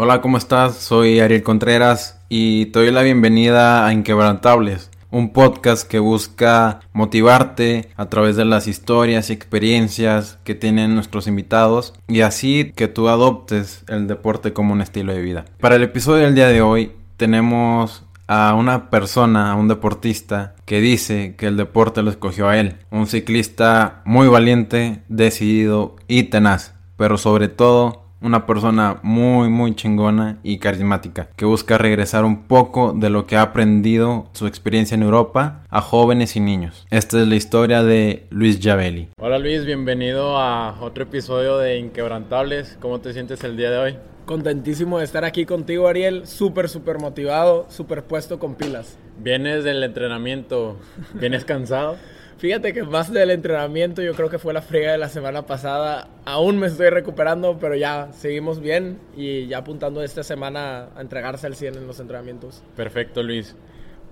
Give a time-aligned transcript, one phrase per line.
[0.00, 0.76] Hola, ¿cómo estás?
[0.76, 7.88] Soy Ariel Contreras y te doy la bienvenida a Inquebrantables, un podcast que busca motivarte
[7.96, 13.08] a través de las historias y experiencias que tienen nuestros invitados y así que tú
[13.08, 15.46] adoptes el deporte como un estilo de vida.
[15.58, 20.80] Para el episodio del día de hoy tenemos a una persona, a un deportista, que
[20.80, 22.76] dice que el deporte lo escogió a él.
[22.92, 30.38] Un ciclista muy valiente, decidido y tenaz, pero sobre todo una persona muy muy chingona
[30.42, 35.02] y carismática que busca regresar un poco de lo que ha aprendido su experiencia en
[35.02, 36.86] Europa a jóvenes y niños.
[36.90, 39.08] Esta es la historia de Luis Javelli.
[39.20, 42.76] Hola Luis, bienvenido a otro episodio de Inquebrantables.
[42.80, 43.96] ¿Cómo te sientes el día de hoy?
[44.26, 48.98] Contentísimo de estar aquí contigo Ariel, súper súper motivado, súper puesto con pilas.
[49.18, 50.76] Vienes del entrenamiento,
[51.14, 51.96] vienes cansado.
[52.38, 56.08] Fíjate que más del entrenamiento, yo creo que fue la friega de la semana pasada.
[56.24, 61.48] Aún me estoy recuperando, pero ya seguimos bien y ya apuntando esta semana a entregarse
[61.48, 62.62] al 100 en los entrenamientos.
[62.76, 63.56] Perfecto, Luis.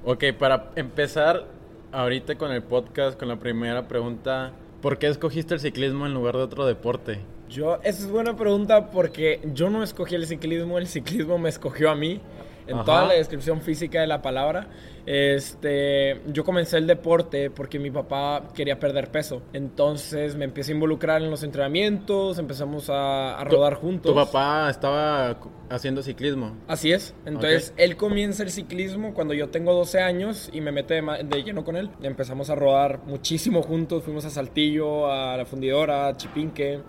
[0.04, 1.44] Ok, para empezar
[1.92, 4.50] ahorita con el podcast, con la primera pregunta,
[4.82, 7.20] ¿por qué escogiste el ciclismo en lugar de otro deporte?
[7.48, 11.90] Yo, esa es buena pregunta porque yo no escogí el ciclismo, el ciclismo me escogió
[11.90, 12.20] a mí
[12.66, 14.68] en toda la descripción física de la palabra.
[15.06, 19.40] Este, yo comencé el deporte porque mi papá quería perder peso.
[19.52, 24.12] Entonces me empecé a involucrar en los entrenamientos, empezamos a, rodar juntos.
[24.12, 25.38] ¿Tu papá estaba
[25.70, 26.56] haciendo ciclismo?
[26.66, 27.14] Así es.
[27.24, 31.64] Entonces él comienza el ciclismo cuando yo tengo 12 años y me mete de, lleno
[31.64, 31.88] con él.
[32.02, 34.02] Empezamos a rodar muchísimo juntos.
[34.02, 36.80] Fuimos a Saltillo, a la fundidora, a Chipinque.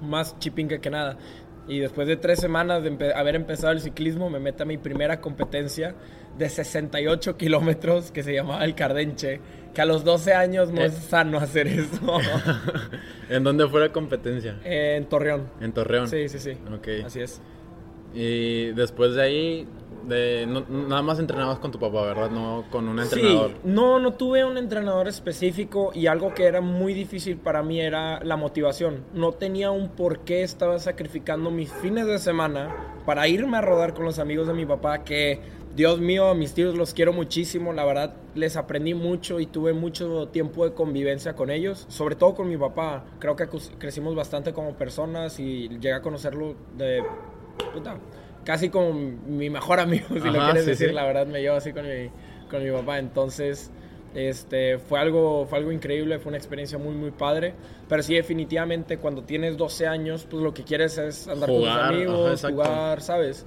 [0.00, 1.18] Más Chipinque que nada.
[1.70, 5.20] Y después de tres semanas de haber empezado el ciclismo, me mete a mi primera
[5.20, 5.94] competencia
[6.36, 9.40] de 68 kilómetros que se llamaba el Cardenche.
[9.72, 11.00] Que a los 12 años no es eh.
[11.08, 12.18] sano hacer eso.
[13.30, 14.58] ¿En dónde fue la competencia?
[14.64, 15.48] en Torreón.
[15.60, 16.08] En Torreón.
[16.08, 16.56] Sí, sí, sí.
[16.74, 16.88] Ok.
[17.06, 17.40] Así es.
[18.12, 19.68] Y después de ahí,
[20.06, 22.30] de, nada más entrenabas con tu papá, ¿verdad?
[22.30, 23.50] No con un entrenador.
[23.50, 27.80] Sí, no, no tuve un entrenador específico y algo que era muy difícil para mí
[27.80, 29.04] era la motivación.
[29.14, 32.74] No tenía un por qué estaba sacrificando mis fines de semana
[33.06, 35.60] para irme a rodar con los amigos de mi papá que...
[35.74, 39.72] Dios mío, a mis tíos los quiero muchísimo, la verdad les aprendí mucho y tuve
[39.72, 43.04] mucho tiempo de convivencia con ellos, sobre todo con mi papá.
[43.20, 43.48] Creo que
[43.78, 47.04] crecimos bastante como personas y llegué a conocerlo de
[47.72, 47.98] puta,
[48.44, 51.86] casi como mi mejor amigo, si lo quieres decir, la verdad me llevo así con
[51.86, 52.10] mi,
[52.50, 52.98] con mi papá.
[52.98, 53.70] Entonces,
[54.14, 57.54] este, fue algo, fue algo increíble, fue una experiencia muy, muy padre.
[57.88, 61.68] Pero sí, definitivamente, cuando tienes 12 años, pues lo que quieres es andar con tus
[61.68, 63.46] amigos, jugar, ¿sabes?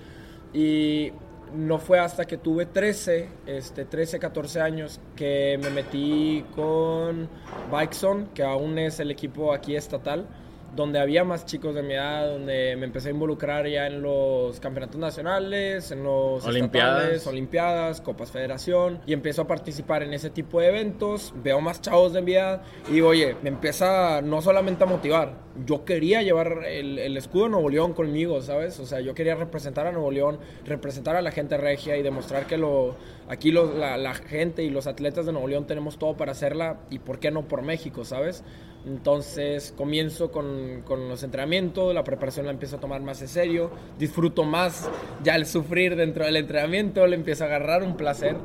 [0.54, 1.12] Y
[1.54, 7.30] no fue hasta que tuve 13, este, 13, 14 años que me metí con
[7.72, 10.28] Bikeson, que aún es el equipo aquí estatal
[10.76, 14.60] donde había más chicos de mi edad, donde me empecé a involucrar ya en los
[14.60, 20.60] campeonatos nacionales, en los olimpiadas, olimpiadas, copas federación y empiezo a participar en ese tipo
[20.60, 24.88] de eventos, veo más chavos de mi edad y oye, me empieza no solamente a
[24.88, 25.34] motivar,
[25.66, 28.80] yo quería llevar el, escudo de Nuevo León conmigo, ¿sabes?
[28.80, 32.48] O sea, yo quería representar a Nuevo León, representar a la gente regia y demostrar
[32.48, 32.96] que lo,
[33.30, 37.00] aquí la, la gente y los atletas de Nuevo León tenemos todo para hacerla y
[37.00, 38.44] por qué no por México, ¿sabes?
[38.86, 43.72] Entonces comienzo con, con, los entrenamientos, la preparación la empiezo a tomar más en serio,
[43.98, 44.90] disfruto más
[45.24, 48.36] ya el sufrir dentro del entrenamiento, le empiezo a agarrar un placer.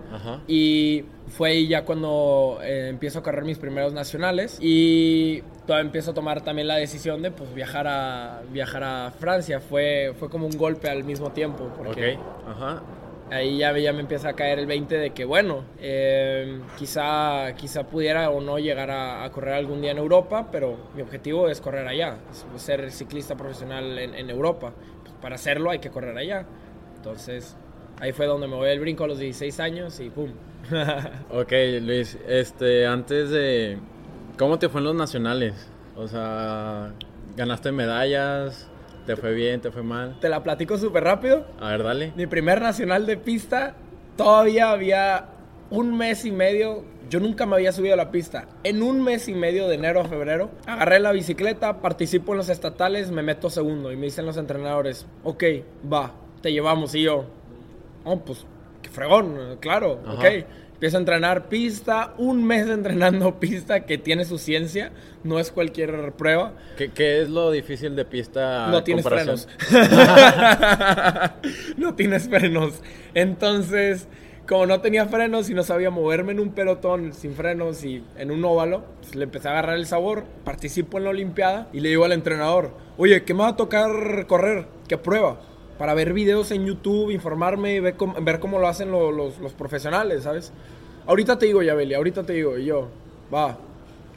[0.47, 6.13] Y fue ahí ya cuando eh, empiezo a correr mis primeros nacionales y todavía empiezo
[6.13, 9.61] a tomar también la decisión de pues viajar a, viajar a Francia.
[9.61, 11.71] Fue, fue como un golpe al mismo tiempo.
[11.77, 12.17] Porque,
[12.47, 12.83] Ajá
[13.31, 17.85] ahí ya, ya me empieza a caer el 20 de que, bueno, eh, quizá, quizá
[17.85, 21.87] pudiera o no llegar a, correr algún día en Europa, pero mi objetivo es correr
[21.87, 24.73] allá, es ser ciclista profesional en, Europa.
[25.03, 26.47] Pues para hacerlo hay que correr allá.
[26.97, 27.57] Entonces,
[28.01, 30.33] ahí fue donde me voy el brinco a los 16 años y ¡pum!
[31.31, 31.53] ok,
[31.83, 33.79] Luis, este, antes de...
[34.39, 35.69] ¿Cómo te fue en los nacionales?
[35.97, 36.93] O sea,
[37.37, 38.68] ¿ganaste medallas?
[39.09, 39.63] ¿Te fue bien?
[39.63, 40.19] ¿Te fue mal?
[40.21, 41.47] Te la platico súper rápido.
[41.59, 42.13] A ver, dale.
[42.15, 43.75] Mi primer nacional de pista,
[44.19, 45.29] todavía había
[45.71, 46.85] un mes y medio.
[47.09, 48.49] Yo nunca me había subido a la pista.
[48.65, 52.51] En un mes y medio de enero a febrero, agarré la bicicleta, participo en los
[52.51, 53.91] estatales, me meto segundo.
[53.93, 55.43] Y me dicen los entrenadores, ok,
[55.91, 56.13] va,
[56.43, 56.95] te llevamos.
[56.95, 57.25] Y yo,
[58.05, 58.45] oh, pues,
[58.83, 60.25] qué fregón, claro, ok.
[60.79, 64.93] Empiezo a entrenar pista, un mes entrenando pista que tiene su ciencia,
[65.25, 66.53] no es cualquier prueba.
[66.77, 68.69] ¿Qué, es lo difícil de pista?
[68.69, 69.49] No tienes frenos.
[71.77, 72.81] no tienes frenos.
[73.13, 74.07] Entonces,
[74.47, 78.31] como no tenía frenos y no sabía moverme en un pelotón sin frenos y en
[78.31, 81.89] un óvalo, pues le empecé a agarrar el sabor, participo en la Olimpiada y le
[81.89, 84.67] digo al entrenador, oye, ¿qué me va a tocar correr?
[84.87, 85.41] ¿Qué prueba?
[85.79, 90.53] Para ver videos en YouTube, informarme ver cómo, ver lo hacen lo- los, profesionales, ¿sabes?
[91.07, 92.89] Ahorita te digo, Yabeli, ahorita te digo, y yo,
[93.33, 93.57] va,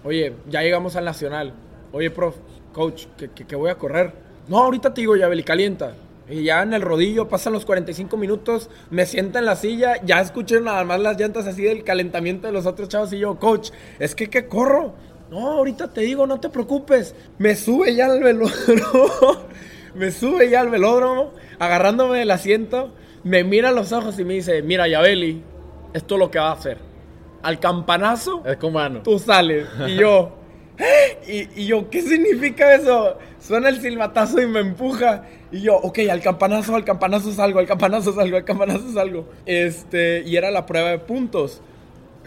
[0.03, 1.53] oye, ya llegamos al nacional.
[1.93, 2.35] Oye, prof,
[2.73, 4.11] coach, que, que, que voy a correr.
[4.47, 5.93] No, ahorita te digo, Yabeli, calienta.
[6.29, 10.21] Y ya en el rodillo pasan los 45 minutos, me sienta en la silla, ya
[10.21, 13.71] escuché nada más las llantas así del calentamiento de los otros chavos y yo, coach,
[13.99, 14.93] es que que corro.
[15.29, 17.15] No, ahorita te digo, no te preocupes.
[17.37, 19.09] Me sube ya al velódromo,
[19.95, 22.93] me sube ya al velódromo, agarrándome del asiento,
[23.23, 25.41] me mira a los ojos y me dice, mira, Yabeli,
[25.93, 26.77] esto es lo que va a hacer.
[27.43, 29.01] Al campanazo, Es cubano.
[29.01, 29.67] tú sales.
[29.88, 30.31] Y yo,
[30.77, 31.47] ¿eh?
[31.55, 33.17] y, y yo, ¿qué significa eso?
[33.39, 35.23] Suena el silbatazo y me empuja.
[35.51, 39.27] Y yo, ok, al campanazo, al campanazo salgo, al campanazo salgo, al campanazo salgo.
[39.45, 41.61] Este, y era la prueba de puntos.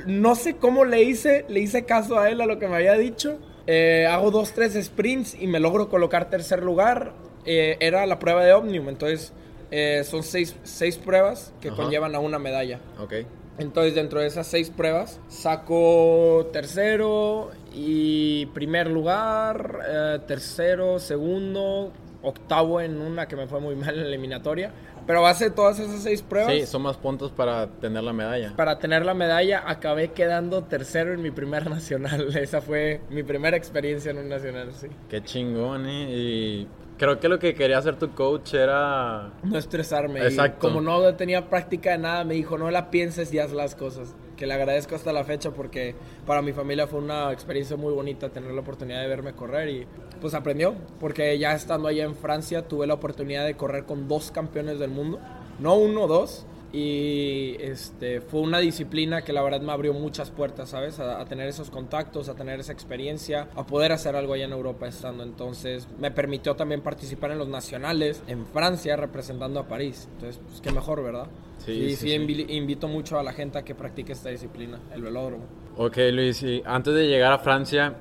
[0.06, 2.94] No sé cómo le hice, le hice caso a él, a lo que me había
[2.94, 3.38] dicho.
[3.66, 7.12] Eh, hago dos, tres sprints y me logro colocar tercer lugar.
[7.46, 9.32] Eh, era la prueba de Omnium, entonces
[9.70, 11.76] eh, son seis, seis pruebas que Ajá.
[11.76, 12.80] conllevan a una medalla.
[13.00, 13.14] Ok.
[13.58, 21.92] Entonces, dentro de esas seis pruebas, saco tercero y primer lugar, eh, tercero, segundo,
[22.22, 24.72] octavo en una que me fue muy mal en la eliminatoria.
[25.06, 28.12] Pero a base de todas esas seis pruebas, Sí, son más puntos para tener la
[28.14, 28.54] medalla.
[28.56, 32.34] para tener la medalla, acabé quedando tercero en mi primer nacional.
[32.36, 34.86] Esa fue mi primera experiencia en un nacional, sí.
[35.10, 36.08] Qué chingón, ¿eh?
[36.10, 36.68] Y
[36.98, 39.30] creo que lo que quería hacer tu coach era...
[39.42, 40.20] No estresarme.
[40.20, 40.60] Y Exacto.
[40.60, 44.14] como no tenía práctica de nada, me dijo, no la pienses y haz las cosas.
[44.36, 45.94] Que le agradezco hasta la fecha porque
[46.26, 49.86] para mi familia fue una experiencia muy bonita tener la oportunidad de verme correr y
[50.20, 50.74] pues aprendió.
[50.98, 54.90] Porque ya estando allá en Francia tuve la oportunidad de correr con dos campeones del
[54.90, 55.20] mundo.
[55.60, 56.46] No uno, dos.
[56.76, 60.98] Y este, fue una disciplina que la verdad me abrió muchas puertas, ¿sabes?
[60.98, 64.52] A, a tener esos contactos, a tener esa experiencia, a poder hacer algo allá en
[64.52, 65.22] Europa estando.
[65.22, 70.08] Entonces me permitió también participar en los nacionales en Francia representando a París.
[70.14, 71.28] Entonces, pues qué mejor, ¿verdad?
[71.58, 72.16] Sí, y sí, sí, sí.
[72.18, 75.44] invi- invito mucho a la gente a que practique esta disciplina, el velódromo.
[75.76, 77.94] Ok, Luis, y antes de llegar a Francia,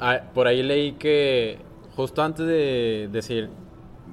[0.00, 1.58] ah, por ahí leí que
[1.94, 3.50] justo antes de decir,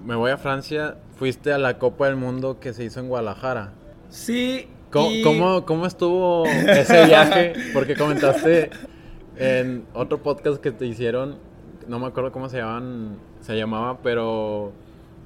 [0.06, 3.74] me voy a Francia, fuiste a la Copa del Mundo que se hizo en Guadalajara.
[4.12, 4.68] Sí.
[4.92, 7.54] ¿Cómo, y- cómo, cómo estuvo ese viaje?
[7.74, 8.70] Porque comentaste
[9.38, 11.40] en otro podcast que te hicieron,
[11.88, 14.74] no me acuerdo cómo se llamaban, se llamaba, pero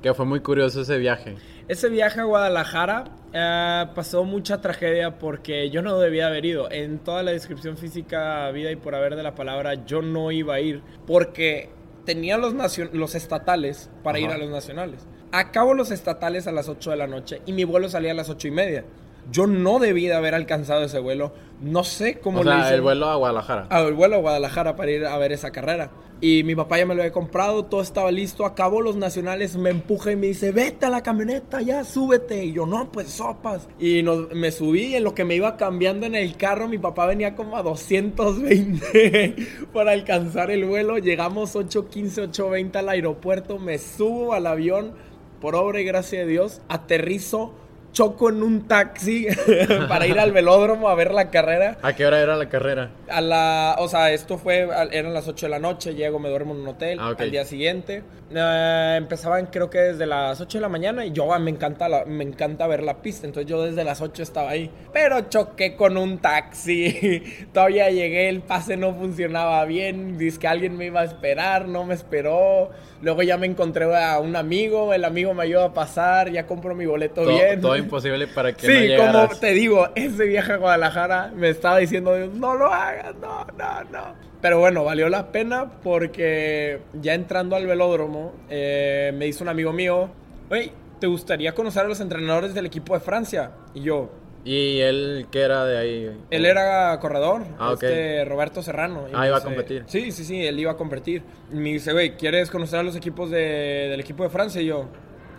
[0.01, 1.35] que fue muy curioso ese viaje.
[1.67, 6.71] Ese viaje a Guadalajara eh, pasó mucha tragedia porque yo no debía haber ido.
[6.71, 10.53] En toda la descripción física, vida y por haber de la palabra, yo no iba
[10.53, 11.69] a ir porque
[12.05, 12.53] tenía los,
[12.93, 15.07] los estatales para ir a los nacionales.
[15.37, 18.29] Acabo los estatales a las 8 de la noche y mi vuelo salía a las
[18.29, 18.85] 8 y media.
[19.31, 21.33] Yo no debí de haber alcanzado ese vuelo.
[21.59, 22.75] No sé cómo O sea, hice.
[22.75, 23.65] el vuelo a Guadalajara.
[23.71, 25.89] a- el vuelo a Guadalajara para ir a ver esa carrera.
[26.21, 28.45] Y mi papá ya me lo había comprado, todo estaba listo.
[28.45, 32.45] Acabó los nacionales, me empuja y me dice, vete a la camioneta, ya, súbete.
[32.45, 33.67] Y yo, no, pues sopas.
[33.79, 36.77] Y nos- me subí y en lo que me iba cambiando en el carro, mi
[36.77, 39.35] papá venía como a 220
[39.73, 40.97] para alcanzar el vuelo.
[40.99, 44.93] Llegamos 8.15, 8.20 al aeropuerto, me subo al avión,
[45.41, 47.53] por obra y gracia de Dios, aterrizo.
[47.93, 49.25] Choco en un taxi
[49.87, 51.77] para ir al velódromo a ver la carrera.
[51.81, 52.91] ¿A qué hora era la carrera?
[53.07, 56.53] A la, o sea, esto fue, eran las 8 de la noche, llego, me duermo
[56.53, 57.21] en un hotel, Ah, ok.
[57.21, 58.03] al día siguiente.
[58.35, 61.87] eh, empezaban creo que desde las 8 de la mañana y yo ah, me encanta,
[61.87, 64.69] la- me encanta ver la pista, entonces yo desde las 8 estaba ahí.
[64.91, 70.75] Pero choqué con un taxi, todavía llegué, el pase no funcionaba bien, dice que alguien
[70.75, 72.71] me iba a esperar, no me esperó.
[73.05, 76.73] Luego ya me encontré a un amigo, el amigo me ayudó a pasar, ya compro
[76.73, 77.61] mi boleto Todo, bien.
[77.61, 79.27] todo imposible para que no Sí, llegaras.
[79.27, 83.83] como te digo, ese viaje a Guadalajara me estaba diciendo, no lo hagas, no, no,
[83.91, 84.15] no.
[84.41, 89.71] Pero bueno, valió la pena porque ya entrando al velódromo, eh, me dice un amigo
[89.71, 90.09] mío,
[90.49, 93.51] oye, ¿te gustaría conocer a los entrenadores del equipo de Francia?
[93.75, 94.09] Y yo,
[94.45, 96.11] ¿Y él qué era de ahí?
[96.29, 99.05] él era corredor, Ah, este Roberto Serrano.
[99.13, 99.83] Ah, iba a dice- competir.
[99.87, 101.23] Sí, sí, sí, él iba a competir.
[101.51, 104.61] Y me dice, güey, ¿quieres conocer a los equipos de- del equipo de Francia?
[104.61, 104.85] Y yo,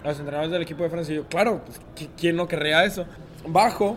[0.02, 1.12] a los entrenadores del equipo de Francia.
[1.12, 3.06] Y yo, claro, pues, ¿qui- ¿quién no querría eso?
[3.46, 3.96] Bajo.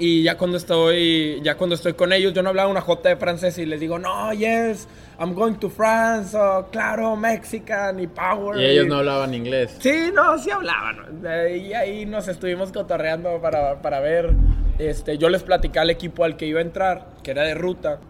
[0.00, 3.16] Y ya cuando estoy, ya cuando estoy con ellos, yo no hablaba una jota de
[3.16, 4.88] francés y les digo, no, yes,
[5.20, 8.58] I'm going to France, oh, claro, Mexican y Power.
[8.58, 9.76] Y ellos no hablaban inglés.
[9.78, 11.22] Sí, no, sí hablaban.
[11.54, 14.32] Y ahí nos estuvimos cotorreando para, para ver.
[14.78, 18.00] Este, yo les platicé al equipo al que iba a entrar, que era de ruta.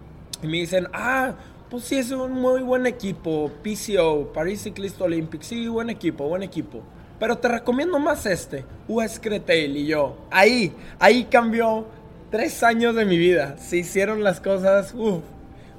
[0.41, 1.33] Y me dicen, ah,
[1.69, 3.51] pues sí, es un muy buen equipo.
[3.65, 5.43] PCO, Paris Cyclist Olympic.
[5.43, 6.81] Sí, buen equipo, buen equipo.
[7.19, 9.77] Pero te recomiendo más este, US Cretail.
[9.77, 11.87] Y yo, ahí, ahí cambió
[12.31, 13.57] tres años de mi vida.
[13.59, 15.25] Se hicieron las cosas, uff,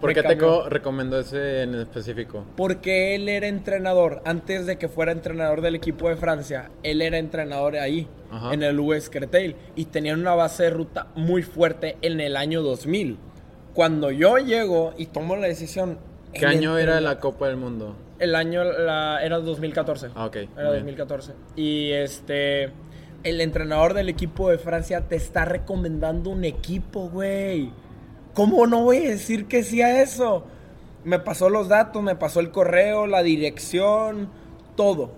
[0.01, 0.47] ¿Por qué te cambió.
[0.63, 2.43] co- recomendó ese en específico?
[2.57, 7.17] Porque él era entrenador, antes de que fuera entrenador del equipo de Francia, él era
[7.17, 8.53] entrenador ahí, Ajá.
[8.53, 12.61] en el US Cretel, y tenían una base de ruta muy fuerte en el año
[12.61, 13.17] 2000.
[13.73, 15.97] Cuando yo llego y tomo la decisión...
[16.33, 17.95] ¿Qué año era la Copa del Mundo?
[18.19, 20.09] El año la- era 2014.
[20.15, 20.35] Ah, ok.
[20.35, 20.73] Era muy bien.
[20.73, 21.33] 2014.
[21.55, 22.71] Y este.
[23.23, 27.71] El entrenador del equipo de Francia te está recomendando un equipo, güey.
[28.33, 30.45] ¿Cómo no voy a decir que sí a eso?
[31.03, 34.29] Me pasó los datos, me pasó el correo, la dirección,
[34.75, 35.11] todo.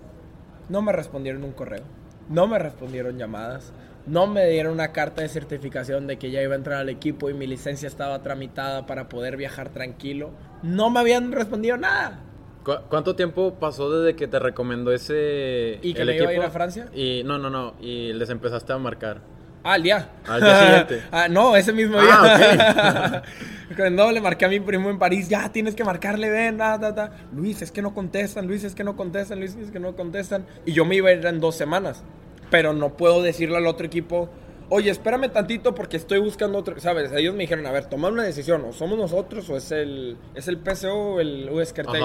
[0.69, 1.83] No me respondieron un correo.
[2.29, 3.73] No me respondieron llamadas.
[4.05, 7.29] No me dieron una carta de certificación de que ya iba a entrar al equipo
[7.29, 10.31] y mi licencia estaba tramitada para poder viajar tranquilo.
[10.61, 12.19] No me habían respondido nada.
[12.65, 16.33] ¿Cu- ¿Cuánto tiempo pasó desde que te recomendó ese ¿Y que el me iba a
[16.33, 16.87] ir a Francia?
[16.93, 19.21] Y no, no, no, y les empezaste a marcar.
[19.63, 20.09] Ah, al día.
[20.27, 21.07] Al día siguiente.
[21.11, 23.21] ah, no, ese mismo Ah,
[23.77, 23.89] día.
[23.89, 26.93] no, le marqué a mi primo en París, ya tienes que marcarle, ven, ta, ta,
[26.93, 27.11] ta.
[27.33, 30.45] Luis, es que no contestan, Luis, es que no contestan, Luis, es que no contestan.
[30.65, 32.03] Y yo me iba a ir en dos semanas.
[32.51, 34.29] Pero no puedo decirle al otro equipo,
[34.69, 36.79] oye, espérame tantito porque estoy buscando otro.
[36.79, 37.11] ¿Sabes?
[37.13, 40.47] Ellos me dijeron, a ver, toma una decisión, o somos nosotros o es el, es
[40.47, 42.03] el PSO o el US Cartel.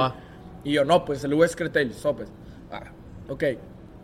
[0.65, 2.29] Y yo, no, pues el US Cretel, sopes.
[2.71, 2.85] Ah,
[3.29, 3.45] ok.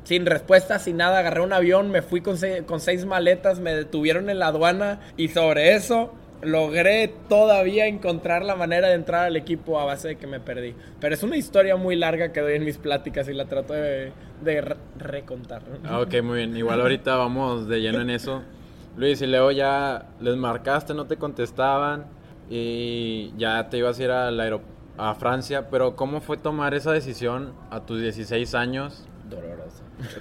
[0.04, 3.74] Sin respuesta, sin nada, agarré un avión, me fui con, se- con seis maletas, me
[3.74, 9.36] detuvieron en la aduana y sobre eso logré todavía encontrar la manera de entrar al
[9.36, 10.74] equipo a base de que me perdí.
[11.00, 14.12] Pero es una historia muy larga que doy en mis pláticas y la trato de,
[14.42, 15.62] de re- recontar.
[15.84, 16.54] Ah, ok, muy bien.
[16.54, 18.42] Igual ahorita vamos de lleno en eso.
[18.98, 22.04] Luis, y luego ya les marcaste, no te contestaban
[22.50, 24.60] y ya te ibas a ir al aero-
[24.98, 29.06] a Francia, pero ¿cómo fue tomar esa decisión a tus 16 años?
[29.28, 29.63] Doloroso.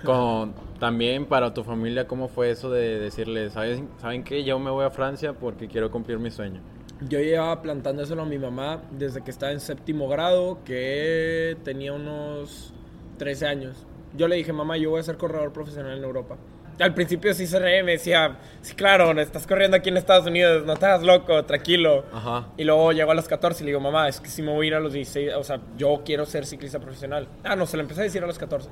[0.03, 4.43] Con, también para tu familia, ¿cómo fue eso de decirles, ¿saben, ¿saben qué?
[4.43, 6.61] Yo me voy a Francia porque quiero cumplir mi sueño.
[7.09, 12.73] Yo llevaba plantándoselo a mi mamá desde que estaba en séptimo grado, que tenía unos
[13.17, 13.85] 13 años.
[14.15, 16.37] Yo le dije, mamá, yo voy a ser corredor profesional en Europa.
[16.79, 20.65] Al principio sí se reía, me decía, sí, claro, estás corriendo aquí en Estados Unidos,
[20.65, 22.05] no te hagas loco, tranquilo.
[22.11, 22.47] Ajá.
[22.57, 24.65] Y luego llegó a los 14 y le digo, mamá, es que si me voy
[24.65, 27.27] a ir a los 16, o sea, yo quiero ser ciclista profesional.
[27.43, 28.69] Ah, no, se lo empecé a decir a los 14.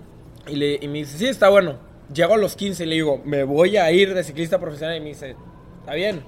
[0.47, 1.77] Y, le, y me dice, sí, está bueno.
[2.13, 4.97] Llego a los 15 y le digo, me voy a ir de ciclista profesional.
[4.97, 5.35] Y me dice,
[5.79, 6.23] está bien.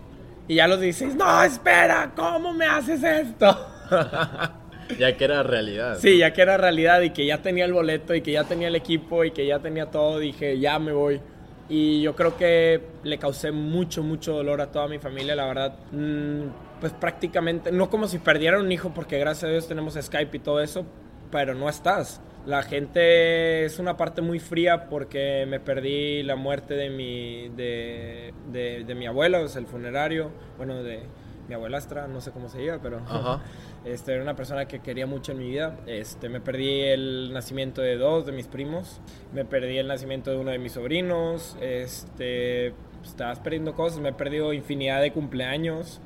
[0.48, 3.67] Y ya a los 16, no, espera, ¿cómo me haces esto?
[5.00, 5.98] Ya que era realidad.
[6.00, 8.67] Sí, ya que era realidad y que ya tenía el boleto y que ya tenía
[8.67, 11.22] el equipo y que ya tenía todo, dije, ya me voy.
[11.70, 15.75] Y yo creo que le causé mucho, mucho dolor a toda mi familia, la verdad.
[15.91, 16.48] Mm,
[16.79, 20.39] pues prácticamente, no como si perdiera un hijo, porque gracias a Dios tenemos Skype y
[20.39, 20.86] todo eso,
[21.32, 22.22] pero no estás.
[22.46, 28.34] La gente es una parte muy fría porque me perdí la muerte de mi, de,
[28.52, 31.04] de, de mi abuela, o sea, el funerario, bueno, de
[31.48, 32.98] mi abuelastra, no sé cómo se diga, pero...
[33.08, 33.42] Ajá.
[33.86, 35.76] Este, era una persona que quería mucho en mi vida.
[35.88, 39.02] Este, me perdí el nacimiento de dos de mis primos.
[39.34, 41.58] Me perdí el nacimiento de uno de mis sobrinos.
[41.60, 42.74] Este,
[43.04, 44.00] estabas perdiendo cosas.
[44.00, 46.00] Me he perdido infinidad de cumpleaños.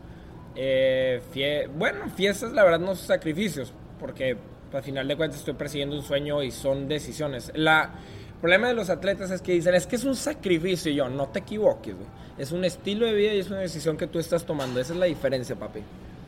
[0.56, 3.72] Eh, fie- bueno, fiestas, la verdad, no son sacrificios.
[4.00, 4.38] Porque
[4.74, 7.52] al final de cuentas estoy persiguiendo un sueño y son decisiones.
[7.56, 7.92] La,
[8.34, 10.92] el problema de los atletas es que dicen, es que es un sacrificio.
[10.92, 12.08] Y yo, no te equivoques, güey.
[12.38, 14.80] Es un estilo de vida y es una decisión que tú estás tomando.
[14.80, 15.80] Esa es la diferencia, papi.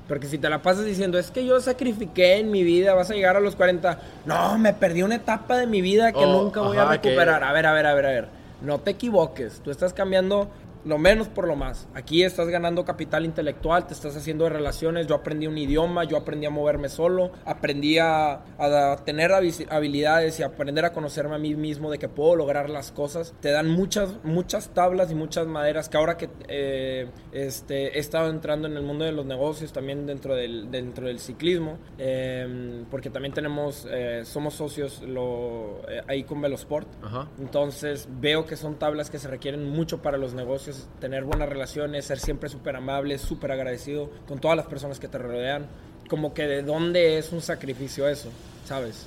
[0.08, 3.14] Porque si te la pasas diciendo, es que yo sacrifiqué en mi vida, vas a
[3.14, 4.00] llegar a los 40.
[4.26, 7.10] No, me perdí una etapa de mi vida que Oh, nunca voy ajá, a que-
[7.10, 7.44] recuperar.
[7.44, 8.28] A ver, a ver, a ver, a ver.
[8.64, 9.62] No te equivoques.
[9.64, 10.50] Tú estás cambiando
[10.86, 11.88] lo menos por lo más.
[11.94, 15.08] Aquí estás ganando capital intelectual, te estás haciendo de relaciones.
[15.08, 20.40] Yo aprendí un idioma, yo aprendí a moverme solo, aprendí a, a tener habi- habilidades
[20.40, 23.34] y aprender a conocerme a mí mismo de que puedo lograr las cosas.
[23.42, 28.30] Te dan muchas, muchas tablas y muchas maderas que ahora que eh, este, he estado
[28.30, 33.10] entrando en el mundo de los negocios, también dentro del, dentro del ciclismo, eh, porque
[33.10, 36.88] también tenemos, eh, somos socios lo, eh, ahí con Velosport.
[37.04, 37.28] Ajá.
[37.40, 40.69] Entonces veo que son tablas que se requieren mucho para los negocios,
[41.00, 45.18] tener buenas relaciones, ser siempre súper amable, súper agradecido con todas las personas que te
[45.18, 45.66] rodean.
[46.10, 48.30] Como que de dónde es un sacrificio eso,
[48.68, 49.06] ¿sabes?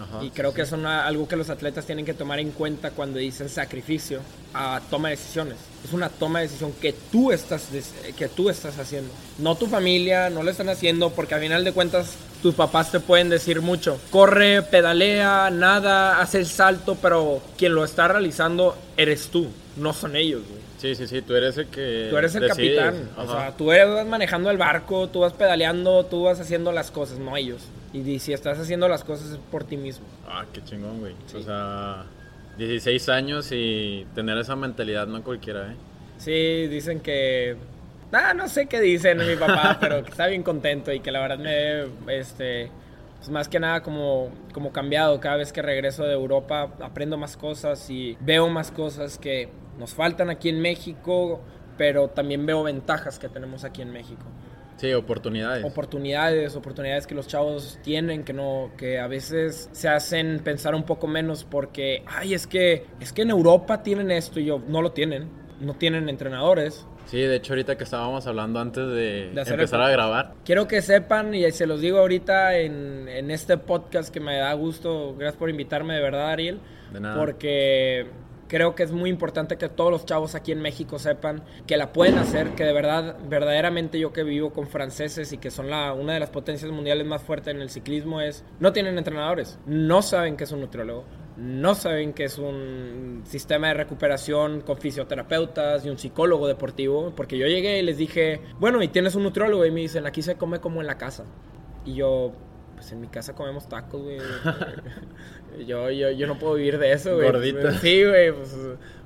[0.00, 0.24] Ajá.
[0.24, 3.18] y creo que es una- algo que los atletas tienen que tomar en cuenta cuando
[3.18, 4.20] dicen sacrificio
[4.54, 5.56] a toma de decisiones.
[5.84, 7.68] Es una toma de decisión que tú estás,
[8.16, 9.12] que tú estás haciendo.
[9.38, 12.98] No tu familia, no lo están haciendo porque al final de cuentas tus papás te
[13.00, 14.00] pueden decir mucho.
[14.10, 20.16] Corre, pedalea, nada, hace el salto, pero quien lo está realizando eres tú, no son
[20.16, 20.40] ellos.
[20.48, 20.59] güey.
[20.80, 22.08] Sí, sí, sí, tú eres el que.
[22.10, 22.78] Tú eres el decides.
[22.78, 23.10] capitán.
[23.18, 26.90] O sea, tú eres, vas manejando el barco, tú vas pedaleando, tú vas haciendo las
[26.90, 27.68] cosas, no ellos.
[27.92, 30.06] Y si estás haciendo las cosas es por ti mismo.
[30.26, 31.14] Ah, qué chingón, güey.
[31.26, 31.36] Sí.
[31.36, 32.04] O sea,
[32.56, 35.76] 16 años y tener esa mentalidad no cualquiera, ¿eh?
[36.16, 37.56] Sí, dicen que
[38.12, 41.20] Ah, no sé qué dicen mi papá, pero que está bien contento y que la
[41.20, 42.70] verdad me, este,
[43.18, 45.20] pues más que nada como, como cambiado.
[45.20, 49.48] Cada vez que regreso de Europa aprendo más cosas y veo más cosas que
[49.80, 51.40] nos faltan aquí en México,
[51.76, 54.22] pero también veo ventajas que tenemos aquí en México.
[54.76, 55.64] Sí, oportunidades.
[55.64, 60.84] Oportunidades, oportunidades que los chavos tienen, que no, que a veces se hacen pensar un
[60.84, 64.80] poco menos porque, ay, es que, es que en Europa tienen esto y yo, no
[64.80, 65.28] lo tienen,
[65.60, 66.86] no tienen entrenadores.
[67.06, 70.66] Sí, de hecho ahorita que estábamos hablando antes de, De empezar el- a grabar, Quiero
[70.68, 75.14] que sepan, y se los digo ahorita en, en este podcast que me da gusto,
[75.16, 76.60] gracias por invitarme de verdad, Ariel,
[76.92, 77.16] de nada.
[77.18, 78.06] porque
[78.50, 81.92] creo que es muy importante que todos los chavos aquí en México sepan que la
[81.92, 85.92] pueden hacer, que de verdad, verdaderamente yo que vivo con franceses y que son la,
[85.92, 90.02] una de las potencias mundiales más fuertes en el ciclismo es, no tienen entrenadores, no
[90.02, 91.04] saben qué es un nutriólogo,
[91.36, 97.38] no saben qué es un sistema de recuperación con fisioterapeutas y un psicólogo deportivo, porque
[97.38, 99.64] yo llegué y les dije, bueno, ¿y tienes un nutriólogo?
[99.64, 101.24] Y me dicen, aquí se come como en la casa.
[101.84, 102.32] Y yo,
[102.80, 104.18] pues en mi casa comemos tacos, güey.
[105.66, 107.30] yo, yo, yo no puedo vivir de eso, güey.
[107.30, 107.76] Gorditas.
[107.76, 108.56] Sí, güey, pues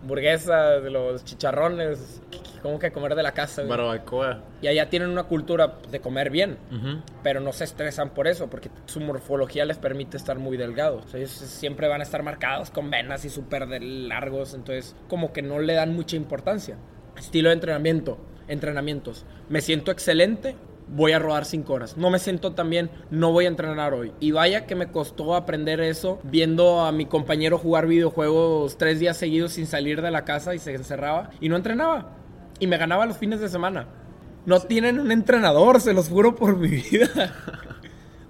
[0.00, 2.22] hamburguesas, los chicharrones,
[2.62, 3.76] como que comer de la casa, güey.
[3.76, 4.44] Barbacoa.
[4.62, 7.02] Y allá tienen una cultura de comer bien, Ujú.
[7.24, 11.06] pero no se estresan por eso, porque su morfología les permite estar muy delgados.
[11.06, 15.32] O sea, ellos siempre van a estar marcados con venas y súper largos, entonces como
[15.32, 16.76] que no le dan mucha importancia.
[17.16, 19.26] Estilo de entrenamiento, entrenamientos.
[19.48, 20.54] Me siento excelente,
[20.88, 21.96] voy a rodar 5 horas.
[21.96, 24.12] No me siento tan bien, no voy a entrenar hoy.
[24.20, 29.16] Y vaya que me costó aprender eso viendo a mi compañero jugar videojuegos tres días
[29.16, 32.12] seguidos sin salir de la casa y se encerraba y no entrenaba.
[32.58, 33.88] Y me ganaba los fines de semana.
[34.46, 37.34] No tienen un entrenador, se los juro por mi vida.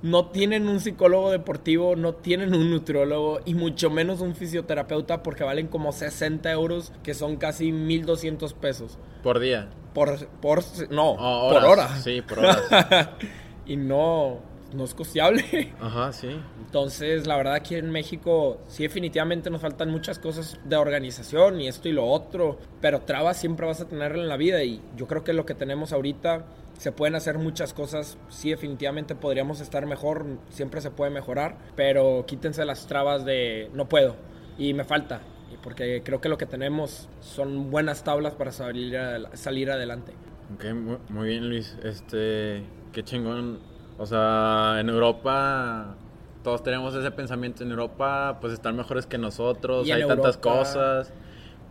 [0.04, 5.44] No tienen un psicólogo deportivo, no tienen un nutriólogo y mucho menos un fisioterapeuta porque
[5.44, 8.99] valen como 60 euros, que son casi 1200 pesos.
[9.23, 9.70] Por día.
[9.94, 11.90] Por, por, no, Oh, por horas.
[11.90, 11.96] hora.
[12.00, 12.62] Sí, por horas.
[13.66, 14.40] y no,
[14.74, 15.72] no es costeable.
[15.80, 16.36] Ajá, sí.
[16.58, 21.68] Entonces, la verdad aquí en México sí definitivamente nos faltan muchas cosas de organización y
[21.68, 25.06] esto y lo otro, pero trabas siempre vas a tener en la vida y yo
[25.06, 26.44] creo que lo que tenemos ahorita
[26.76, 32.24] se pueden hacer muchas cosas, sí definitivamente podríamos estar mejor, siempre se puede mejorar, pero
[32.26, 34.16] quítense las trabas de no puedo
[34.59, 35.20] y me falta,
[35.62, 38.96] porque creo que lo que tenemos son buenas tablas para salir,
[39.34, 40.12] salir adelante.
[40.54, 41.76] Ok, mu- muy bien Luis.
[41.82, 42.62] Este,
[42.92, 43.60] qué chingón.
[43.98, 45.96] O sea, en Europa
[46.42, 47.62] todos tenemos ese pensamiento.
[47.62, 49.86] En Europa pues están mejores que nosotros.
[49.90, 51.12] Hay tantas cosas.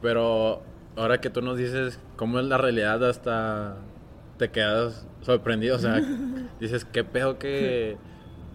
[0.01, 0.61] Pero
[0.95, 3.75] ahora que tú nos dices cómo es la realidad hasta
[4.37, 5.75] te quedas sorprendido.
[5.75, 6.01] O sea,
[6.59, 7.97] dices, qué pedo que...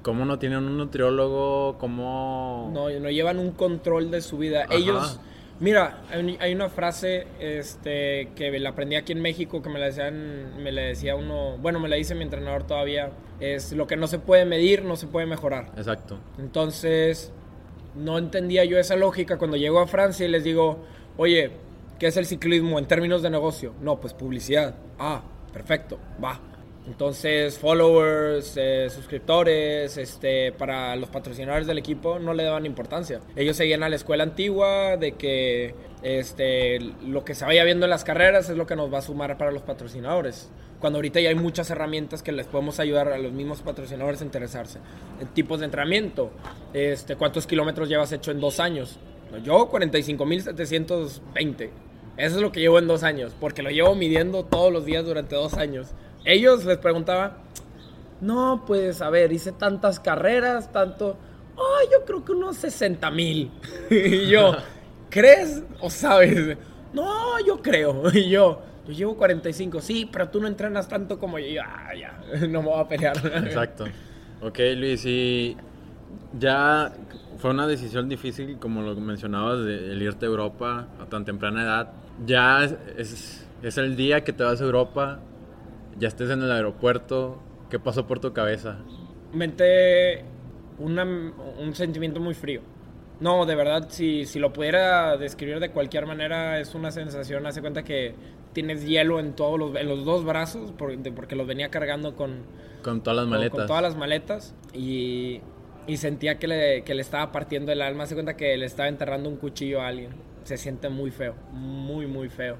[0.08, 1.76] ¿Cómo no tienen un nutriólogo?
[1.76, 2.70] ¿Cómo...?
[2.72, 4.62] No, no llevan un control de su vida.
[4.64, 4.74] Ajá.
[4.74, 5.20] Ellos,
[5.60, 9.84] mira, hay, hay una frase este, que la aprendí aquí en México que me la
[9.84, 13.98] decían, me la decía uno, bueno, me la dice mi entrenador todavía, es lo que
[13.98, 15.72] no se puede medir, no se puede mejorar.
[15.76, 16.18] Exacto.
[16.38, 17.30] Entonces,
[17.94, 20.86] no entendía yo esa lógica cuando llego a Francia y les digo,
[21.18, 21.50] oye,
[21.98, 23.74] ¿qué es el ciclismo en términos de negocio?
[23.82, 24.74] No, pues publicidad.
[24.98, 25.20] Ah,
[25.52, 26.40] perfecto, va.
[26.88, 33.20] Entonces, followers, eh, suscriptores, este, para los patrocinadores del equipo no le daban importancia.
[33.36, 37.90] Ellos seguían a la escuela antigua de que este, lo que se vaya viendo en
[37.90, 40.48] las carreras es lo que nos va a sumar para los patrocinadores.
[40.80, 44.24] Cuando ahorita ya hay muchas herramientas que les podemos ayudar a los mismos patrocinadores a
[44.24, 44.78] interesarse.
[45.20, 46.30] En tipos de entrenamiento,
[46.72, 48.98] este, ¿cuántos kilómetros llevas hecho en dos años?
[49.44, 51.70] Yo 45.720.
[52.16, 55.04] Eso es lo que llevo en dos años, porque lo llevo midiendo todos los días
[55.04, 55.94] durante dos años.
[56.24, 57.38] Ellos les preguntaba,
[58.20, 61.16] no, pues a ver, hice tantas carreras, tanto...
[61.56, 63.50] Oh, yo creo que unos 60 mil.
[63.90, 64.52] y yo,
[65.10, 66.56] ¿crees o sabes?
[66.92, 68.02] No, yo creo.
[68.14, 69.80] Y yo, yo llevo 45.
[69.80, 71.46] Sí, pero tú no entrenas tanto como yo.
[71.46, 73.16] Y yo, ah, ya, no me voy a pelear.
[73.44, 73.86] Exacto.
[74.40, 75.56] Ok, Luis, y
[76.38, 76.92] ya
[77.38, 81.62] fue una decisión difícil, como lo mencionabas, de el irte a Europa a tan temprana
[81.62, 81.92] edad.
[82.24, 85.20] Ya es, es, es el día que te vas a Europa,
[85.98, 87.40] ya estés en el aeropuerto.
[87.70, 88.78] ¿Qué pasó por tu cabeza?
[89.32, 90.24] Mente
[90.78, 92.60] una- un sentimiento muy frío.
[93.20, 97.60] No, de verdad, si, si lo pudiera describir de cualquier manera, es una sensación, hace
[97.60, 98.14] cuenta que
[98.52, 102.14] tienes hielo en todos los, en los dos brazos, por- de- porque los venía cargando
[102.14, 102.42] con,
[102.82, 103.58] Con todas las con- maletas.
[103.58, 105.40] con todas las maletas y,
[105.88, 108.04] y sentía que le, que le estaba partiendo el alma.
[108.04, 110.10] Hace cuenta que le estaba enterrando un cuchillo a alguien.
[110.44, 112.56] Se siente muy feo, muy, muy feo.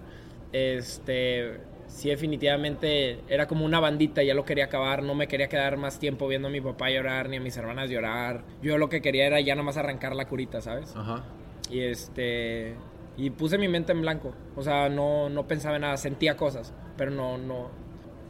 [0.53, 5.03] Este, sí, definitivamente era como una bandita, ya lo quería acabar.
[5.03, 7.91] No me quería quedar más tiempo viendo a mi papá llorar ni a mis hermanas
[7.91, 8.45] llorar.
[8.63, 10.95] Yo lo que quería era ya nomás arrancar la curita, ¿sabes?
[10.97, 11.25] Ajá.
[11.71, 12.77] Y este.
[13.17, 14.33] Y puse mi mente en blanco.
[14.55, 16.73] O sea, no, no pensaba en nada, sentía cosas.
[16.97, 17.71] Pero no, no.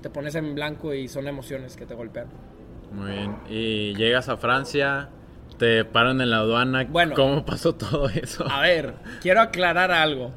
[0.01, 2.29] Te pones en blanco y son emociones que te golpean.
[2.93, 3.37] Muy bien.
[3.51, 5.11] Y llegas a Francia,
[5.59, 6.87] te paran en la aduana.
[6.89, 7.15] Bueno.
[7.15, 8.51] ¿Cómo pasó todo eso?
[8.51, 10.33] A ver, quiero aclarar algo.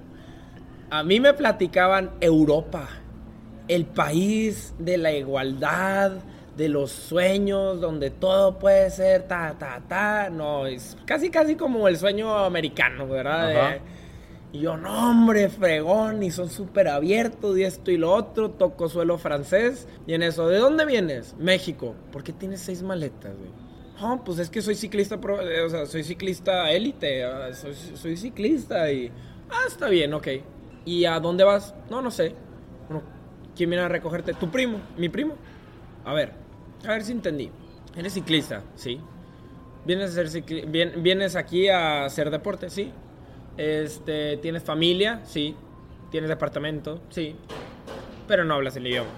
[0.90, 2.90] A mí me platicaban Europa,
[3.76, 6.12] el país de la igualdad,
[6.58, 10.30] de los sueños, donde todo puede ser ta, ta, ta.
[10.30, 13.48] No, es casi, casi como el sueño americano, ¿verdad?
[13.48, 13.82] De-
[14.54, 18.90] y yo, no, hombre, fregón, y son súper abiertos, y esto y lo otro, toco
[18.90, 19.88] suelo francés.
[20.06, 21.36] Y en eso, ¿de dónde vienes?
[21.40, 21.96] México.
[22.12, 23.50] ¿Por qué tienes seis maletas, güey?
[24.02, 27.74] No, pues es que soy ciclista, pro- eh, o sea, soy ciclista élite, ah, soy,
[27.76, 29.10] soy ciclista y...
[29.50, 30.28] Ah, está bien, ok.
[30.84, 31.74] ¿Y a dónde vas?
[31.90, 32.34] No, no sé.
[33.56, 34.34] ¿Quién viene a recogerte?
[34.34, 34.80] ¿Tu primo?
[34.98, 35.36] ¿Mi primo?
[36.06, 36.32] A ver,
[36.86, 37.52] a ver si entendí.
[37.96, 39.00] Eres ciclista, sí.
[39.86, 42.70] ¿Vienes, a cicli- vien- ¿Vienes aquí a hacer deporte?
[42.70, 42.92] Sí.
[43.58, 45.22] Este, ¿Tienes familia?
[45.26, 45.56] Sí.
[46.10, 47.02] ¿Tienes departamento?
[47.10, 47.36] Sí.
[48.28, 49.10] Pero no hablas el idioma.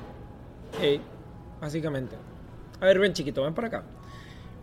[0.82, 1.00] Sí,
[1.62, 2.16] básicamente.
[2.82, 3.84] A ver, ven chiquito, ven para acá.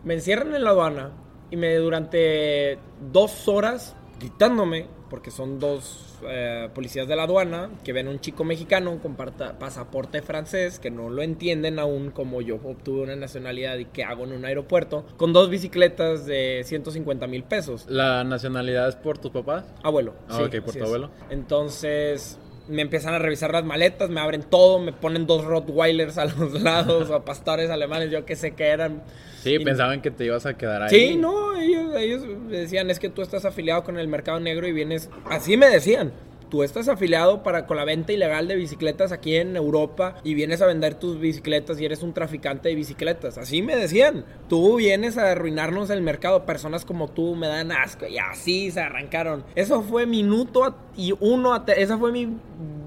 [0.04, 1.10] Me encierran en la aduana
[1.50, 2.78] y me durante
[3.12, 8.20] dos horas gritándome, porque son dos eh, policías de la aduana que ven a un
[8.20, 13.76] chico mexicano con pasaporte francés que no lo entienden aún como yo obtuve una nacionalidad
[13.78, 17.86] y que hago en un aeropuerto, con dos bicicletas de 150 mil pesos.
[17.88, 19.64] ¿La nacionalidad es por tus papás?
[19.82, 20.14] Abuelo.
[20.28, 20.84] Ah, sí, ok, por tu es.
[20.84, 21.10] abuelo.
[21.28, 22.38] Entonces
[22.70, 26.60] me empiezan a revisar las maletas, me abren todo, me ponen dos Rottweilers a los
[26.62, 29.02] lados, o pastores alemanes, yo qué sé qué eran.
[29.42, 30.90] Sí, Y- pensaban que te ibas a quedar ahí.
[30.90, 34.72] Sí, no, ellos, ellos decían, es que tú estás afiliado con el mercado negro y
[34.72, 36.12] vienes, así me decían.
[36.50, 40.60] Tú estás afiliado para, con la venta ilegal de bicicletas aquí en Europa y vienes
[40.60, 43.38] a vender tus bicicletas y eres un traficante de bicicletas.
[43.38, 44.24] Así me decían.
[44.48, 46.44] Tú vienes a arruinarnos el mercado.
[46.44, 48.06] Personas como tú me dan asco.
[48.06, 49.44] Y así se arrancaron.
[49.54, 51.54] Eso fue minuto y uno.
[51.54, 52.28] a esa fue mi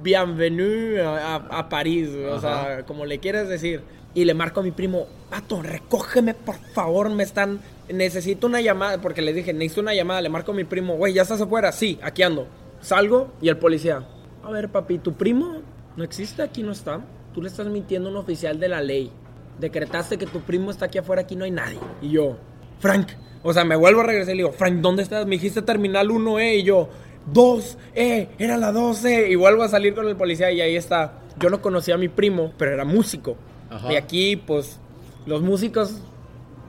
[0.03, 2.09] bienvenue a, París.
[2.09, 3.81] O sea, como le quieres decir.
[4.15, 7.59] Y le marco a mi primo, pato, recógeme por favor, me están...
[7.89, 11.13] Necesito una llamada, porque le dije, necesito una llamada, le marco a mi primo, güey,
[11.13, 11.71] ¿ya estás afuera?
[11.71, 12.47] Sí, aquí ando.
[12.83, 14.03] Salgo y el policía,
[14.43, 15.61] a ver papi, tu primo
[15.95, 16.99] no existe, aquí no está.
[17.33, 19.09] Tú le estás mintiendo a un oficial de la ley.
[19.59, 21.79] Decretaste que tu primo está aquí afuera, aquí no hay nadie.
[22.01, 22.37] Y yo,
[22.79, 23.07] Frank,
[23.41, 25.25] o sea, me vuelvo a regresar y le digo, Frank, ¿dónde estás?
[25.25, 26.89] Me dijiste terminal 1, eh, y yo,
[27.27, 29.29] 2, eh, era la 12.
[29.29, 31.13] Y vuelvo a salir con el policía y ahí está.
[31.39, 33.37] Yo no conocía a mi primo, pero era músico.
[33.69, 33.93] Ajá.
[33.93, 34.79] Y aquí, pues,
[35.25, 35.95] los músicos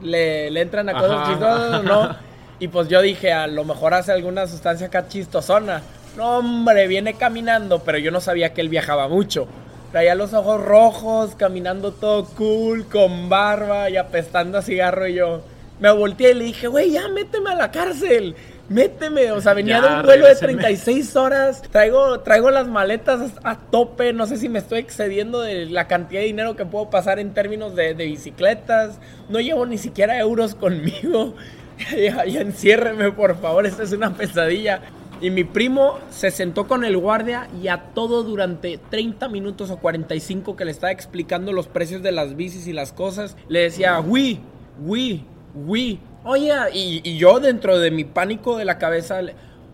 [0.01, 1.31] le, le entran a cosas Ajá.
[1.31, 2.15] chistosas, ¿no?
[2.57, 5.81] Y pues yo dije, a lo mejor hace alguna sustancia acá chistosona.
[6.15, 9.47] No, hombre, viene caminando, pero yo no sabía que él viajaba mucho.
[9.91, 15.07] Traía los ojos rojos, caminando todo cool, con barba y apestando a cigarro.
[15.07, 15.41] Y yo
[15.79, 18.35] me volteé y le dije, güey, ya méteme a la cárcel.
[18.67, 20.53] Méteme, o sea, venía Ya, de un vuelo de regréseme.
[20.63, 21.61] 36 horas.
[21.71, 24.11] Traigo, traigo las maletas a tope.
[24.11, 27.33] No sé si me estoy excediendo de la cantidad de dinero que puedo pasar en
[27.33, 28.99] términos de, de bicicletas.
[29.29, 31.35] No llevo ni siquiera euros conmigo.
[31.91, 33.65] Ya, ya enciérreme, por favor.
[33.65, 34.79] Esta es una pesadilla.
[35.21, 39.77] Y mi primo se sentó con el guardia y a todo durante 30 minutos o
[39.77, 43.99] 45 que le estaba explicando los precios de las bicis y las cosas, le decía,
[43.99, 44.41] oui,
[44.79, 45.99] oui, oui.
[46.23, 49.21] Oye, y, y yo dentro de mi pánico de la cabeza,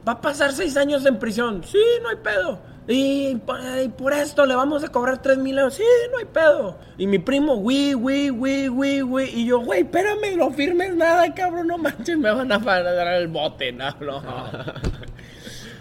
[0.08, 1.64] va a pasar seis años en prisión.
[1.64, 2.60] Sí, no hay pedo.
[2.88, 3.38] Y
[3.84, 5.76] y por esto le vamos a cobrar 3 mil euros.
[5.76, 6.78] Sí, no hay pedo.
[6.98, 9.32] Y mi primo, oui, oui, oui, oui, oui.
[9.34, 13.28] Y yo, güey, espérame, no firmes nada, cabrón, no manches, me van a dar el
[13.28, 14.22] bote, no, no.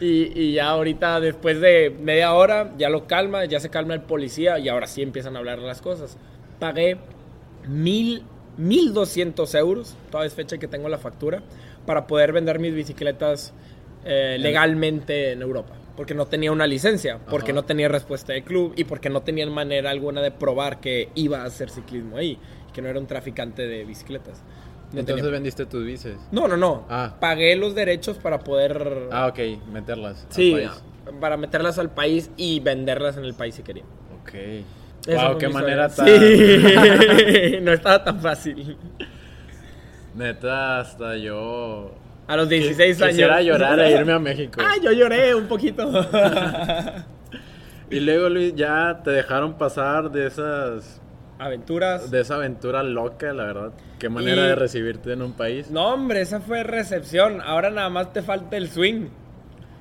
[0.01, 4.01] Y, y ya ahorita, después de media hora, ya lo calma, ya se calma el
[4.01, 6.17] policía y ahora sí empiezan a hablar las cosas.
[6.59, 6.97] Pagué
[7.69, 8.23] mil,
[8.57, 11.43] mil doscientos euros, toda es fecha que tengo la factura,
[11.85, 13.53] para poder vender mis bicicletas
[14.05, 15.75] eh, legalmente en Europa.
[15.97, 17.61] Porque no tenía una licencia, porque Ajá.
[17.61, 21.43] no tenía respuesta de club y porque no tenía manera alguna de probar que iba
[21.43, 22.39] a hacer ciclismo ahí,
[22.73, 24.43] que no era un traficante de bicicletas.
[24.93, 26.17] No Entonces tenía- vendiste tus bices.
[26.33, 26.85] no, no, no.
[26.91, 27.15] Ah.
[27.21, 29.39] Pagué los derechos para poder Ah, ok,
[29.73, 30.25] meterlas.
[30.29, 30.71] al Sí, país.
[31.21, 33.85] para meterlas al país y venderlas en el país si quería.
[34.23, 34.35] Ok.
[35.07, 36.07] Esa wow, qué manera tan.
[36.07, 36.13] Sí,
[37.63, 38.77] no estaba tan fácil.
[40.15, 41.95] Neta, hasta yo.
[42.27, 43.11] A los 16 años.
[43.13, 44.61] Quisiera llorar e irme a México.
[44.63, 45.89] Ah, yo lloré un poquito.
[47.93, 51.01] Y luego, Luis, ya te dejaron pasar de esas.
[51.41, 52.11] Aventuras.
[52.11, 53.73] De esa aventura loca, la verdad.
[53.99, 55.71] Qué manera Y- de recibirte en un país.
[55.71, 57.41] No, hombre, esa fue recepción.
[57.41, 59.07] Ahora nada más te falta el swing.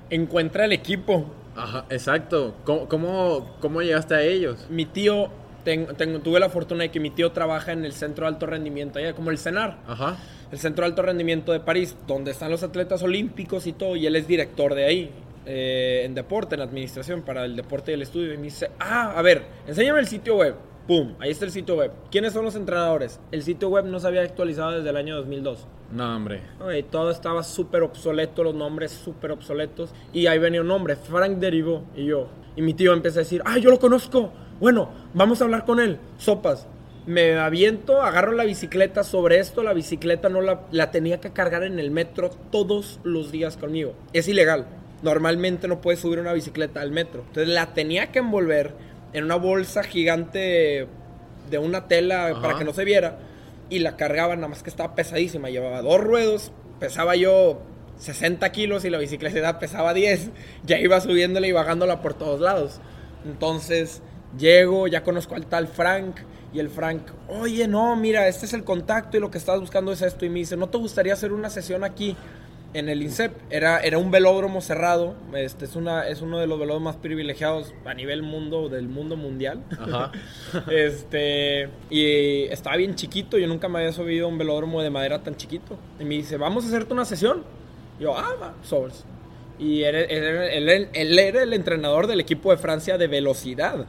[0.10, 1.26] Encuentra el equipo.
[1.56, 2.56] Ajá, exacto.
[2.64, 4.66] ¿Cómo, cómo, cómo llegaste a ellos?
[4.70, 5.28] Mi tío,
[5.64, 8.46] ten- tengo- tuve la fortuna de que mi tío trabaja en el centro de alto
[8.46, 9.78] rendimiento, allá como el CENAR.
[9.88, 10.18] Ajá.
[10.52, 14.08] el Centro de Alto Rendimiento de París, donde están los atletas olímpicos y todo, y
[14.08, 15.12] él es director de ahí.
[15.46, 18.34] eh, en deporte, en administración, para el deporte y el estudio.
[18.34, 20.54] Y me dice, ah, a ver, enséñame el sitio web.
[20.90, 21.92] Pum, ahí está el sitio web.
[22.10, 23.20] ¿Quiénes son los entrenadores?
[23.32, 25.68] El sitio web no se había actualizado desde el año 2002.
[25.92, 26.42] No, hombre.
[26.60, 29.92] Ay, todo estaba súper obsoleto, los nombres súper obsoletos.
[30.14, 31.84] Y ahí venía un nombre, Frank Derivó.
[31.96, 34.32] Y yo, y mi tío empieza a decir, ah, yo lo conozco.
[34.60, 36.00] Bueno, vamos a hablar con él.
[36.18, 36.66] Sopas.
[37.06, 39.62] Me aviento, agarro la bicicleta sobre esto.
[39.62, 43.94] La bicicleta no la, la tenía que cargar en el metro todos los días conmigo.
[44.14, 44.66] Es ilegal.
[45.04, 47.22] Normalmente no puedes subir una bicicleta al metro.
[47.28, 48.74] Entonces la tenía que envolver
[49.14, 50.88] en una bolsa gigante
[51.50, 52.42] de una tela Ajá.
[52.42, 53.20] para que no se viera
[53.70, 55.50] y la cargaba, nada más que estaba pesadísima.
[55.50, 57.62] Llevaba dos ruedos, pesaba yo
[58.00, 60.30] 60 kilos y la bicicleta pesaba 10.
[60.66, 62.80] Ya iba subiéndola y bajándola por todos lados.
[63.26, 64.02] Entonces
[64.38, 66.18] llego, ya conozco al tal Frank.
[66.52, 69.92] Y el Frank, oye, no, mira, este es el contacto y lo que estás buscando
[69.92, 70.26] es esto.
[70.26, 72.18] Y me dice, ¿no te gustaría hacer una sesión aquí
[72.74, 73.32] en el INSEP?
[73.50, 75.16] Era, era un velódromo cerrado.
[75.34, 79.16] Este es, una, es uno de los velódromos más privilegiados a nivel mundo, del mundo
[79.18, 79.64] mundial.
[79.80, 80.12] Ajá.
[80.72, 85.22] Este, y estaba bien chiquito, yo nunca me había subido a un velódromo de madera
[85.24, 85.78] tan chiquito.
[86.00, 87.44] Y me dice, vamos a hacerte una sesión.
[88.00, 89.04] Y yo, ah, va, sobres.
[89.58, 93.86] Y él, él- él- él era el entrenador del equipo de Francia de velocidad.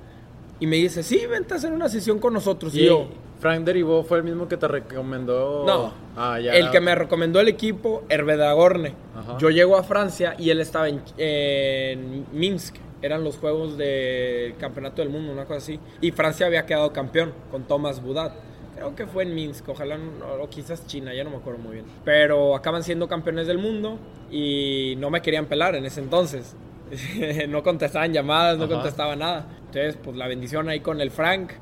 [0.59, 2.75] Y me dice, sí, vente a hacer una sesión con nosotros.
[2.75, 3.09] Y Y yo,
[3.40, 5.64] Frank Derivó fue el mismo que te recomendó.
[5.66, 6.53] no, Ah, ya.
[6.53, 8.92] el que me recomendó el equipo, Hervé Dagorne.
[9.38, 12.76] Yo llego a Francia y él estaba en, en Minsk.
[13.03, 15.81] Eran los juegos del campeonato del mundo, una cosa así.
[16.03, 18.33] Y Francia había quedado campeón con Thomas Budat.
[18.76, 19.98] Creo que fue en Minsk, ojalá,
[20.40, 21.87] o quizás China, ya no me acuerdo muy bien.
[22.05, 23.98] Pero acaban siendo campeones del mundo
[24.31, 26.55] y no me querían pelar en ese entonces.
[27.48, 28.74] no contestaban llamadas, no Ajá.
[28.74, 29.46] contestaba nada.
[29.66, 31.53] Entonces, pues la bendición ahí con el Frank.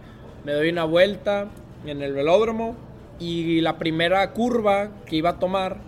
[0.44, 1.48] Me doy una vuelta
[1.86, 2.76] en el velódromo
[3.18, 5.78] y la primera curva que iba a tomar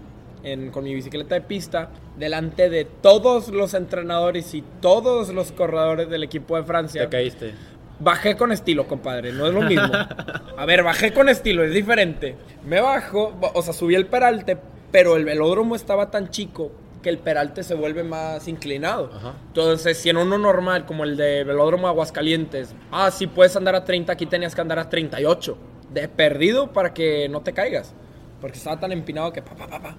[0.43, 6.09] en- con mi bicicleta de pista, delante de todos los entrenadores y todos los corredores
[6.09, 7.55] del equipo de Francia, Te caíste.
[7.99, 9.91] Bajé con estilo, compadre, no es lo mismo.
[10.57, 12.35] A ver, bajé con estilo, es diferente.
[12.67, 14.57] Me bajo, o sea, subí el peralte,
[14.91, 16.73] pero el velódromo estaba tan chico
[17.03, 19.11] que el peralte se vuelve más inclinado.
[19.15, 19.35] Ajá.
[19.49, 23.85] Entonces, si en uno normal, como el de velódromo Aguascalientes, ah, sí puedes andar a
[23.85, 25.57] 30, aquí tenías que andar a 38.
[25.93, 27.95] De perdido para que no te caigas.
[28.41, 29.97] Porque estaba tan empinado que pa, pa, pa, pa.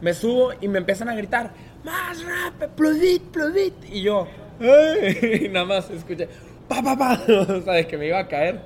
[0.00, 1.52] Me subo y me empiezan a gritar,
[1.84, 3.74] más rápido, pluvit, pluvit.
[3.92, 4.26] Y yo,
[4.60, 6.28] "Ay", y nada más escuché,
[6.68, 7.20] pa, pa, pa.
[7.28, 8.60] O sea, de que me iba a caer.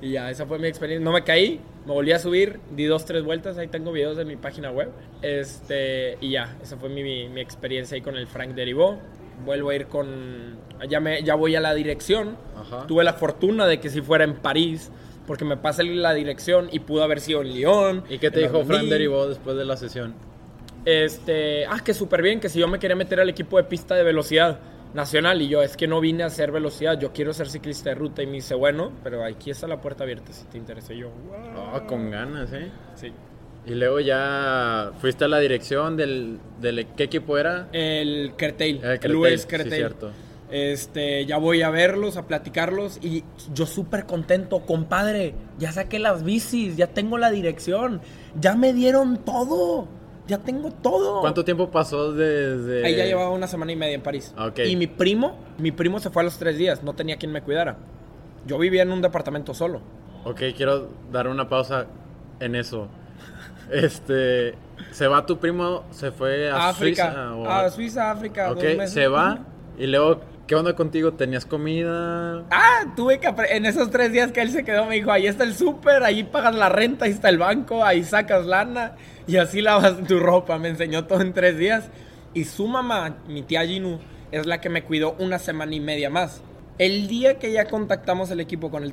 [0.00, 1.04] Y ya, esa fue mi experiencia.
[1.04, 3.58] No me caí, me volví a subir, di dos, tres vueltas.
[3.58, 4.90] Ahí tengo videos en mi página web.
[5.22, 8.98] Este, y ya, esa fue mi, mi, mi experiencia ahí con el Frank Derivó.
[9.44, 10.58] Vuelvo a ir con.
[10.88, 12.36] Ya, me, ya voy a la dirección.
[12.56, 12.86] Ajá.
[12.86, 14.90] Tuve la fortuna de que si fuera en París,
[15.26, 18.04] porque me pasé la dirección y pudo haber sido en Lyon.
[18.08, 18.90] ¿Y qué te dijo Normandie.
[18.90, 20.14] Derivó después de la sesión?
[20.84, 23.94] Este, ah, que súper bien, que si yo me quería meter al equipo de pista
[23.94, 24.60] de velocidad
[24.94, 27.96] nacional y yo es que no vine a hacer velocidad, yo quiero ser ciclista de
[27.96, 30.98] ruta y me dice, bueno, pero aquí está la puerta abierta si te interesa Y
[31.00, 31.10] yo.
[31.10, 31.70] "Wow".
[31.74, 32.70] Ah, con ganas, ¿eh?
[32.94, 33.12] Sí.
[33.66, 37.68] Y luego ya fuiste a la dirección del, del ¿qué equipo era?
[37.72, 39.74] El Kertail, El el, Kertail, US sí, Kertail.
[39.74, 40.12] cierto.
[40.50, 46.22] Este, ya voy a verlos, a platicarlos y yo súper contento, compadre, ya saqué las
[46.22, 48.00] bicis, ya tengo la dirección,
[48.40, 49.88] ya me dieron todo,
[50.28, 51.20] ya tengo todo.
[51.20, 52.86] ¿Cuánto tiempo pasó desde...?
[52.86, 54.32] Ahí ya llevaba una semana y media en París.
[54.36, 54.60] Ah, ok.
[54.66, 57.42] Y mi primo, mi primo se fue a los tres días, no tenía quien me
[57.42, 57.76] cuidara.
[58.46, 59.80] Yo vivía en un departamento solo.
[60.24, 61.86] Ok, quiero dar una pausa
[62.38, 62.86] en eso.
[63.72, 64.54] Este,
[64.92, 67.34] se va tu primo, se fue a África, Suiza.
[67.34, 68.50] o- a Suiza, África.
[68.52, 68.92] ok, dos meses.
[68.92, 69.40] se va
[69.76, 71.12] y luego, ¿qué onda contigo?
[71.12, 72.44] ¿Tenías comida?
[72.50, 75.44] Ah, tuve que en esos tres días que él se quedó me dijo, ahí está
[75.44, 79.60] el súper, ahí pagas la renta, ahí está el banco, ahí sacas lana y así
[79.60, 80.58] lavas tu ropa.
[80.58, 81.88] Me enseñó todo en tres días.
[82.34, 83.98] Y su mamá, mi tía Ginu,
[84.30, 86.42] es la que me cuidó una semana y media más.
[86.78, 88.92] El día que ya contactamos el equipo con el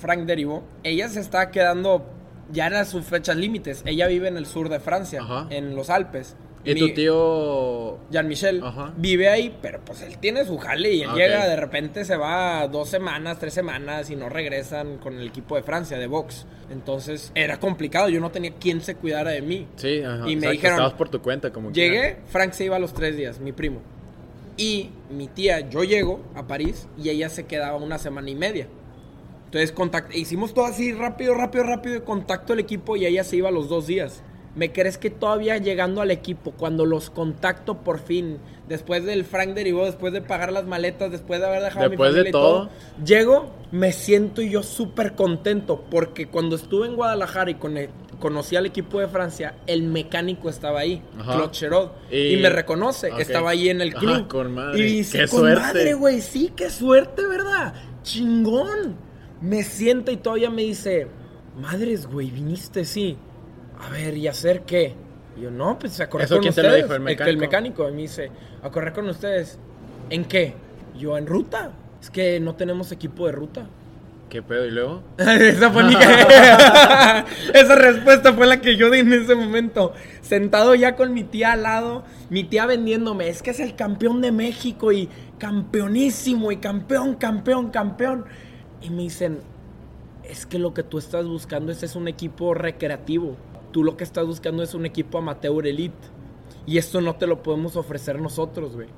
[0.00, 2.06] Frank Derivo, ella se estaba quedando,
[2.50, 3.82] ya eran sus fechas límites.
[3.84, 5.46] Ella vive en el sur de Francia, Ajá.
[5.50, 6.36] en los Alpes.
[6.64, 7.98] ¿Y Mi- tu tío...?
[8.10, 8.92] Jean-Michel Ajá.
[8.96, 11.44] vive ahí, pero pues él tiene su jale y él Ah, llega, ok.
[11.46, 15.62] de repente se va dos semanas, tres semanas y no regresan con el equipo de
[15.62, 16.46] Francia, de box.
[16.70, 19.66] Entonces era complicado, yo no tenía quien se cuidara de mí.
[19.76, 20.18] Sí, ajá.
[20.28, 22.92] Y me exacto, dijeron- Estabas por tu cuenta, como Llegué, Frank se iba a los
[22.92, 23.80] tres días, mi primo.
[24.56, 28.66] Y mi tía, yo llego a París y ella se quedaba una semana y media.
[29.46, 33.50] Entonces contact- hicimos todo así rápido, rápido, rápido, contacto el equipo y ella se iba
[33.50, 34.22] los dos días.
[34.56, 39.50] ¿Me crees que todavía llegando al equipo, cuando los contacto por fin, después del Frank
[39.50, 42.28] derivó, después de pagar las maletas, después de haber dejado a mi Después de familia
[42.30, 42.70] y todo.
[43.04, 47.76] llego, me siento yo súper contento porque cuando estuve en Guadalajara y con-
[48.18, 51.32] conocí al equipo de Francia, el mecánico estaba ahí, Ajá.
[51.36, 53.20] Claude Cherod, Y- y, me reconoce, Ok.
[53.20, 54.28] estaba ahí en el Ajá, club.
[54.28, 54.80] con madre.
[54.80, 55.60] Y dice, Qué con suerte".
[55.60, 57.72] madre, güey, sí, qué suerte, ¿verdad?
[58.02, 58.96] Chingón.
[59.40, 61.06] Me sienta y todavía me dice,
[61.56, 63.16] madres, güey, viniste, sí.
[63.86, 64.94] A ver, ¿y hacer qué?
[65.36, 66.84] Y yo, no, pues a correr ¿Eso con quién te lo ustedes.
[66.84, 67.40] dijo, el que el mecánico?
[67.40, 67.88] mecánico.
[67.88, 68.30] Y me dice,
[68.62, 69.58] a correr con ustedes.
[70.10, 70.54] ¿En qué?
[70.98, 71.72] Yo, en ruta.
[72.02, 73.66] Es que no tenemos equipo de ruta.
[74.28, 74.64] ¿Qué pedo?
[74.66, 75.02] ¿Y luego?
[75.18, 75.94] Esa fue mi-
[77.54, 79.92] Esa respuesta fue la que yo di en ese momento.
[80.22, 84.20] Sentado ya con mi tía al lado, mi tía vendiéndome, es que es el campeón
[84.20, 88.24] de México y campeonísimo y campeón, campeón, campeón.
[88.82, 89.40] Y me dicen,
[90.24, 93.36] es que lo que tú estás buscando es un equipo recreativo.
[93.72, 95.96] Tú lo que estás buscando es un equipo amateur elite.
[96.66, 98.88] Y esto no te lo podemos ofrecer nosotros, güey.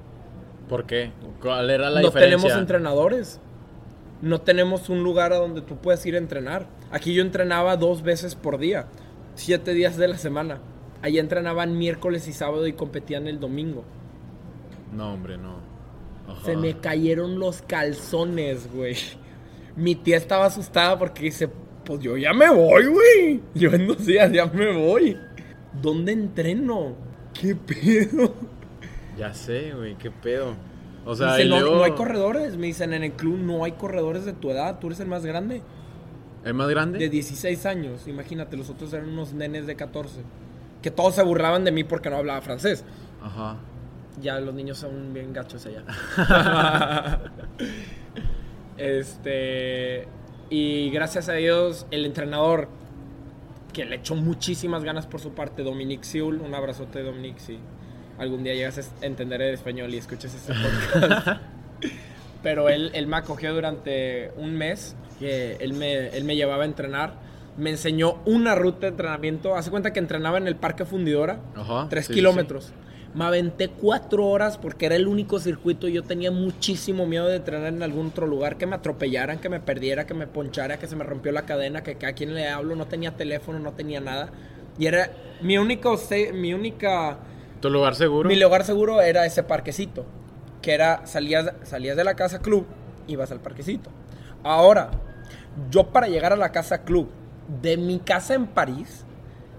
[0.68, 1.12] ¿Por qué?
[1.40, 2.36] ¿Cuál era la no diferencia?
[2.38, 3.40] tenemos entrenadores.
[4.20, 6.66] No tenemos un lugar a donde tú puedas ir a entrenar.
[6.90, 8.86] Aquí yo entrenaba dos veces por día,
[9.34, 10.60] siete días de la semana.
[11.02, 13.84] Allá entrenaban miércoles y sábado y competían el domingo.
[14.92, 15.56] No, hombre, no.
[16.28, 16.44] Ajá.
[16.44, 18.96] Se me cayeron los calzones, güey.
[19.74, 21.50] Mi tía estaba asustada porque dice,
[21.84, 23.40] pues yo ya me voy, güey.
[23.54, 25.16] Yo en dos días ya me voy.
[25.80, 26.94] ¿Dónde entreno?
[27.32, 28.34] ¿Qué pedo?
[29.16, 30.54] Ya sé, güey, qué pedo.
[31.04, 32.56] O sea, Dice, no, no hay corredores.
[32.56, 34.78] Me dicen, en el club no hay corredores de tu edad.
[34.78, 35.62] Tú eres el más grande.
[36.44, 36.98] ¿Es más grande?
[36.98, 38.06] De 16 años.
[38.06, 40.20] Imagínate, los otros eran unos nenes de 14.
[40.80, 42.84] Que todos se burlaban de mí porque no hablaba francés.
[43.22, 43.56] Ajá.
[44.20, 45.82] Ya los niños son bien gachos allá.
[48.76, 50.08] este.
[50.52, 52.68] Y gracias a Dios, el entrenador,
[53.72, 56.42] que le echó muchísimas ganas por su parte, Dominique Siul.
[56.42, 57.58] Un abrazote, Dominique, si
[58.18, 61.40] algún día llegas a entender el español y escuchas este podcast.
[62.42, 66.66] Pero él, él me acogió durante un mes, que él me, él me llevaba a
[66.66, 67.14] entrenar.
[67.56, 69.56] Me enseñó una ruta de entrenamiento.
[69.56, 71.40] Hace cuenta que entrenaba en el Parque Fundidora.
[71.56, 71.86] Ajá.
[71.88, 72.74] Tres sí, kilómetros.
[73.14, 77.36] Me aventé cuatro horas porque era el único circuito y yo tenía muchísimo miedo de
[77.36, 80.86] entrenar en algún otro lugar, que me atropellaran, que me perdiera, que me ponchara, que
[80.86, 84.00] se me rompió la cadena, que a quien le hablo no tenía teléfono, no tenía
[84.00, 84.30] nada.
[84.78, 85.10] Y era
[85.42, 85.98] mi único,
[86.32, 87.18] mi única.
[87.60, 88.28] ¿Tu lugar seguro?
[88.28, 90.06] mi lugar seguro era ese parquecito,
[90.62, 92.64] que era salías, salías de la casa club,
[93.06, 93.90] ibas al parquecito.
[94.42, 94.90] Ahora,
[95.70, 97.10] yo para llegar a la casa club
[97.60, 99.04] de mi casa en París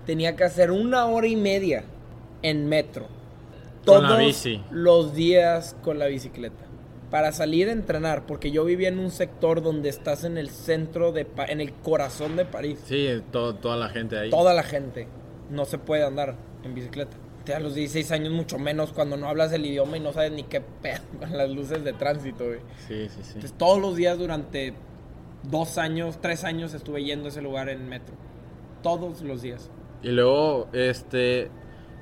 [0.05, 1.83] tenía que hacer una hora y media
[2.41, 3.07] en metro.
[3.85, 4.63] Todos bici.
[4.71, 6.63] los días con la bicicleta.
[7.11, 11.11] Para salir a entrenar, porque yo vivía en un sector donde estás en el centro
[11.11, 12.79] de Pa- en el corazón de París.
[12.85, 14.29] Sí, to- toda la gente ahí.
[14.31, 15.07] Toda la gente
[15.51, 17.15] no se puede andar en bicicleta.
[17.45, 20.31] Te a los 16 años mucho menos cuando no hablas el idioma y no sabes
[20.31, 22.59] ni qué pedo con las luces de tránsito, güey.
[22.87, 23.27] Sí, sí, sí.
[23.35, 24.73] Entonces todos los días durante
[25.43, 28.15] dos años, tres años estuve yendo a ese lugar en metro.
[28.81, 29.69] Todos los días.
[30.01, 31.51] Y luego, este...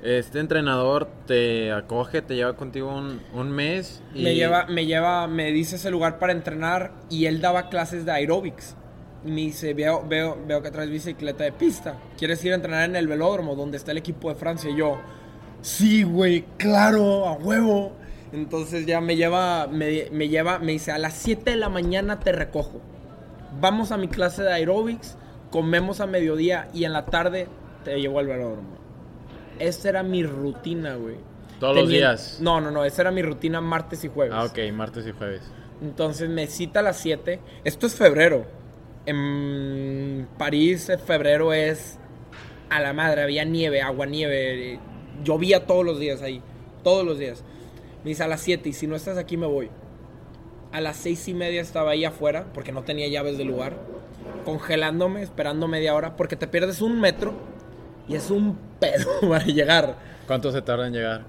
[0.02, 4.24] Este entrenador te acoge, te lleva contigo un, un mes y...
[4.24, 8.10] Me lleva, me lleva, me dice ese lugar para entrenar y él daba clases de
[8.10, 8.74] aeróbics.
[9.24, 12.00] Y me dice, veo, veo, veo que traes bicicleta de pista.
[12.18, 14.70] ¿Quieres ir a entrenar en el velódromo donde está el equipo de Francia?
[14.70, 14.98] Y yo,
[15.60, 17.92] sí, güey, claro, a huevo.
[18.32, 22.18] Entonces ya me lleva, me, me lleva, me dice, a las 7 de la mañana
[22.18, 22.80] te recojo.
[23.60, 25.16] Vamos a mi clase de aeróbics,
[25.52, 27.46] comemos a mediodía y en la tarde
[27.84, 28.81] te llevo al velódromo.
[29.62, 31.14] Esa era mi rutina, güey.
[31.60, 32.38] Todos los días.
[32.40, 34.34] No, no, no, esa era mi rutina martes y jueves.
[34.36, 35.42] Ah, ok, martes y jueves.
[35.80, 37.38] Entonces me cita a las 7.
[37.62, 38.44] Esto es febrero.
[39.06, 41.96] En París, en febrero es
[42.70, 43.22] a la madre.
[43.22, 44.80] Había nieve, agua, nieve.
[45.22, 46.42] Llovía todos los días ahí.
[46.82, 47.44] Todos los días.
[48.02, 49.70] Me dice a las 7 y si no estás aquí me voy.
[50.72, 53.76] A las seis y media estaba ahí afuera porque no tenía llaves del lugar.
[54.44, 57.34] Congelándome, esperando media hora porque te pierdes un metro
[58.08, 59.96] y es un pedo para llegar.
[60.26, 61.24] ¿Cuánto se tarda en llegar?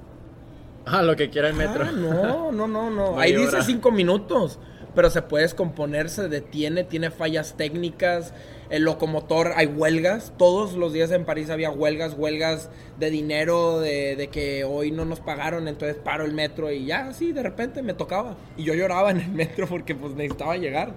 [0.86, 1.86] Ah, lo que quiera el metro.
[1.88, 3.20] Ah, no, no, no, no.
[3.20, 4.60] Ahí dice cinco minutos.
[4.96, 8.32] Pero se puede descomponer, se detiene, tiene fallas técnicas.
[8.70, 10.34] El locomotor, hay huelgas.
[10.38, 15.04] Todos los días en París había huelgas, huelgas de dinero, de, de que hoy no
[15.06, 18.38] nos pagaron, entonces paro el metro y ya, así, de repente me tocaba.
[18.56, 20.94] Y yo lloraba en el metro porque pues necesitaba llegar.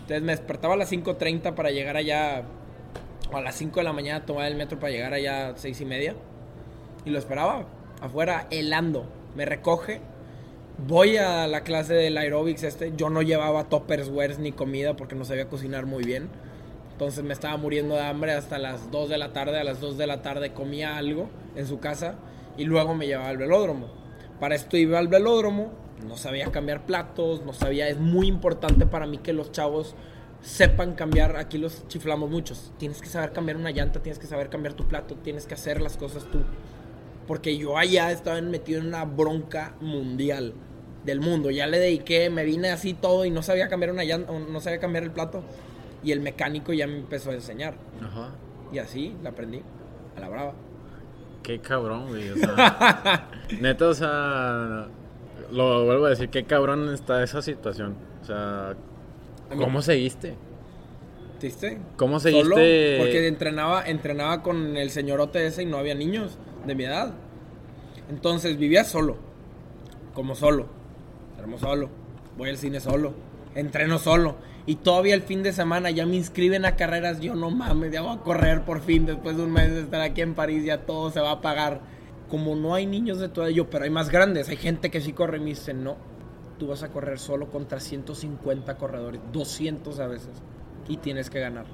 [0.00, 2.42] Entonces me despertaba a las 5.30 para llegar allá,
[3.36, 5.84] a las 5 de la mañana tomar el metro para llegar allá a 6 y
[5.84, 6.14] media.
[7.04, 7.66] Y lo esperaba
[8.00, 9.06] afuera helando.
[9.34, 10.00] Me recoge.
[10.86, 12.92] Voy a la clase del aerobics este.
[12.96, 16.28] Yo no llevaba topperswares ni comida porque no sabía cocinar muy bien.
[16.92, 19.58] Entonces me estaba muriendo de hambre hasta las 2 de la tarde.
[19.58, 22.14] A las 2 de la tarde comía algo en su casa
[22.56, 23.88] y luego me llevaba al velódromo.
[24.40, 25.72] Para esto iba al velódromo.
[26.06, 27.88] No sabía cambiar platos, no sabía.
[27.88, 29.94] Es muy importante para mí que los chavos
[30.44, 34.50] sepan cambiar, aquí los chiflamos muchos, tienes que saber cambiar una llanta, tienes que saber
[34.50, 36.40] cambiar tu plato, tienes que hacer las cosas tú.
[37.26, 40.52] Porque yo allá estaba metido en una bronca mundial
[41.06, 41.50] del mundo.
[41.50, 44.78] Ya le dediqué, me vine así todo y no sabía cambiar una llanta, no sabía
[44.78, 45.42] cambiar el plato.
[46.02, 47.76] Y el mecánico ya me empezó a enseñar.
[48.02, 48.32] Ajá.
[48.72, 49.62] Y así la aprendí,
[50.16, 50.52] a la brava.
[51.42, 52.28] Qué cabrón, güey.
[52.28, 53.30] O sea,
[53.60, 54.88] neta, o sea,
[55.50, 57.96] lo vuelvo a decir, qué cabrón está esa situación.
[58.20, 58.74] O sea,
[59.56, 60.34] ¿cómo seguiste?
[61.44, 61.78] ¿Viste?
[61.98, 62.96] ¿Cómo Solo seguiste?
[63.00, 67.12] porque entrenaba, entrenaba con el señorote ese y no había niños de mi edad.
[68.08, 69.18] Entonces vivía solo,
[70.14, 70.68] como solo,
[71.36, 71.90] duermo solo,
[72.38, 73.12] voy al cine solo,
[73.54, 74.36] entreno solo.
[74.64, 77.20] Y todavía el fin de semana ya me inscriben a carreras.
[77.20, 80.00] Yo no mames, ya voy a correr por fin después de un mes de estar
[80.00, 80.64] aquí en París.
[80.64, 81.82] Ya todo se va a pagar.
[82.30, 84.48] Como no hay niños de todo ello, pero hay más grandes.
[84.48, 85.98] Hay gente que sí corre y me dice, no,
[86.64, 90.30] tú vas a correr solo contra 150 corredores, 200 a veces.
[90.88, 91.66] Y tienes que ganar.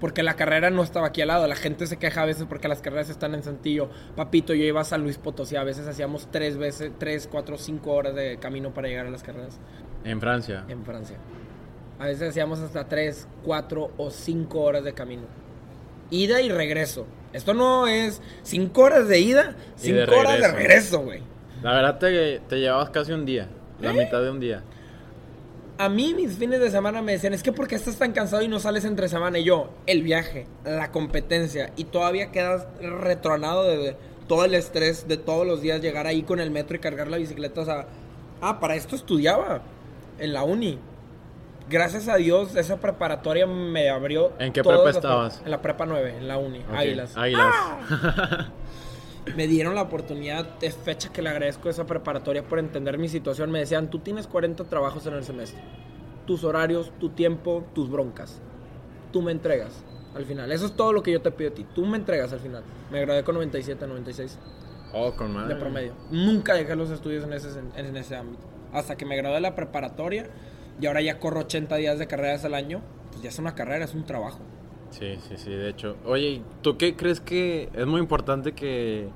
[0.00, 1.46] Porque la carrera no estaba aquí al lado.
[1.46, 3.88] La gente se queja a veces porque las carreras están en Santillo.
[4.16, 5.54] Papito, yo iba a San Luis Potosí.
[5.54, 9.22] A veces hacíamos tres veces, tres, cuatro, cinco horas de camino para llegar a las
[9.22, 9.60] carreras
[10.02, 10.64] En Francia.
[10.68, 11.16] en Francia.
[12.00, 15.22] A veces hacíamos hasta 3, 4 o 5 horas de camino.
[16.10, 17.06] Ida y regreso.
[17.32, 20.56] Esto no es 5 horas de ida, de 5 horas de regreso.
[20.56, 21.22] regreso, güey.
[21.62, 23.48] La verdad te, te llevabas casi un día.
[23.80, 23.94] La ¿Eh?
[23.94, 24.62] mitad de un día.
[25.78, 28.48] A mí mis fines de semana me decían, es que porque estás tan cansado y
[28.48, 29.38] no sales entre semana.
[29.38, 31.70] Y yo, el viaje, la competencia.
[31.76, 36.40] Y todavía quedas retronado de todo el estrés de todos los días llegar ahí con
[36.40, 37.60] el metro y cargar la bicicleta.
[37.60, 37.86] O sea,
[38.40, 39.62] ah, para esto estudiaba
[40.18, 40.80] en la uni.
[41.70, 44.32] Gracias a Dios, esa preparatoria me abrió.
[44.38, 45.42] ¿En qué prepa estabas?
[45.44, 47.16] En la prepa 9, en la uni, Ok, Águilas.
[47.16, 47.54] Águilas.
[49.36, 53.08] Me dieron la oportunidad, es fecha que le agradezco a esa preparatoria por entender mi
[53.08, 53.50] situación.
[53.50, 55.60] Me decían, tú tienes 40 trabajos en el semestre.
[56.26, 58.40] Tus horarios, tu tiempo, tus broncas.
[59.12, 60.52] Tú me entregas al final.
[60.52, 61.64] Eso es todo lo que yo te pido a ti.
[61.74, 62.62] Tú me entregas al final.
[62.90, 64.38] Me gradué con 97, 96
[64.92, 65.54] oh, con madre.
[65.54, 65.94] de promedio.
[66.10, 68.42] Nunca dejé los estudios en ese, en ese ámbito.
[68.72, 70.28] Hasta que me gradué de la preparatoria
[70.80, 72.82] y ahora ya corro 80 días de carreras al año.
[73.10, 74.40] Pues ya es una carrera, es un trabajo.
[74.90, 75.96] Sí, sí, sí, de hecho.
[76.04, 79.08] Oye, ¿y ¿tú qué crees que es muy importante que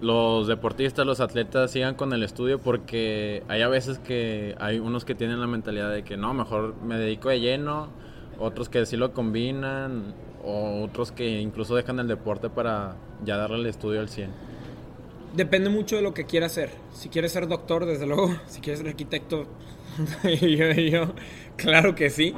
[0.00, 2.58] los deportistas, los atletas sigan con el estudio?
[2.58, 6.74] Porque hay a veces que hay unos que tienen la mentalidad de que no, mejor
[6.82, 7.88] me dedico de lleno,
[8.38, 13.56] otros que sí lo combinan, o otros que incluso dejan el deporte para ya darle
[13.58, 14.30] el estudio al 100.
[15.34, 16.70] Depende mucho de lo que quieras hacer.
[16.92, 18.34] Si quieres ser doctor, desde luego.
[18.46, 19.46] Si quieres ser arquitecto,
[20.24, 21.14] yo, yo,
[21.56, 22.34] claro que sí.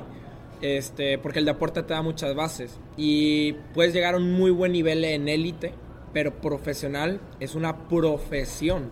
[0.61, 2.79] Este, porque el deporte te da muchas bases.
[2.97, 5.75] Y puedes llegar a un muy buen nivel en élite,
[6.13, 8.91] pero profesional es una profesión.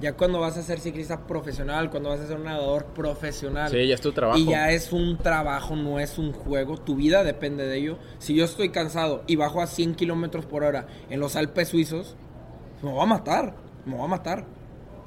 [0.00, 3.68] Ya cuando vas a ser ciclista profesional, cuando vas a ser un nadador profesional.
[3.68, 4.38] Sí, ya es tu trabajo.
[4.38, 6.76] Y ya es un trabajo, no es un juego.
[6.76, 7.98] Tu vida depende de ello.
[8.18, 12.16] Si yo estoy cansado y bajo a 100 kilómetros por hora en los Alpes suizos,
[12.80, 13.56] me va a matar.
[13.86, 14.46] Me va a matar.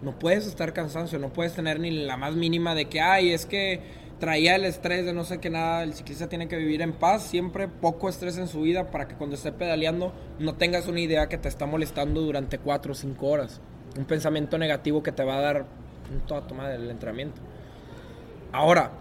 [0.02, 3.46] No puedes estar cansancio, no puedes tener ni la más mínima de que, ay, es
[3.46, 3.82] que
[4.22, 5.84] traía el estrés de no sé qué nada.
[5.84, 9.16] El ciclista tiene que vivir en paz, siempre poco estrés en su vida para que
[9.16, 13.28] cuando esté pedaleando no tengas una idea que te está molestando durante 4 o 5
[13.28, 13.60] horas.
[13.98, 15.66] Un pensamiento negativo que te va a dar
[16.28, 17.42] toda toma del entrenamiento.
[18.52, 18.92] Ahora,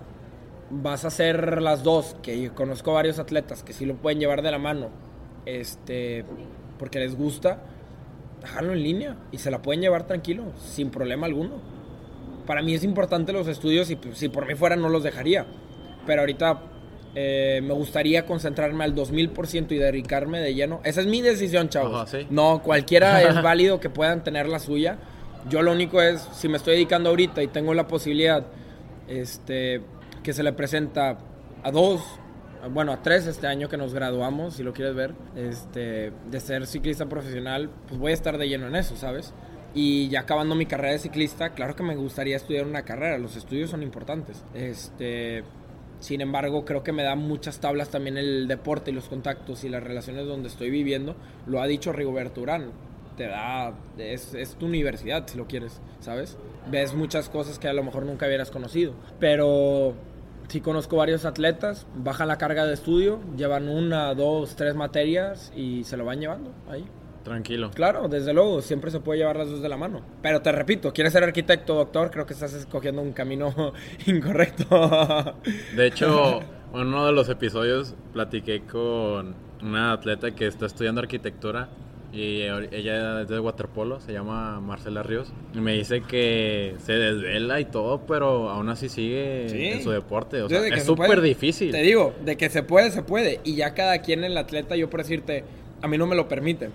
[0.71, 4.51] vas a hacer las dos, que conozco varios atletas que sí lo pueden llevar de
[4.51, 4.89] la mano,
[5.45, 6.25] este,
[6.79, 7.59] porque les gusta,
[8.49, 11.80] háganlo en línea y se la pueden llevar tranquilo, sin problema alguno.
[12.51, 15.47] Para mí es importante los estudios y pues, si por mí fuera no los dejaría,
[16.05, 16.59] pero ahorita
[17.15, 20.81] eh, me gustaría concentrarme al 2000% y dedicarme de lleno.
[20.83, 21.95] Esa es mi decisión, chavos.
[21.95, 22.27] Ajá, sí.
[22.29, 24.99] No, cualquiera es válido que puedan tener la suya.
[25.49, 28.45] Yo lo único es, si me estoy dedicando ahorita y tengo la posibilidad
[29.07, 29.83] este,
[30.25, 31.19] que se le presenta
[31.63, 32.03] a dos,
[32.73, 36.67] bueno, a tres este año que nos graduamos, si lo quieres ver, este, de ser
[36.67, 39.35] ciclista profesional, pues voy a estar de lleno en eso, ¿sabes?
[39.75, 43.37] Y ya acabando mi carrera de ciclista, claro que me gustaría estudiar una carrera, los
[43.37, 44.45] estudios son importantes.
[44.55, 45.45] Este,
[46.01, 49.69] sin embargo, creo que me da muchas tablas también el deporte y los contactos y
[49.69, 51.15] las relaciones donde estoy viviendo.
[51.47, 52.73] Lo ha dicho Rigoberto Urán.
[53.17, 56.39] Te da, es, es tu universidad si lo quieres, ¿sabes?
[56.71, 58.95] Ves muchas cosas que a lo mejor nunca hubieras conocido.
[59.19, 59.95] Pero
[60.49, 65.85] sí conozco varios atletas, bajan la carga de estudio, llevan una, dos, tres materias y
[65.85, 66.85] se lo van llevando ahí.
[67.25, 67.71] Tranquilo.
[67.75, 70.01] Claro, desde luego, siempre se puede llevar las dos de la mano.
[70.23, 73.53] Pero te repito, quieres ser arquitecto, doctor, creo que estás escogiendo un camino
[74.07, 75.35] incorrecto.
[75.77, 76.41] De hecho,
[76.75, 81.69] en uno de los episodios platiqué con una atleta que está estudiando arquitectura
[82.13, 85.33] Y ella es de waterpolo, se llama Marcela Ríos.
[85.55, 89.65] Y me dice que se desvela y todo, pero aún así sigue Sí.
[89.67, 90.43] en su deporte.
[90.43, 91.71] O sea, de es súper difícil.
[91.71, 93.41] Te digo, de que se puede, se puede.
[93.45, 95.45] Y ya cada quien el atleta, yo por decirte,
[95.83, 96.71] a mí no me lo permite.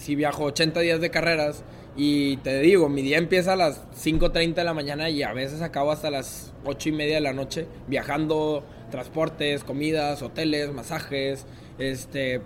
[0.00, 1.62] Si viajo 80 días de carreras
[1.94, 5.60] y te digo, mi día empieza a las 5.30 de la mañana y a veces
[5.60, 11.44] acabo hasta las 8 y media de la noche viajando, transportes, comidas, hoteles, masajes,
[11.78, 12.40] este...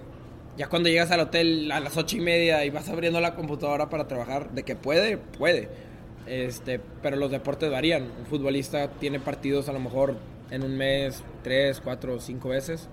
[0.56, 3.88] Ya cuando llegas al hotel a las 8 y media y vas abriendo la computadora
[3.88, 5.68] para trabajar, de que puede, puede.
[6.26, 8.04] Este, pero los deportes varían.
[8.20, 10.16] Un futbolista tiene partidos a lo mejor
[10.50, 12.88] en un mes tres, cuatro, cinco veces.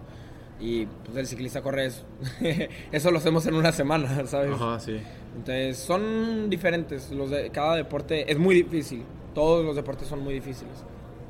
[0.61, 2.03] Y pues el ciclista corre eso.
[2.91, 4.53] eso lo hacemos en una semana, ¿sabes?
[4.53, 4.97] Ajá, sí.
[5.35, 7.11] Entonces son diferentes.
[7.11, 9.03] Los de, cada deporte es muy difícil.
[9.33, 10.85] Todos los deportes son muy difíciles.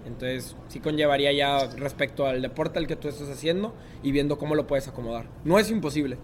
[0.06, 3.74] Entonces sí conllevaría ya respecto al deporte al que tú estás haciendo
[4.04, 5.28] y viendo cómo lo puedes acomodar.
[5.46, 6.18] No es imposible.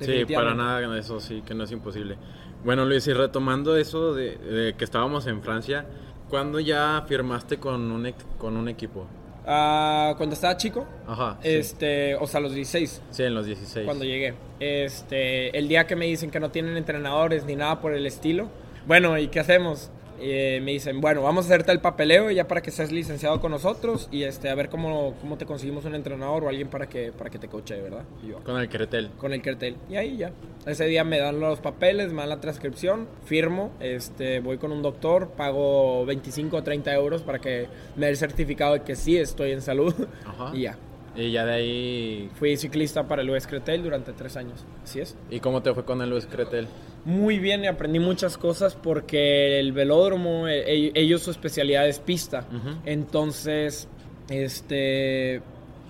[0.00, 2.16] Sí, para nada, eso sí, que no es imposible.
[2.64, 5.86] Bueno, Luis, y retomando eso de, de que estábamos en Francia,
[6.28, 9.06] ¿cuándo ya firmaste con un, con un equipo?
[9.50, 11.38] Ah, cuando estaba chico, Ajá.
[11.42, 11.48] sí.
[11.48, 13.00] este, o sea, los 16.
[13.10, 13.86] Sí, en los 16.
[13.86, 14.34] cuando llegué.
[14.60, 18.50] Este, el día que me dicen que no tienen entrenadores ni nada por el estilo.
[18.86, 19.90] Bueno, ¿y qué hacemos?
[20.20, 23.52] Eh, me dicen, bueno, vamos a hacerte el papeleo ya para que seas licenciado con
[23.52, 27.12] nosotros y este, a ver cómo, cómo te conseguimos un entrenador o alguien para que,
[27.12, 28.04] para que te coache, ¿verdad?
[28.22, 29.10] Y yo, Con el Cretel.
[29.18, 29.76] con el cartel.
[29.88, 30.32] Y ahí ya.
[30.66, 34.82] Ese día me dan los papeles, me dan la transcripción, firmo, este, voy con un
[34.82, 39.16] doctor, pago 25 o 30 euros para que me dé el certificado de que sí
[39.16, 39.94] estoy en salud.
[40.26, 40.50] Ajá.
[40.54, 40.76] Y ya.
[41.16, 42.30] Y ya de ahí...
[42.38, 44.64] Fui ciclista para el US Cretel durante tres años.
[44.84, 45.16] Así es.
[45.30, 46.68] ¿Y cómo te fue con el Luis Cretel?
[47.08, 52.00] Muy bien, y aprendí muchas cosas porque el velódromo, eh, ell- ellos su especialidad es
[52.00, 52.44] pista.
[52.84, 53.88] Entonces,
[54.28, 55.40] este,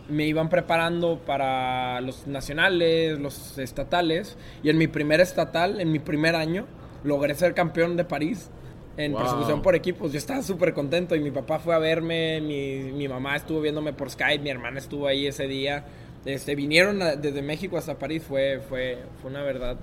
[0.08, 4.36] me iban preparando para los nacionales, los estatales.
[4.62, 6.66] Y en mi primer estatal, en mi primer año,
[7.02, 8.48] logré ser campeón de París
[8.96, 9.20] en Wow.
[9.22, 10.12] persecución por equipos.
[10.12, 13.92] Yo estaba súper contento y mi papá fue a verme, mi, mi mamá estuvo viéndome
[13.92, 15.84] por Skype, mi hermana estuvo ahí ese día.
[16.24, 19.76] Este, vinieron a- desde México hasta París, fue, fue, fue una verdad.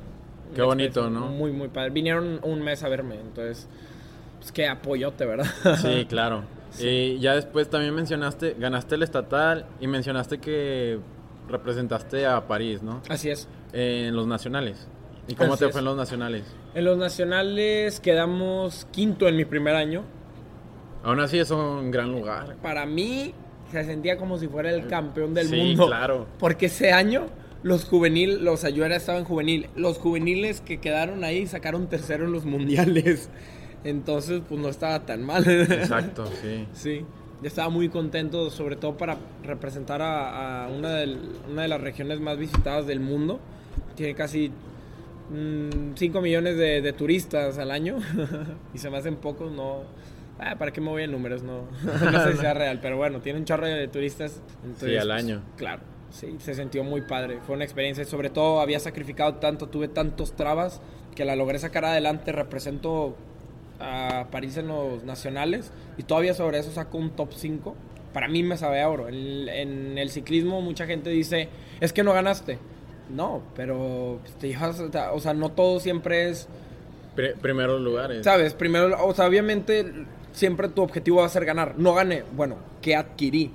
[0.53, 1.27] Qué bonito, ¿no?
[1.27, 1.89] Muy, muy padre.
[1.89, 3.67] Vinieron un mes a verme, entonces,
[4.39, 5.47] pues qué apoyote, ¿verdad?
[5.81, 6.43] Sí, claro.
[6.79, 10.99] Y ya después también mencionaste, ganaste el estatal y mencionaste que
[11.49, 13.01] representaste a París, ¿no?
[13.09, 13.47] Así es.
[13.71, 14.87] En los nacionales.
[15.27, 15.71] ¿Y cómo Así te es.
[15.71, 16.43] fue en los nacionales?
[16.73, 20.03] En los nacionales quedamos quinto en mi primer año.
[21.03, 22.55] Aún así es un gran lugar.
[22.61, 23.33] Para mí
[23.71, 25.87] se sentía como si fuera el campeón del sí, mundo.
[25.87, 26.27] claro.
[26.39, 27.27] Porque ese año
[27.65, 31.87] los juveniles, o sea, yo era estaba en juvenil, los juveniles que quedaron ahí sacaron
[31.89, 33.31] tercero en los mundiales.
[33.83, 35.47] Entonces, pues no estaba tan mal.
[35.49, 36.67] Exacto, sí.
[36.73, 37.01] Sí,
[37.41, 41.17] yo estaba muy contento, sobre todo para representar a, a una, del-
[41.51, 43.39] una de las regiones más visitadas del mundo.
[43.95, 44.51] Tiene casi
[45.95, 47.97] 5 millones de, de turistas al año
[48.75, 49.81] y se me hacen pocos, no...
[50.37, 51.41] Ah, ¿Para qué me voy en números?
[51.43, 51.61] No,
[52.11, 54.41] no sé si sea real, pero bueno, tiene un chorro de turistas.
[54.63, 55.41] entonces, Sí, al pues, año.
[55.55, 55.81] Claro,
[56.15, 57.39] sí, se sintió muy padre.
[57.45, 60.81] Fue una experiencia y sobre todo había sacrificado tanto, tuve tantos trabas
[61.15, 62.31] que la logré sacar adelante.
[62.31, 63.15] Represento
[63.79, 67.75] a París en los nacionales y todavía sobre eso saco un top 5.
[68.13, 69.09] Para mí me sabe a oro.
[69.09, 71.49] En, en el ciclismo mucha gente dice,
[71.81, 72.57] es que no ganaste.
[73.09, 76.47] No, pero te llevas, o sea, no todo siempre es,
[77.15, 78.23] Pri- primeros lugares.
[78.23, 79.85] sabes, primero, o sea, obviamente
[80.31, 81.75] siempre tu objetivo va a ser ganar.
[81.77, 83.51] No gané, bueno, ¿qué adquirí?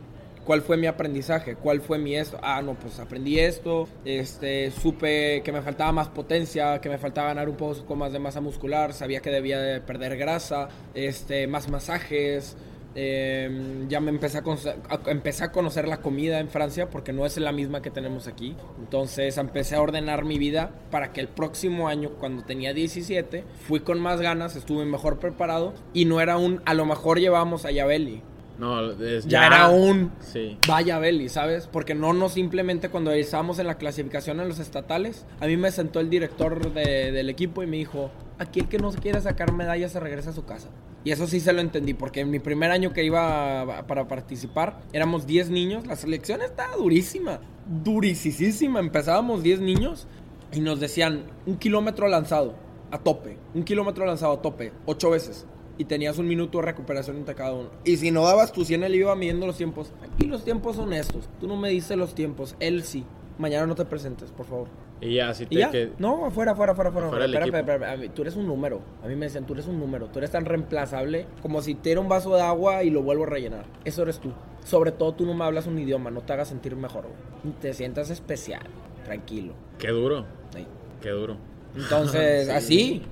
[0.50, 1.54] ¿Cuál fue mi aprendizaje?
[1.54, 2.36] ¿Cuál fue mi esto?
[2.42, 7.28] Ah, no, pues aprendí esto, este, supe que me faltaba más potencia, que me faltaba
[7.28, 11.68] ganar un poco más de masa muscular, sabía que debía de perder grasa, este, más
[11.68, 12.56] masajes,
[12.96, 14.42] eh, ya me empecé a,
[14.88, 18.26] a- empecé a conocer la comida en Francia porque no es la misma que tenemos
[18.26, 18.56] aquí.
[18.80, 23.78] Entonces empecé a ordenar mi vida para que el próximo año, cuando tenía 17, fui
[23.78, 27.70] con más ganas, estuve mejor preparado y no era un, a lo mejor llevamos a
[27.70, 28.24] Yabeli.
[28.60, 30.58] No, es Ya era un Sí.
[30.68, 31.66] vaya Belly, ¿sabes?
[31.66, 35.72] Porque no, no simplemente cuando estábamos en la clasificación en los estatales, a mí me
[35.72, 39.52] sentó el director de- del equipo y me dijo, aquí el que no quiere sacar
[39.52, 40.68] medallas se regresa a su casa.
[41.04, 44.06] Y eso sí se lo entendí, porque en mi primer año que iba a- para
[44.06, 47.40] participar, éramos 10 niños, la selección estaba durísima,
[47.82, 50.06] durisísima, empezábamos 10 niños
[50.52, 52.54] y nos decían un kilómetro lanzado
[52.90, 55.46] a tope, un kilómetro lanzado a tope, 8 veces
[55.80, 57.70] y tenías un minuto de recuperación entre cada uno.
[57.84, 59.92] Y si no dabas tu 100, él iba midiendo los tiempos.
[60.02, 61.28] Aquí los tiempos son estos.
[61.40, 63.04] Tú no me dices los tiempos, él sí.
[63.38, 64.68] Mañana no te presentes, por favor.
[65.00, 65.70] Y ya, si te ¿Y ya?
[65.70, 67.06] que- No, afuera, afuera, afuera, afuera.
[67.06, 68.14] Afuera Espera, espera, espera.
[68.14, 68.82] Tú eres un número.
[69.02, 70.08] A mí me decían, tú eres un número.
[70.08, 73.24] Tú eres tan reemplazable como si te diera un vaso de agua y lo vuelvo
[73.24, 73.64] a rellenar.
[73.86, 74.30] Eso eres tú.
[74.66, 77.54] Sobre todo tú no me hablas un idioma, no te hagas sentir mejor, güey.
[77.62, 78.60] Te sientas especial,
[79.06, 79.54] tranquilo.
[79.78, 80.66] Qué duro, Ahí.
[81.00, 81.38] qué duro.
[81.74, 82.52] Entonces, Sí.
[82.52, 83.02] así.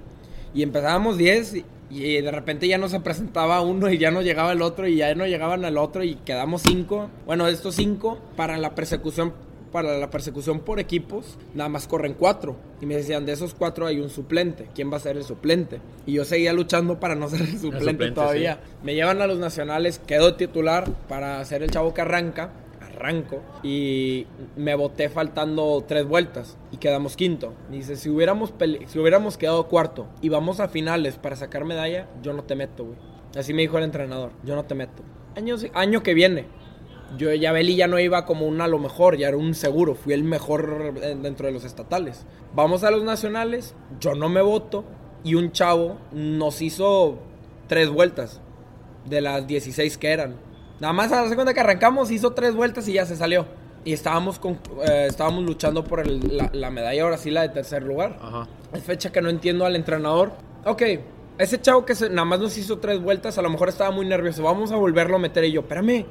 [0.52, 4.52] Y empezábamos 10 y, de repente ya no se presentaba uno y ya no llegaba
[4.52, 7.10] el otro y ya no llegaban al otro y quedamos 5.
[7.26, 9.32] Bueno, de estos 5 para la persecución
[9.68, 12.56] para la persecución por equipos, nada más corren 4.
[12.80, 14.68] Y me decían, de esos 4 hay un suplente.
[14.74, 15.80] ¿Quién va a ser el suplente?
[16.06, 18.60] Y yo seguía luchando para no ser el suplente, suplente, todavía.
[18.82, 22.50] Me llevan a los nacionales, quedo titular para ser el chavo que arranca.
[22.98, 24.26] Arranco y
[24.56, 27.54] me boté faltando tres vueltas y quedamos quinto.
[27.70, 28.52] Dice, si hubiéramos,
[28.86, 32.84] si hubiéramos quedado cuarto y vamos a finales para sacar medalla, yo no te meto,
[32.84, 32.98] güey.
[33.36, 35.02] Así me dijo el entrenador, yo no te meto.
[35.36, 36.46] Año, año que viene,
[37.16, 39.94] yo ya Beli ya no iba como un a lo mejor, ya era un seguro,
[39.94, 42.26] fui el mejor dentro de los estatales.
[42.54, 44.84] Vamos a los nacionales, yo no me voto
[45.24, 47.18] y un chavo nos hizo
[47.66, 48.40] tres vueltas
[49.04, 50.47] de las 16 que eran.
[50.80, 53.46] Nada más a la segunda que arrancamos hizo tres vueltas y ya se salió.
[53.84, 57.48] Y estábamos, con, eh, estábamos luchando por el- la, la medalla, ahora sí la de
[57.48, 58.18] tercer lugar.
[58.20, 58.46] Ajá.
[58.72, 60.32] Es fecha que no entiendo al entrenador.
[60.64, 60.82] Ok,
[61.38, 64.06] ese chavo que se- nada más nos hizo tres vueltas, a lo mejor estaba muy
[64.06, 64.42] nervioso.
[64.42, 65.44] Vamos a volverlo a meter.
[65.44, 66.04] Y yo, espérame.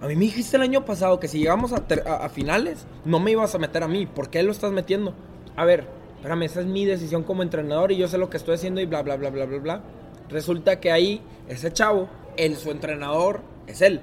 [0.00, 2.86] A mí me dijiste el año pasado que si llegamos a, ter- a- a finales,
[3.04, 4.06] no me ibas a meter a mí.
[4.06, 5.14] ¿Por qué lo estás metiendo?
[5.54, 5.86] A ver,
[6.16, 8.86] espérame, esa es mi decisión como entrenador y yo sé lo que estoy haciendo y
[8.86, 9.80] bla, bla, bla, bla, bla, bla.
[10.28, 14.00] Resulta que ahí, ese chavo, el, su entrenador es él.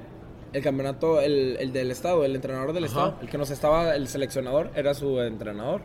[0.52, 2.92] El campeonato, el, el del estado, el entrenador del Ajá.
[2.92, 3.16] estado.
[3.22, 5.82] El que nos estaba, el seleccionador, era su entrenador.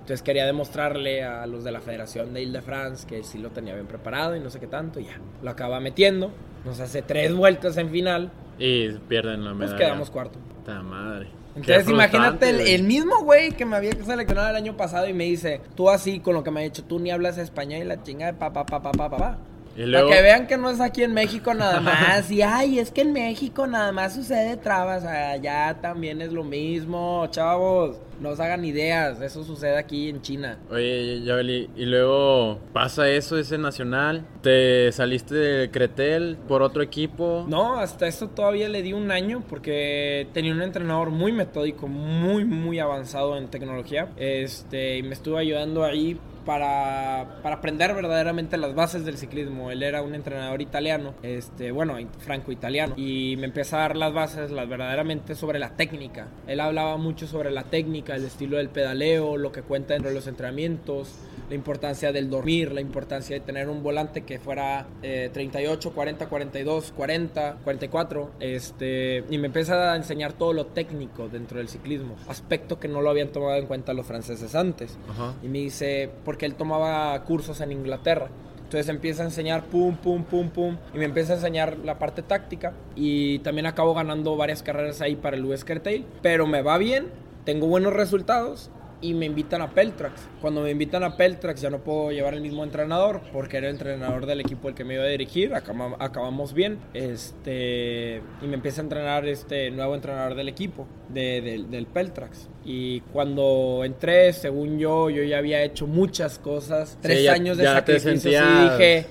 [0.00, 3.86] Entonces quería demostrarle a los de la Federación de Ile-de-France que sí lo tenía bien
[3.86, 4.98] preparado y no sé qué tanto.
[4.98, 6.32] Y ya, lo acaba metiendo.
[6.64, 8.32] Nos hace tres vueltas en final.
[8.58, 9.76] Y pierden la medalla.
[9.76, 10.38] quedamos cuarto.
[10.56, 11.28] Puta madre.
[11.54, 15.60] Entonces imagínate el, mismo güey que me había seleccionado el año pasado y me dice,
[15.74, 18.26] tú así con lo que me ha dicho, tú ni hablas español y la chinga
[18.26, 19.38] de pa pa pa pa pa pa.
[19.80, 19.86] Pa".
[19.86, 22.30] Y luego- Para que vean que no es aquí en México nada más.
[22.30, 25.04] Y ay, es que en México nada más sucede trabas.
[25.04, 27.96] Allá también es lo mismo, chavos.
[28.20, 29.18] No os hagan ideas.
[29.22, 30.58] Eso sucede aquí en China.
[30.70, 34.26] Oye, Yabeli, y luego pasa eso, ese nacional.
[34.42, 37.46] Te saliste de Cretel por otro equipo.
[37.48, 42.44] No, hasta eso todavía le di un año porque tenía un entrenador muy metódico, muy,
[42.44, 44.08] muy avanzado en tecnología.
[44.18, 49.70] Este, y me estuvo ayudando ahí para, para aprender verdaderamente las bases del ciclismo.
[49.70, 52.94] Él era un entrenador italiano, este, bueno, franco-italiano.
[52.96, 56.28] Y me empezó a dar las bases las, verdaderamente sobre la técnica.
[56.46, 60.16] Él hablaba mucho sobre la técnica, el estilo del pedaleo, lo que cuenta dentro de
[60.16, 61.14] los entrenamientos,
[61.48, 66.28] la importancia del dormir, la importancia de tener un volante que fuera eh, 38, 40,
[66.28, 68.30] 42, 40, 44.
[68.40, 73.02] Este, y me empieza a enseñar todo lo técnico dentro del ciclismo, aspecto que no
[73.02, 74.96] lo habían tomado en cuenta los franceses antes.
[75.08, 75.34] Ajá.
[75.42, 78.28] Y me dice, porque él tomaba cursos en Inglaterra.
[78.58, 80.76] Entonces empieza a enseñar pum, pum, pum, pum.
[80.94, 82.72] Y me empieza a enseñar la parte táctica.
[82.94, 86.06] Y también acabo ganando varias carreras ahí para el US Curtail.
[86.22, 87.08] Pero me va bien,
[87.44, 88.70] tengo buenos resultados.
[89.02, 90.20] Y me invitan a Peltrax.
[90.42, 93.22] Cuando me invitan a Peltrax ya no puedo llevar el mismo entrenador.
[93.32, 95.54] Porque era el entrenador del equipo el que me iba a dirigir.
[95.54, 96.78] Acaba- acabamos bien.
[96.92, 100.86] Este, y me empieza a entrenar este nuevo entrenador del equipo.
[101.08, 102.48] de- del- del Peltrax.
[102.64, 106.96] Y cuando entré, según yo, yo ya había hecho muchas cosas.
[107.02, 108.24] Tres ya- años de ya sacrificios.
[108.26, 109.06] Y dije,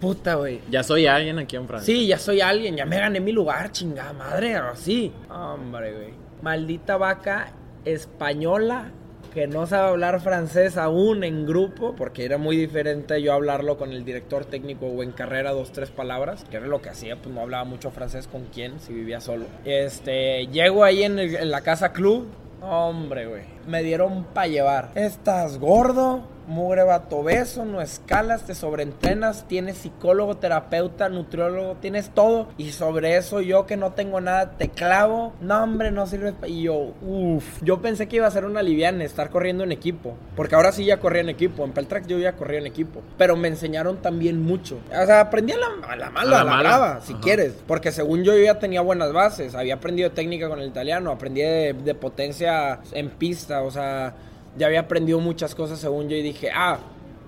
[0.00, 0.60] puta, güey.
[0.70, 1.94] Ya soy alguien aquí en Francia.
[1.94, 5.12] Sí, ya soy alguien, ya me gané mi lugar, chingada madre, así.
[5.28, 6.14] Hombre, güey.
[6.40, 7.52] Maldita vaca
[7.84, 8.90] española
[9.32, 13.92] que no sabe hablar francés aún en grupo, porque era muy diferente yo hablarlo con
[13.92, 17.34] el director técnico o en carrera dos, tres palabras, que era lo que hacía, pues
[17.34, 19.46] no hablaba mucho francés con quién, si vivía solo.
[19.64, 22.26] Este, llego ahí en, la casa club,
[22.60, 24.90] hombre, güey, me dieron para llevar.
[24.94, 32.48] Estás gordo, mugre vato beso, no escalas, te sobreentrenas, tienes psicólogo, terapeuta, nutriólogo, tienes todo.
[32.58, 35.32] Y sobre eso yo que no tengo nada, te clavo.
[35.40, 36.32] No, hombre, no sirve.
[36.32, 36.48] pa-".
[36.48, 40.14] Y yo, uff, yo pensé que iba a ser una liviana estar corriendo en equipo.
[40.36, 41.64] Porque ahora sí ya corría en equipo.
[41.64, 43.00] En Peltrax yo ya corría en equipo.
[43.18, 44.78] Pero me enseñaron también mucho.
[44.90, 46.68] O sea, aprendí a la, a la mala, A a la mala.
[46.68, 47.22] brava, si Ajá.
[47.22, 47.54] quieres.
[47.66, 49.54] Porque según yo, yo ya tenía buenas bases.
[49.54, 54.14] Había aprendido técnica con el italiano, aprendí de, de potencia en pista, o sea,
[54.56, 56.78] ya había aprendido muchas cosas según yo y dije, ah,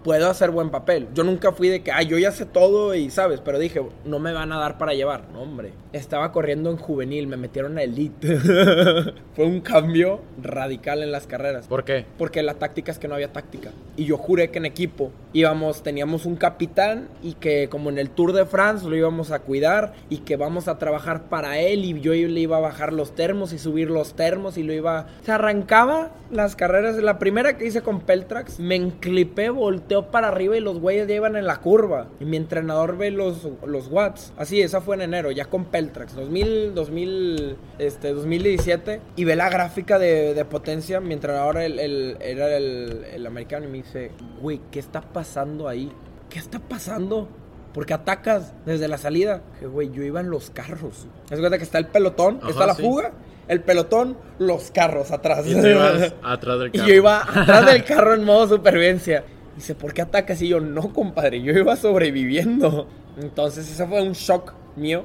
[0.02, 1.08] puedo hacer buen papel.
[1.14, 4.18] Yo nunca fui de que, ah, yo ya sé todo y sabes, pero dije, no
[4.18, 5.28] me van a dar para llevar.
[5.32, 5.72] No, hombre.
[5.94, 8.36] Estaba corriendo en juvenil, me metieron a elite.
[9.36, 11.68] Fue un cambio radical en las carreras.
[11.68, 12.04] ¿Por qué?
[12.18, 13.70] Porque la táctica es que no había táctica.
[13.96, 18.10] Y yo juré que en equipo íbamos, teníamos un capitán y que como en el
[18.10, 22.00] Tour de France lo íbamos a cuidar y que vamos a trabajar para él y
[22.00, 25.06] yo le iba a bajar los termos y subir los termos y lo iba...
[25.22, 26.96] Se arrancaba las carreras.
[26.96, 31.14] La primera que hice con Peltrax, me enclipé, volteo para arriba y los güeyes ya
[31.14, 32.08] iban en la curva.
[32.20, 34.32] Y mi entrenador ve los, los watts.
[34.36, 39.00] Así, esa fue en enero, ya con Peltrax, 2000, 2000, este, 2017.
[39.16, 41.00] Y ve la gráfica de, de potencia.
[41.00, 44.10] Mi entrenador el, el- era el, el americano y me dice,
[44.40, 45.90] güey, ¿qué está pasando ahí?
[46.30, 47.28] ¿Qué está pasando?
[47.72, 49.42] Porque atacas desde la salida.
[49.54, 51.06] Dije, güey, yo iba en los carros.
[51.30, 52.82] Es cuenta que está el pelotón, Ajá, está la sí.
[52.82, 53.12] fuga,
[53.48, 55.44] el pelotón, los carros atrás.
[55.46, 56.88] Y ibas atrás del Y carro.
[56.88, 59.24] yo iba atrás del carro en modo supervivencia.
[59.56, 60.40] Dice, ¿por qué atacas?
[60.42, 62.88] Y yo, no, compadre, yo iba sobreviviendo.
[63.20, 65.04] Entonces, ese fue un shock mío.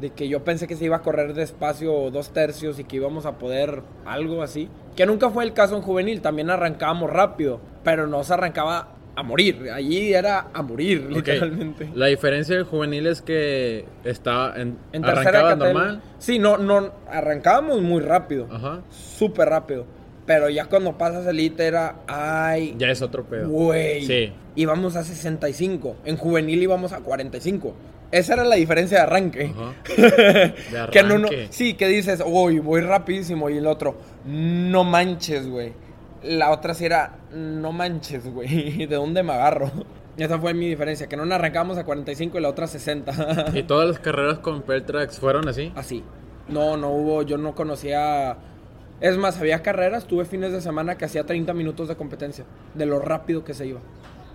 [0.00, 3.26] De que yo pensé que se iba a correr despacio dos tercios y que íbamos
[3.26, 4.68] a poder algo así.
[4.96, 7.60] Que nunca fue el caso en juvenil, también arrancábamos rápido.
[7.84, 9.70] Pero no se arrancaba a morir.
[9.70, 11.90] Allí era a morir, literalmente.
[11.94, 16.02] La diferencia del juvenil es que estaba en, En arrancaba normal.
[16.18, 18.48] Sí, no, no, arrancábamos muy rápido.
[18.90, 19.86] Súper rápido.
[20.26, 23.48] Pero ya cuando pasas elite era, ay, Ya es otro pedo.
[23.48, 24.06] Güey.
[24.06, 24.32] Sí.
[24.54, 25.96] Íbamos a 65.
[26.04, 27.74] En juvenil íbamos a 45.
[28.12, 29.52] Esa era la diferencia de arranque.
[29.96, 30.54] De
[30.92, 31.48] Que en uno, arranque.
[31.50, 33.50] sí, que dices, uy, voy rapidísimo.
[33.50, 33.96] Y el otro,
[34.26, 35.72] no manches, güey.
[36.22, 38.86] La otra sí era, no manches, güey.
[38.86, 39.70] ¿De dónde me agarro?
[40.16, 43.46] Esa fue mi diferencia, que en una arrancamos a 45 y la otra a 60.
[43.54, 45.72] Y todas las carreras con Peltrax fueron así.
[45.74, 46.04] Así.
[46.48, 48.36] No, no hubo, yo no conocía...
[49.02, 52.44] Es más, había carreras, tuve fines de semana que hacía 30 minutos de competencia.
[52.74, 53.80] De lo rápido que se iba.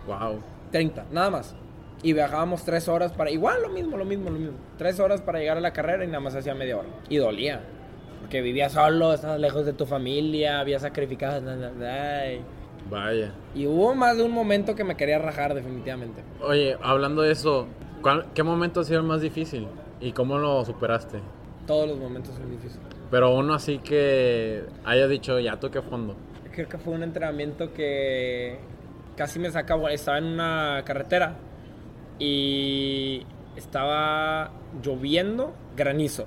[0.06, 0.42] Wow.
[0.72, 1.56] 30, nada más.
[2.04, 3.32] Y viajábamos tres horas para.
[3.32, 4.58] Igual lo mismo, lo mismo, lo mismo.
[4.78, 6.90] Tres horas para llegar a la carrera y nada más hacía media hora.
[7.10, 7.62] Y dolía.
[8.22, 11.42] Porque vivías solo, estabas lejos de tu familia, había sacrificado.
[11.42, 12.42] na, na, na, y-
[12.92, 13.32] Vaya.
[13.56, 16.22] Y hubo más de un momento que me quería rajar, definitivamente.
[16.42, 17.68] Oye, hablando de eso,
[18.02, 19.68] ¿cuál- ¿qué momento ha sido el más difícil?
[20.00, 21.20] ¿Y cómo lo superaste?
[21.66, 22.86] Todos los momentos son difíciles.
[23.10, 26.16] Pero uno así que haya dicho, ya toqué fondo.
[26.52, 28.58] Creo que fue un entrenamiento que
[29.16, 29.76] casi me saca.
[29.92, 31.36] Estaba en una carretera
[32.20, 34.52] y estaba
[34.84, 36.26] lloviendo granizo.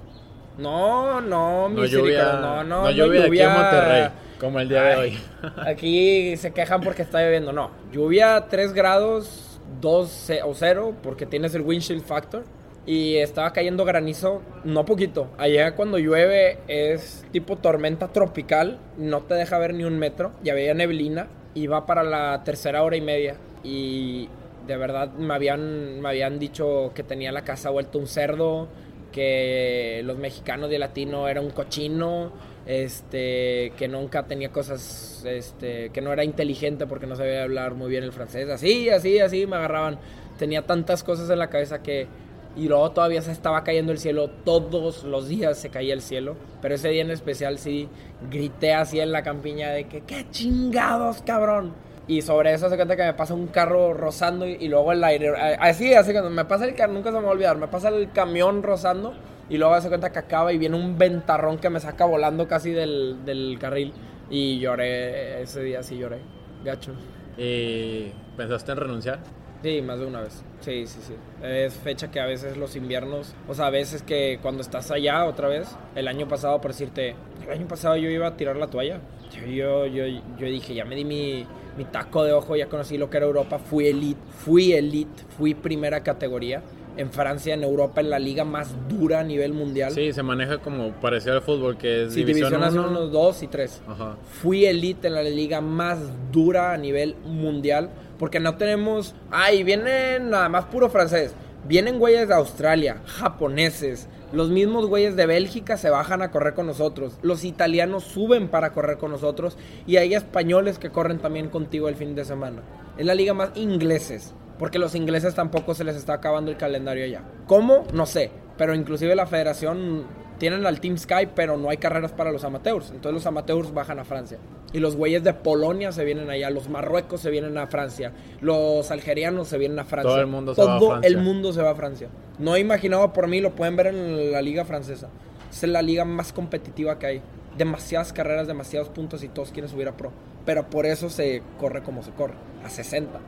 [0.59, 4.09] No, no, lluvia, no, no, no no lluvia, aquí en lluvia- Monterrey,
[4.39, 5.18] como el día de Ay, hoy.
[5.66, 7.53] Aquí se quejan porque está lloviendo.
[7.53, 12.45] No, lluvia 3 grados, 2 o 0, porque tienes el windshield factor.
[12.91, 15.30] Y estaba cayendo granizo, no poquito.
[15.38, 20.32] Allá cuando llueve es tipo tormenta tropical, no te deja ver ni un metro.
[20.43, 23.36] Ya había neblina, iba para la tercera hora y media.
[23.62, 24.28] Y
[24.66, 28.66] de verdad me habían, me habían dicho que tenía la casa vuelta un cerdo,
[29.12, 32.32] que los mexicanos de latino era un cochino,
[32.66, 37.88] este, que nunca tenía cosas, este, que no era inteligente porque no sabía hablar muy
[37.88, 40.01] bien el francés, así, así, así me agarraban.
[40.41, 42.09] Tenía tantas cosas en la cabeza que
[42.57, 46.37] y luego todavía se estaba cayendo el cielo, todos los días se caía el cielo,
[46.61, 47.89] pero ese día en especial sí
[48.31, 51.73] grité así en la campiña de que qué chingados, cabrón.
[52.09, 55.33] Y sobre eso se cuenta que me pasa un carro rozando y, luego el aire.
[55.61, 57.57] Así, así cuando me pasa el carro, nunca se me va a olvidar.
[57.57, 59.15] Me pasa el camión rozando
[59.49, 62.73] y luego se cuenta que acaba y viene un ventarrón que me saca volando casi
[62.73, 63.93] del, del carril.
[64.29, 66.19] Y lloré, ese día sí lloré,
[66.65, 66.95] gacho.
[67.39, 69.21] ¿Y pensaste en renunciar?
[69.63, 70.43] Sí, más de una vez.
[70.61, 71.15] Sí, sí, sí.
[71.43, 75.25] Es fecha que a veces los inviernos, o sea, a veces que cuando estás allá
[75.27, 78.69] otra vez, el año pasado, por decirte, el año pasado yo iba a tirar la
[78.69, 79.01] toalla.
[79.47, 81.47] Yo, yo, yo, dije, ya me di mi,
[81.77, 85.55] mi taco de ojo, ya conocí lo que era Europa, fui elite, fui elite, fui
[85.55, 86.63] primera categoría.
[86.97, 89.93] En Francia, en Europa, en la liga más dura a nivel mundial.
[89.93, 93.01] Sí, se maneja como parecido al fútbol, que es Sí, división división 1.
[93.03, 93.83] 1, 2 y 3.
[93.87, 94.17] Ajá.
[94.43, 95.99] Fui elite en la liga más
[96.33, 97.91] dura a nivel mundial.
[98.21, 99.14] Porque no tenemos.
[99.31, 101.35] Ay, vienen nada más puro francés.
[101.64, 104.09] Vienen güeyes de Australia, japoneses.
[104.31, 107.18] Los mismos güeyes de Bélgica se bajan a correr con nosotros.
[107.23, 109.57] Los italianos suben para correr con nosotros.
[109.87, 112.61] Y hay españoles que corren también contigo el fin de semana.
[112.99, 114.35] Es la liga más ingleses.
[114.59, 117.23] Porque los ingleses tampoco se les está acabando el calendario allá.
[117.47, 117.87] ¿Cómo?
[117.95, 118.31] No sé.
[118.59, 120.05] Pero inclusive la federación
[120.41, 122.86] tienen al Team Sky, pero no hay carreras para los amateurs.
[122.91, 124.38] Entonces los amateurs bajan a Francia.
[124.72, 128.91] Y los güeyes de Polonia se vienen allá, los marruecos se vienen a Francia, los
[128.91, 130.11] algerianos se vienen a Francia.
[130.11, 131.09] Todo el mundo se va a Todo Francia.
[131.09, 132.09] el mundo se va a Francia.
[132.38, 135.09] No he imaginado por mí, lo pueden ver en la liga francesa.
[135.53, 137.22] Es la liga más competitiva que hay.
[137.59, 140.11] Demasiadas carreras, demasiados puntos y todos quieren subir a pro.
[140.47, 142.34] Pero por eso se corre como se corre,
[142.64, 143.20] a 60.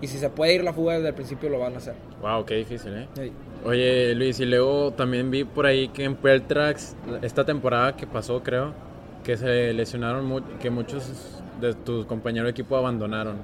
[0.00, 1.94] Y si se puede ir la fuga desde el principio, lo van a hacer.
[2.20, 3.08] Wow, qué difícil, ¿eh?
[3.14, 3.32] Sí.
[3.64, 8.42] Oye, Luis, y luego también vi por ahí que en Peltrax, esta temporada que pasó,
[8.42, 8.72] creo,
[9.22, 13.36] que se lesionaron, mu- que muchos de tus compañeros de equipo abandonaron.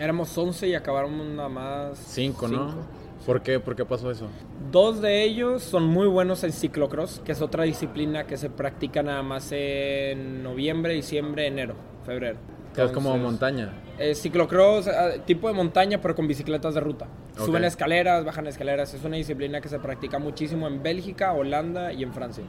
[0.00, 1.98] Éramos 11 y acabaron nada más.
[1.98, 2.70] Cinco, ¿no?
[2.70, 2.82] cinco.
[3.24, 3.60] ¿Por qué?
[3.60, 4.26] ¿Por qué pasó eso?
[4.72, 9.02] Dos de ellos son muy buenos en ciclocross, que es otra disciplina que se practica
[9.02, 12.38] nada más en noviembre, diciembre, enero, febrero.
[12.74, 13.72] Que es como Entonces, montaña.
[13.98, 17.06] eh, ciclocross, eh, tipo de montaña, pero con bicicletas de ruta.
[17.38, 17.46] Ok.
[17.46, 18.94] Suben escaleras, bajan escaleras.
[18.94, 22.44] Es una disciplina que se practica muchísimo en Bélgica, Holanda y en Francia.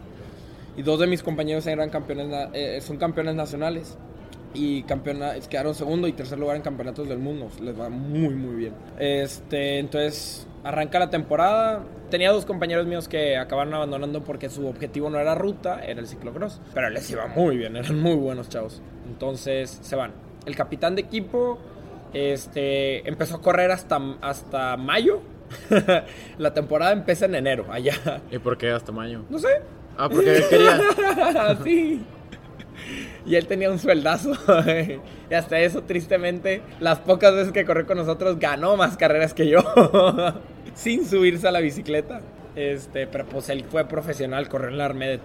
[0.77, 3.97] Y dos de mis compañeros eran campeones, na- eh, son campeones nacionales.
[4.53, 7.49] Y campeona, quedaron segundo y tercer lugar en campeonatos del mundo.
[7.61, 8.73] Les va muy, muy bien.
[8.99, 11.83] Este, entonces, arranca la temporada.
[12.09, 16.07] Tenía dos compañeros míos que acabaron abandonando porque su objetivo no era ruta, era el
[16.07, 16.59] ciclocross.
[16.73, 18.81] Pero les iba muy bien, eran muy buenos chavos.
[19.11, 20.13] Entonces, se van.
[20.45, 21.59] El capitán de equipo
[22.13, 25.21] este, empezó a correr hasta, hasta mayo.
[26.37, 28.21] la temporada empieza en enero, allá.
[28.31, 29.23] ¿Y por qué hasta mayo?
[29.29, 29.49] No sé,
[29.97, 30.79] Ah, porque él quería.
[31.63, 32.01] sí.
[33.25, 34.31] Y él tenía un sueldazo.
[35.29, 39.49] y hasta eso, tristemente, las pocas veces que corrió con nosotros, ganó más carreras que
[39.49, 39.59] yo.
[40.73, 42.21] Sin subirse a la bicicleta.
[42.55, 45.17] Este, pero pues él fue profesional, corrió en la Armée de.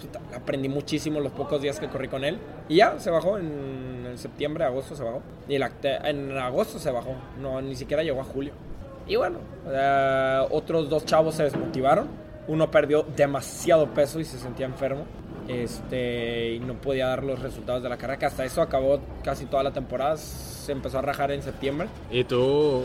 [0.00, 2.38] Puta, Aprendí muchísimo los pocos días que corrí con él.
[2.68, 5.22] Y ya, se bajó en, septiembre, agosto se bajó.
[5.48, 7.14] Y el en agosto se bajó.
[7.40, 8.52] No, ni siquiera llegó a julio.
[9.06, 9.38] Y bueno,
[9.68, 12.08] eh, otros dos chavos se desmotivaron.
[12.48, 15.04] Uno perdió demasiado peso y se sentía enfermo.
[15.48, 18.18] Este, y no podía dar los resultados de la carrera.
[18.18, 20.16] Que hasta eso acabó casi toda la temporada.
[20.16, 21.88] Se empezó a rajar en septiembre.
[22.10, 22.84] ¿Y tú,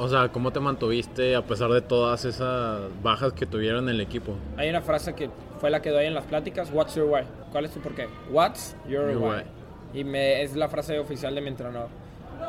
[0.00, 4.00] o sea, cómo te mantuviste a pesar de todas esas bajas que tuvieron en el
[4.00, 4.34] equipo?
[4.56, 5.28] Hay una frase que
[5.60, 6.70] fue la que doy en las pláticas.
[6.72, 7.20] What's your why?
[7.52, 8.08] ¿Cuál es tu por qué?
[8.30, 9.28] What's your, Your why?
[9.28, 10.00] why.
[10.00, 11.88] Y me, es la frase oficial de mi entrenador.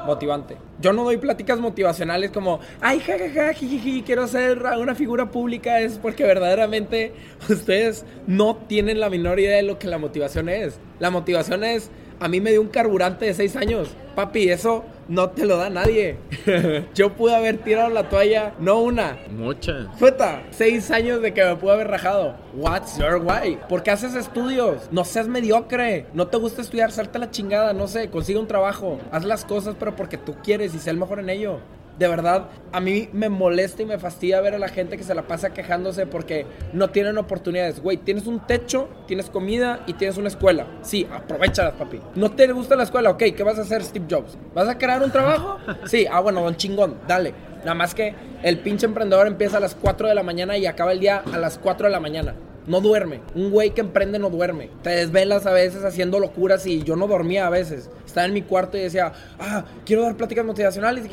[0.06, 0.56] Motivante.
[0.80, 5.82] Yo no doy pláticas motivacionales como, ay, jajaja, jijiji, quiero ser una figura pública.
[5.82, 7.14] Es porque verdaderamente
[7.50, 10.80] ustedes no tienen la menor idea de lo que la motivación es.
[11.00, 11.92] La motivación es,
[12.22, 13.90] a mí me dio un carburante de 6 años.
[14.16, 16.18] Papi, eso no te lo da nadie.
[16.94, 19.88] Yo pude haber tirado la toalla, no una, Muchas.
[19.98, 22.36] Puta, seis años de que me pude haber rajado.
[22.54, 23.58] What's your why?
[23.68, 24.88] ¿Por qué haces estudios?
[24.92, 26.06] No seas mediocre.
[26.14, 29.00] No te gusta estudiar, salte la chingada, no sé, consigue un trabajo.
[29.12, 31.60] Haz las cosas, pero porque tú quieres y sé el mejor en ello.
[32.02, 35.14] De verdad, a mí me molesta y me fastidia ver a la gente que se
[35.14, 37.80] la pasa quejándose porque no tienen oportunidades.
[37.80, 40.66] Güey, tienes un techo, tienes comida y tienes una escuela.
[40.82, 42.02] Sí, aprovechalas, papi.
[42.16, 43.12] ¿No te gusta la escuela?
[43.12, 44.36] Ok, ¿qué vas a hacer, Steve Jobs?
[44.56, 45.60] ¿Vas a crear un trabajo?
[45.86, 47.36] Sí, ah, bueno, don chingón, dale.
[47.60, 50.94] Nada más que el pinche emprendedor empieza a las 4 de la mañana y acaba
[50.94, 52.34] el día a las 4 de la mañana.
[52.68, 53.22] No duerme.
[53.34, 54.70] Un güey que emprende no duerme.
[54.84, 57.90] Te desvelas a veces haciendo locuras y yo no dormía a veces.
[58.06, 61.06] Estaba en mi cuarto y decía, ah, quiero dar pláticas motivacionales.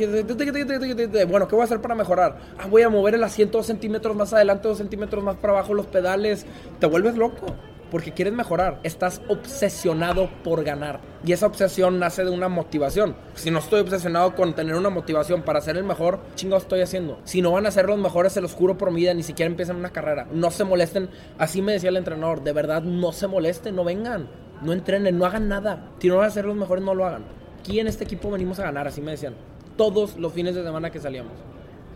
[1.28, 2.38] Bueno, ¿qué voy a hacer para mejorar?
[2.58, 5.74] Ah, voy a mover el asiento dos centímetros más adelante, dos centímetros más para abajo,
[5.74, 6.44] los pedales.
[6.78, 7.46] Te vuelves loco
[7.90, 8.80] porque quieres mejorar.
[8.82, 11.00] Estás obsesionado por ganar.
[11.24, 13.16] Y esa obsesión nace de una motivación.
[13.34, 17.18] Si no estoy obsesionado con tener una motivación para ser el mejor, chingo estoy haciendo.
[17.24, 19.50] Si no van a ser los mejores, se los juro por mi vida, ni siquiera
[19.50, 20.26] empiezan una carrera.
[20.32, 21.08] No se molesten.
[21.38, 22.42] Así me decía el entrenador.
[22.42, 24.28] De verdad, no se molesten, no vengan.
[24.62, 25.90] No entrenen, no hagan nada.
[25.98, 27.24] Si no van a ser los mejores, no lo hagan.
[27.60, 29.34] Aquí en este equipo venimos a ganar, así me decían.
[29.76, 31.32] Todos los fines de semana que salíamos.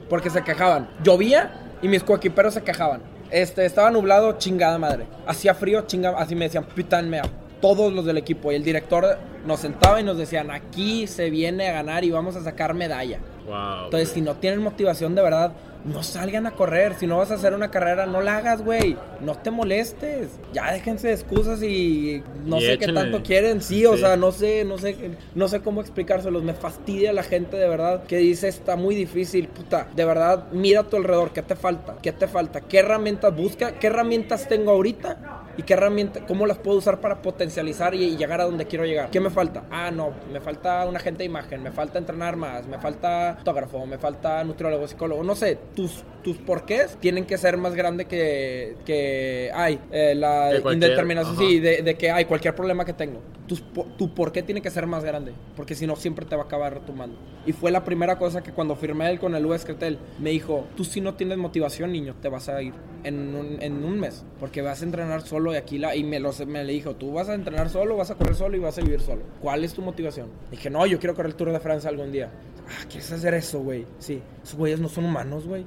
[0.09, 0.88] Porque se quejaban.
[1.03, 3.03] Llovía y mis coequiperos se quejaban.
[3.32, 5.06] Este, estaba nublado, chingada madre.
[5.26, 7.22] Hacía frío, chingada, así me decían, pitan mea.
[7.62, 8.52] Todos los del equipo.
[8.52, 12.36] Y el director nos sentaba y nos decían, aquí se viene a ganar y vamos
[12.36, 13.18] a sacar medalla.
[13.46, 13.84] Wow.
[13.84, 15.52] Entonces, si no tienen motivación de verdad,
[15.84, 16.94] no salgan a correr.
[16.94, 18.96] Si no vas a hacer una carrera, no la hagas, güey.
[19.20, 20.28] No te molestes.
[20.52, 23.60] Ya déjense de excusas y no Y sé qué tanto quieren.
[23.60, 24.00] Sí, o Sí.
[24.00, 24.96] sea, no sé, no sé,
[25.34, 26.44] no sé cómo explicárselos.
[26.44, 29.88] Me fastidia la gente de verdad que dice está muy difícil, puta.
[29.96, 31.96] De verdad, mira a tu alrededor, ¿qué te falta?
[32.00, 32.60] ¿Qué te falta?
[32.60, 33.72] ¿Qué herramientas busca?
[33.72, 35.41] ¿Qué herramientas tengo ahorita?
[35.57, 38.84] ¿Y qué herramientas, cómo las puedo usar para potencializar y, y llegar a donde quiero
[38.84, 39.11] llegar?
[39.11, 39.64] ¿Qué me falta?
[39.70, 43.86] Ah, no, me falta un agente de imagen, me falta entrenar más, me falta fotógrafo,
[43.86, 48.76] me falta nutriólogo, psicólogo, no sé, tus, tus porqués tienen que ser más grande que,
[48.84, 53.20] que ay, eh, la indeterminación, sí, de, de que hay cualquier problema que tengo.
[53.53, 53.62] Tus,
[53.98, 56.72] tu porqué tiene que ser más grande, porque si no siempre te va a acabar
[56.72, 57.18] retomando.
[57.44, 60.64] Y fue la primera cosa que cuando firmé él con el US Cretel, me dijo,
[60.74, 62.72] tú si no tienes motivación, niño, te vas a ir
[63.05, 65.94] en un, en un mes, porque vas a entrenar solo y aquí la...
[65.94, 68.57] Y me, lo, me le dijo, tú vas a entrenar solo, vas a correr solo
[68.57, 69.20] y vas a vivir solo.
[69.42, 70.28] ¿Cuál es tu motivación?
[70.50, 72.30] Dije, no, yo quiero correr el Tour de Francia algún día.
[72.66, 73.86] Ah, ¿quieres hacer eso, güey?
[73.98, 75.66] Sí, esos güeyes no son humanos, güey.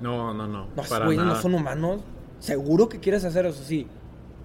[0.00, 0.68] No, no, no.
[0.74, 2.00] No, esos güeyes no son humanos.
[2.38, 3.86] Seguro que quieres hacer eso, sí.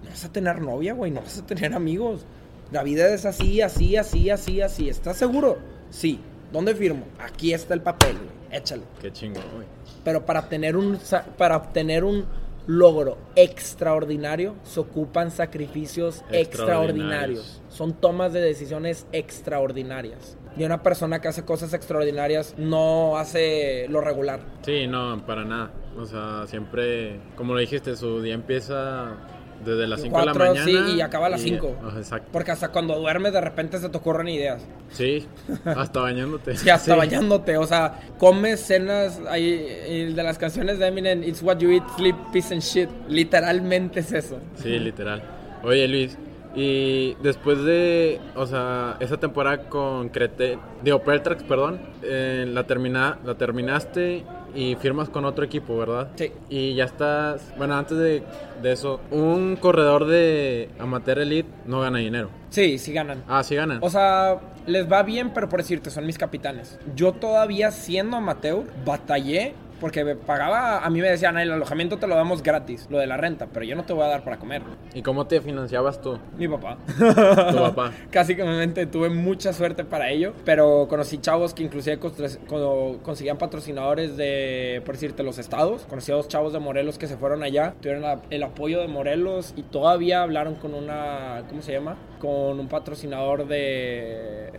[0.04, 1.10] No vas a tener novia, güey.
[1.10, 2.26] No vas a tener amigos.
[2.72, 4.88] La vida es así, así, así, así, así.
[4.88, 5.58] ¿Estás seguro?
[5.90, 6.20] Sí.
[6.52, 7.06] ¿Dónde firmo?
[7.18, 8.58] Aquí está el papel, güey.
[8.58, 8.82] Échale.
[9.00, 9.66] Qué chingón, güey.
[10.04, 10.98] Pero para tener un
[11.36, 12.26] para obtener un
[12.66, 16.46] logro extraordinario se ocupan sacrificios extraordinarios.
[16.46, 17.62] Extraordinarios.
[17.68, 20.36] Son tomas de decisiones extraordinarias.
[20.56, 24.40] Y una persona que hace cosas extraordinarias no hace lo regular.
[24.62, 25.70] Sí, no, para nada.
[25.98, 29.16] O sea, siempre, como lo dijiste, su día empieza
[29.66, 30.64] Desde las 5 de la mañana.
[30.64, 31.76] sí, y acaba a las cinco.
[31.86, 32.28] Ajá, exacto.
[32.32, 34.64] Porque hasta cuando duermes de repente se te ocurren ideas.
[34.90, 35.26] Sí,
[35.64, 36.56] hasta bañándote.
[36.56, 36.98] Sí, hasta Sí.
[36.98, 41.82] bañándote, o sea, comes cenas ahí de las canciones de Eminem, It's what you eat,
[41.96, 42.88] sleep, peace and shit.
[43.08, 44.38] Literalmente es eso.
[44.54, 45.22] Sí, literal.
[45.62, 46.16] Oye, Luis,
[46.54, 53.18] y después de, o sea, esa temporada con Crete, digo, Peltrax, perdón, eh, la, termina,
[53.24, 54.24] la terminaste
[54.56, 56.08] y firmas con otro equipo, ¿verdad?
[56.16, 56.32] Sí.
[56.48, 58.22] Y ya estás, bueno, antes de,
[58.62, 62.30] de eso, un corredor de Amateur Elite no gana dinero.
[62.50, 63.22] Sí, sí ganan.
[63.28, 63.78] Ah, sí ganan.
[63.82, 66.78] O sea, les va bien, pero por decirte, son mis capitanes.
[66.94, 71.98] Yo todavía siendo amateur, batallé porque me pagaba, a mí me decían, "Ay, el alojamiento
[71.98, 74.24] te lo damos gratis, lo de la renta, pero yo no te voy a dar
[74.24, 74.62] para comer.
[74.94, 76.18] ¿Y cómo te financiabas tú?
[76.38, 76.78] Mi papá.
[76.96, 77.92] Tu papá.
[78.10, 78.36] Casi
[78.90, 81.98] tuve mucha suerte para ello, pero conocí chavos que inclusive
[83.02, 85.82] conseguían patrocinadores de, por decirte, los estados.
[85.82, 89.54] Conocí a dos chavos de Morelos que se fueron allá, tuvieron el apoyo de Morelos
[89.56, 91.96] y todavía hablaron con una, ¿cómo se llama?
[92.20, 94.50] Con un patrocinador de...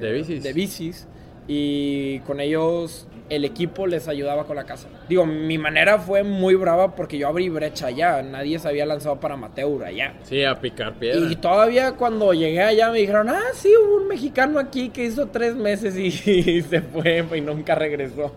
[0.00, 0.42] De bicis.
[0.42, 1.08] De bicis.
[1.48, 4.88] Y con ellos el equipo les ayudaba con la casa.
[5.08, 8.22] Digo, mi manera fue muy brava porque yo abrí brecha allá.
[8.22, 10.14] Nadie se había lanzado para amateur allá.
[10.24, 11.30] Sí, a picar piedra.
[11.30, 15.28] Y todavía cuando llegué allá me dijeron, ah, sí, hubo un mexicano aquí que hizo
[15.28, 16.10] tres meses y,
[16.62, 18.34] se fue y nunca regresó.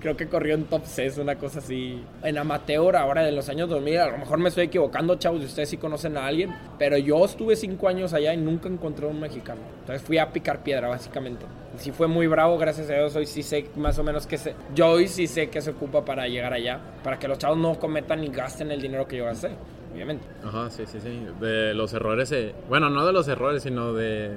[0.00, 2.02] Creo que corrió en top 6, una cosa así.
[2.22, 5.44] En amateur, ahora de los años 2000, a lo mejor me estoy equivocando, chavos, y
[5.44, 6.54] ustedes sí conocen a alguien.
[6.78, 9.60] Pero yo estuve cinco años allá y nunca encontré un mexicano.
[9.80, 11.44] Entonces fui a picar piedra, básicamente.
[11.80, 13.16] Sí fue muy bravo, gracias a Dios.
[13.16, 14.54] Hoy sí sé más o menos que se...
[14.74, 16.78] Yo hoy sí sé que se ocupa para llegar allá.
[17.02, 19.48] Para que los chavos no cometan ni gasten el dinero que yo gasté,
[19.92, 20.26] obviamente.
[20.44, 21.26] Ajá, sí, sí, sí.
[21.40, 24.30] De los errores, se- bueno, no de los errores, sino de,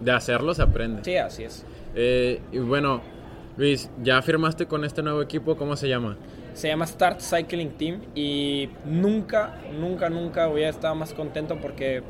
[0.00, 1.02] de hacerlo se aprende.
[1.04, 1.64] Sí, así es.
[1.94, 3.00] Eh, y bueno,
[3.56, 5.56] Luis, ¿ya firmaste con este nuevo equipo?
[5.56, 6.16] ¿Cómo se llama?
[6.54, 12.02] Se llama Start Cycling Team y nunca, nunca, nunca hubiera estado más contento porque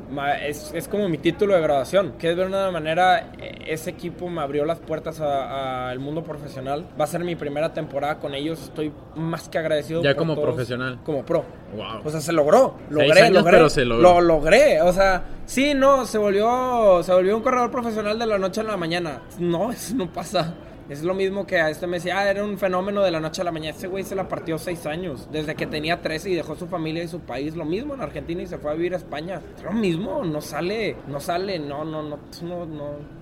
[0.43, 2.13] es, es como mi título de graduación.
[2.19, 6.85] Que de una manera, eh, ese equipo me abrió las puertas a- al mundo profesional.
[6.99, 8.61] Va a ser mi primera temporada con ellos.
[8.61, 10.03] Estoy más que agradecido.
[10.03, 10.45] Ya por como todos.
[10.49, 10.99] profesional.
[11.03, 11.43] Como pro.
[11.75, 12.01] Wow.
[12.05, 12.75] O sea, se logró.
[12.89, 13.51] Logré, años, logré.
[13.57, 14.03] pero se logró.
[14.03, 14.79] Lo logré.
[14.83, 18.63] O sea, sí, no, se volvió, se volvió un corredor profesional de la noche a
[18.63, 19.21] la mañana.
[19.39, 20.53] No, eso no pasa.
[20.87, 23.41] Es lo mismo que a este me decía, ah, era un fenómeno de la noche
[23.41, 23.75] a la mañana.
[23.75, 27.03] Ese güey se la partió seis años, desde que tenía 13 y dejó su familia
[27.03, 27.55] y su país.
[27.55, 29.41] Lo mismo en Argentina y se fue a vivir a España.
[29.57, 32.65] Es lo mismo, no sale, no sale, no, no, no, no,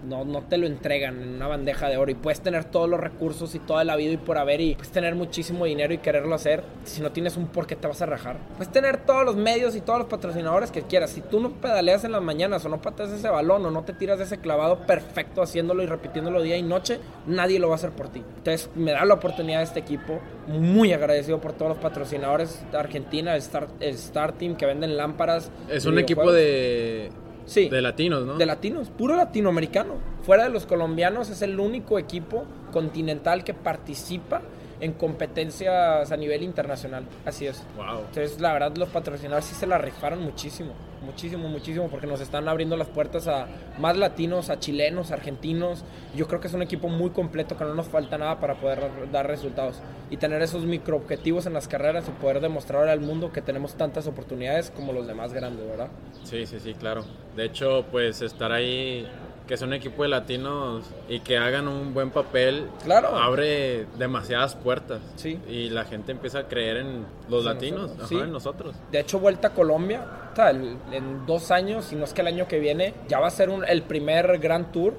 [0.04, 2.12] no, no, te lo entregan en una bandeja de oro.
[2.12, 4.92] Y puedes tener todos los recursos y toda la vida y por haber y puedes
[4.92, 6.66] tener muchísimo dinero y quererlo hacer.
[6.84, 8.40] Si no tienes un por qué te vas a rajar.
[8.58, 11.12] Puedes tener todos los medios y todos los patrocinadores que quieras.
[11.12, 13.94] Si tú no pedaleas en las mañanas o no pateas ese balón o no te
[13.94, 17.78] tiras de ese clavado perfecto haciéndolo y repitiéndolo día y noche, nadie lo va a
[17.78, 18.24] hacer por ti.
[18.38, 20.20] Entonces me da la oportunidad de este equipo.
[20.48, 24.98] Muy agradecido por todos los patrocinadores de Argentina, el Star, el Star Team que venden
[24.98, 25.52] lámparas.
[25.70, 27.10] Es un equipo de,
[27.46, 27.70] Sí.
[27.70, 28.36] de latinos, ¿no?
[28.38, 29.96] De latinos, puro latinoamericano.
[30.24, 34.42] Fuera de los colombianos es el único equipo continental que participa
[34.84, 37.06] en competencias a nivel internacional.
[37.26, 37.64] Así es.
[37.78, 38.00] Wow.
[38.00, 40.74] Entonces, la verdad, los patrocinadores sí se la rifaron muchísimo.
[41.06, 45.84] Muchísimo, muchísimo, porque nos están abriendo las puertas a más latinos, a chilenos, argentinos.
[46.16, 48.82] Yo creo que es un equipo muy completo, que no nos falta nada para poder
[49.12, 49.82] dar resultados.
[50.10, 54.06] Y tener esos microobjetivos en las carreras y poder demostrar al mundo que tenemos tantas
[54.08, 55.88] oportunidades como los demás grandes, ¿verdad?
[56.24, 57.06] Sí, sí, sí, claro.
[57.38, 59.08] De hecho, pues estar ahí,
[59.48, 63.16] que es un equipo de latinos y que hagan un buen papel, Claro.
[63.18, 65.02] abre demasiadas puertas.
[65.16, 65.40] Sí.
[65.50, 68.16] Y la gente empieza a creer en los Sí, latinos, nosotros, ajá, sí.
[68.20, 68.76] en nosotros.
[68.92, 72.28] De hecho, Vuelta a Colombia, sea, el- en dos años, si no es que el
[72.28, 74.94] año que viene, ya va a ser un- el primer Grand Tour.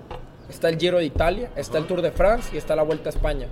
[0.49, 3.13] Está el Giro de Italia, está el Tour de France y está la Vuelta a
[3.13, 3.49] España.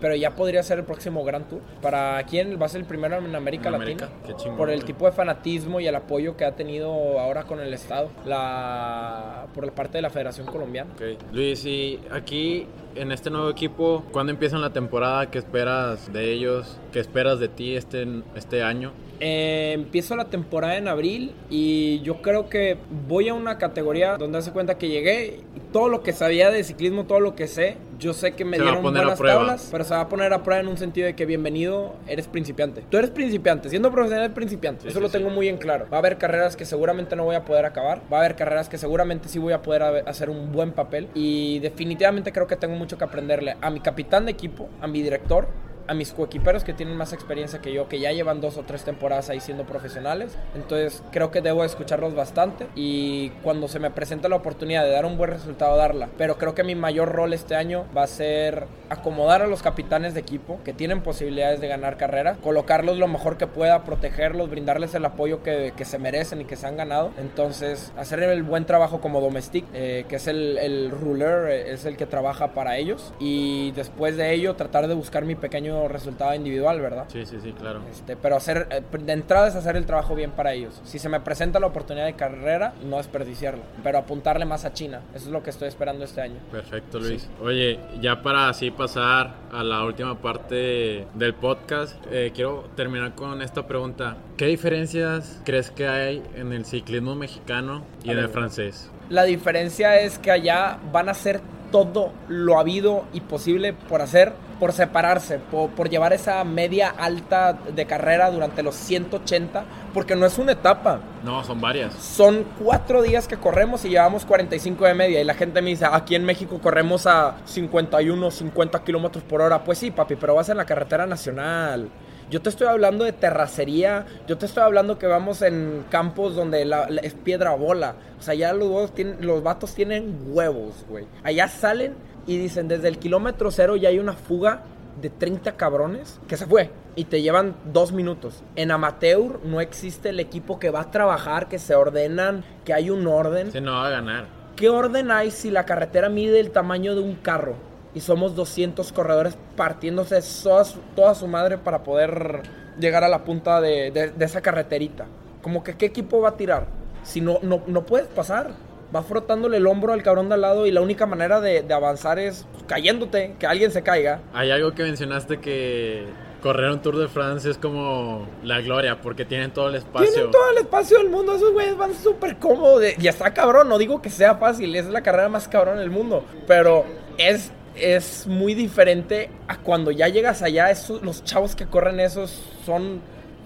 [0.00, 1.60] Pero ya podría ser el próximo Grand Tour.
[1.82, 4.06] ¿Para quién va a ser el primero en América En Latina?
[4.06, 4.86] América, chingón, por el güey.
[4.86, 9.66] tipo de fanatismo y el apoyo que ha tenido ahora con el Estado, la, por
[9.66, 10.90] la parte de la Federación Colombiana.
[10.94, 11.20] Ok.
[11.32, 15.30] Luis, y aquí en este nuevo equipo, ¿cuándo empiezan la temporada?
[15.30, 16.78] ¿Qué esperas de ellos?
[16.92, 18.92] ¿Qué esperas de ti este, este año?
[19.20, 22.76] Eh, empiezo la temporada en abril y yo creo que
[23.08, 26.62] voy a una categoría donde hace cuenta que llegué y todo lo que sabía de
[26.64, 29.94] ciclismo, todo lo que sé, yo sé que me Se dieron buenas tablas, pero se
[29.94, 32.82] va a poner a prueba en un sentido de que bienvenido, eres principiante.
[32.88, 35.18] Tú eres principiante, siendo profesional eres principiante, Sí, eso sí, lo sí.
[35.18, 35.86] tengo muy en claro.
[35.92, 38.68] Va a haber carreras que seguramente no voy a poder acabar, va a haber carreras
[38.68, 42.76] que seguramente sí voy a poder hacer un buen papel y definitivamente creo que tengo
[42.76, 45.48] mucho que aprenderle a mi capitán de equipo, a mi director,
[45.88, 48.84] a mis coequiperos que tienen más experiencia que yo, que ya llevan dos o tres
[48.84, 50.36] temporadas ahí siendo profesionales.
[50.54, 55.06] Entonces creo que debo escucharlos bastante y cuando se me presenta la oportunidad de dar
[55.06, 56.08] un buen resultado, darla.
[56.16, 60.14] Pero creo que mi mayor rol este año va a ser acomodar a los capitanes
[60.14, 64.94] de equipo que tienen posibilidades de ganar carrera, colocarlos lo mejor que pueda, protegerlos, brindarles
[64.94, 67.10] el apoyo que, que se merecen y que se han ganado.
[67.18, 71.84] Entonces, hacer el buen trabajo como domestic, eh, que es el, el ruler, eh, es
[71.84, 73.12] el que trabaja para ellos.
[73.18, 77.04] Y después de ello, tratar de buscar mi pequeño resultado individual, ¿verdad?
[77.08, 77.82] Sí, sí, sí, claro.
[77.90, 80.80] Este, pero hacer, eh, de entrada es hacer el trabajo bien para ellos.
[80.84, 85.02] Si se me presenta la oportunidad de carrera, no desperdiciarla, pero apuntarle más a China.
[85.14, 86.40] Eso es lo que estoy esperando este año.
[86.50, 87.28] Perfecto, Luis.
[87.40, 93.42] Oye, ya para así pasar a la última parte del podcast, eh, quiero terminar con
[93.42, 94.16] esta pregunta.
[94.36, 98.90] ¿Qué diferencias crees que hay en el ciclismo mexicano y A en el francés?
[99.10, 104.32] La diferencia es que allá van a hacer todo lo habido y posible por hacer,
[104.58, 110.26] por separarse, por, por llevar esa media alta de carrera durante los 180, porque no
[110.26, 111.00] es una etapa.
[111.24, 111.94] No, son varias.
[111.94, 115.20] Son cuatro días que corremos y llevamos 45 de media.
[115.20, 119.62] Y la gente me dice, aquí en México corremos a 51, 50 kilómetros por hora.
[119.64, 121.88] Pues sí, papi, pero vas en la carretera nacional.
[122.30, 124.04] Yo te estoy hablando de terracería.
[124.26, 127.94] Yo te estoy hablando que vamos en campos donde la- la- es piedra bola.
[128.18, 131.06] O sea, ya los, los vatos tienen huevos, güey.
[131.24, 131.94] Allá salen
[132.28, 134.60] y dicen, desde el kilómetro cero ya hay una fuga
[135.00, 138.42] de 30 cabrones que se fue y te llevan dos minutos.
[138.56, 142.90] En amateur no existe el equipo que va a trabajar, que se ordenan, que hay
[142.90, 143.50] un orden.
[143.50, 144.26] Se no va a ganar.
[144.56, 147.54] ¿Qué orden hay si la carretera mide el tamaño de un carro?
[147.94, 152.42] Y somos 200 corredores partiéndose toda su, toda su madre para poder
[152.78, 155.06] llegar a la punta de, de- de esa carreterita.
[155.42, 156.66] Como que qué equipo va a tirar.
[157.04, 158.50] Si no, no, no puedes pasar.
[158.94, 161.74] Va frotándole el hombro al cabrón de al lado y la única manera de, de
[161.74, 164.20] avanzar es cayéndote, que alguien se caiga.
[164.32, 166.06] Hay algo que mencionaste que
[166.42, 170.10] correr un Tour de France es como la gloria porque tienen todo el espacio.
[170.10, 172.82] Tienen todo el espacio del mundo, esos güeyes van súper cómodos.
[172.98, 176.24] Y está cabrón, no digo que sea fácil, es la carrera más cabrón del mundo.
[176.46, 176.84] Pero
[177.16, 180.70] es, es muy diferente a cuando ya llegas allá.
[180.70, 183.00] Esos, los chavos que corren esos son.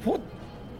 [0.04, 0.20] put,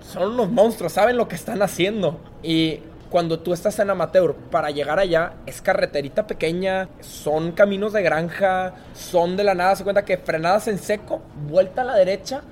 [0.00, 2.18] son unos monstruos, saben lo que están haciendo.
[2.42, 2.80] Y
[3.12, 8.72] cuando tú estás en amateur, para llegar allá es carreterita pequeña, son caminos de granja,
[8.94, 12.42] son de la nada, se cuenta que frenadas en seco, vuelta a la derecha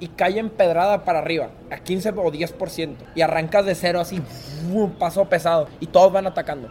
[0.00, 2.96] y calle empedrada para arriba, a 15 o 10%.
[3.14, 4.22] Y arrancas de cero así,
[4.98, 5.68] paso pesado.
[5.80, 6.70] Y todos van atacando,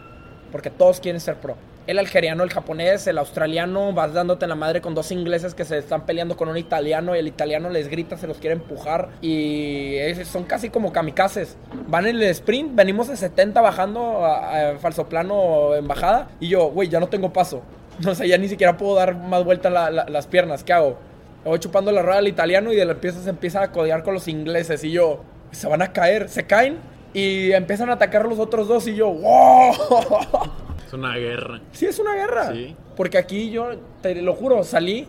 [0.50, 1.56] porque todos quieren ser pro.
[1.86, 5.66] El algeriano, el japonés, el australiano, vas dándote en la madre con dos ingleses que
[5.66, 9.10] se están peleando con un italiano y el italiano les grita, se los quiere empujar
[9.20, 11.58] y son casi como kamikazes.
[11.86, 16.68] Van en el sprint, venimos de 70 bajando a, falso plano en bajada y yo,
[16.70, 17.62] güey, ya no tengo paso.
[18.08, 20.64] O sea, ya ni siquiera puedo dar más la- las piernas.
[20.64, 20.98] ¿Qué hago?
[21.44, 24.02] Me voy chupando la rueda al italiano y de la empieza se empieza a codear
[24.02, 25.20] con los ingleses y yo,
[25.52, 26.78] se van a caer, se caen
[27.12, 29.74] y empiezan a atacar los otros dos y yo, ¡wow!
[30.94, 31.60] Una guerra.
[31.72, 32.52] Sí, es una guerra.
[32.52, 32.76] Sí.
[32.96, 33.70] Porque aquí yo,
[34.00, 35.08] te lo juro, salí,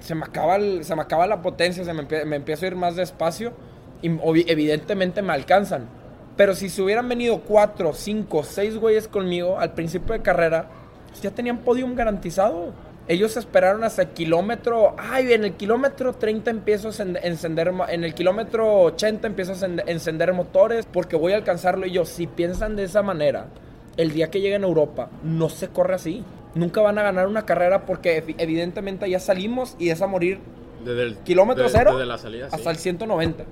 [0.00, 2.76] se me acaba, el- se me acaba la potencia, se me, me empiezo a ir
[2.76, 3.52] más despacio
[4.02, 4.08] y
[4.50, 5.86] evidentemente me alcanzan.
[6.36, 10.70] Pero si se hubieran venido cuatro, cinco, seis güeyes conmigo al principio de carrera,
[11.08, 12.72] pues ya tenían podium garantizado.
[13.08, 14.94] Ellos esperaron hasta el kilómetro.
[14.96, 17.72] Ay, en el kilómetro 30 empiezo a encend- encender.
[17.88, 21.84] En el kilómetro 80 empiezo a encend- encender motores porque voy a alcanzarlo.
[21.86, 23.46] Y yo, si piensan de esa manera,
[23.96, 26.24] el día que lleguen a Europa, no se corre así.
[26.54, 30.40] Nunca van a ganar una carrera porque evi- evidentemente ya salimos y es a morir
[30.84, 32.48] Desde el kilómetro de- cero Desde la salida.
[32.50, 32.56] sí.
[32.56, 33.44] hasta el 190.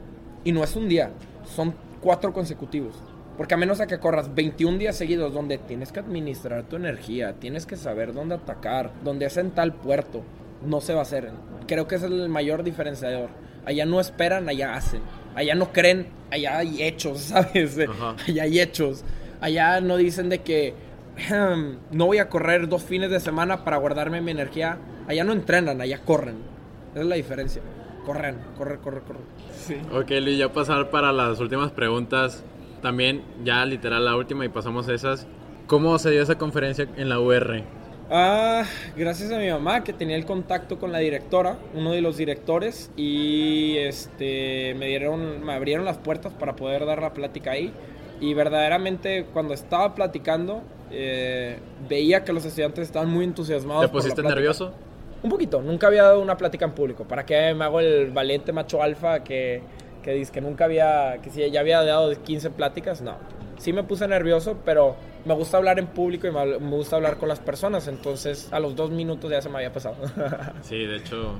[0.45, 1.11] Y no es un día,
[1.45, 2.97] son cuatro consecutivos.
[3.37, 7.35] Porque a menos a que corras 21 días seguidos donde tienes que administrar tu energía,
[7.35, 10.23] tienes que saber dónde atacar, dónde es en tal puerto,
[10.67, 11.31] no se va a hacer.
[11.69, 13.29] Creo que ese es el mayor diferenciador.
[13.65, 15.03] Allá no esperan, allá hacen.
[15.37, 17.79] Allá no creen, allá hay hechos, ¿sabes?
[17.79, 18.17] Ajá.
[18.27, 19.05] Allá hay hechos.
[19.41, 20.75] Allá no dicen de que
[21.31, 24.79] "Ahem, no voy a correr dos fines de semana para guardarme mi energía.
[25.07, 26.37] Allá no entrenan, allá corren.
[26.93, 27.63] Esa es la diferencia.
[28.05, 29.21] Corren, corre, corre, corre.
[29.53, 29.77] Sí.
[29.93, 32.43] Ok, Luis, ya pasar para las últimas preguntas.
[32.83, 35.27] También, ya literal la última y pasamos a esas.
[35.67, 37.63] ¿Cómo se dio esa conferencia en la UR?
[38.11, 38.65] Ah,
[38.97, 42.91] gracias a mi mamá que tenía el contacto con la directora, uno de los directores,
[42.97, 47.71] y este me dieron, me abrieron las puertas para poder dar la plática ahí.
[48.21, 53.83] Y verdaderamente cuando estaba platicando, eh, veía que los estudiantes estaban muy entusiasmados.
[53.83, 54.35] ¿Te por la pusiste plática.
[54.35, 54.73] nervioso?
[55.23, 57.05] Un poquito, nunca había dado una plática en público.
[57.05, 59.63] ¿Para qué me hago el valiente macho alfa que,
[60.03, 63.01] que dice que nunca había, que si ya había dado 15 pláticas?
[63.03, 63.17] No.
[63.59, 64.95] Sí me puse nervioso, pero
[65.25, 67.89] me gusta hablar en público y me, me gusta hablar con las personas.
[67.89, 69.97] Entonces, a los dos minutos ya se me había pasado.
[70.63, 71.35] Sí, de hecho,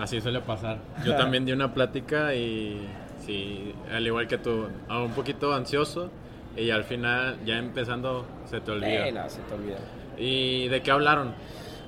[0.00, 0.78] Así suele pasar.
[1.04, 2.80] Yo también di una plática y
[3.24, 6.10] sí, al igual que tú, ah, un poquito ansioso
[6.56, 9.08] y al final ya empezando se te olvida.
[9.08, 9.78] Eh, no, se te olvida.
[10.18, 11.34] ¿Y de qué hablaron?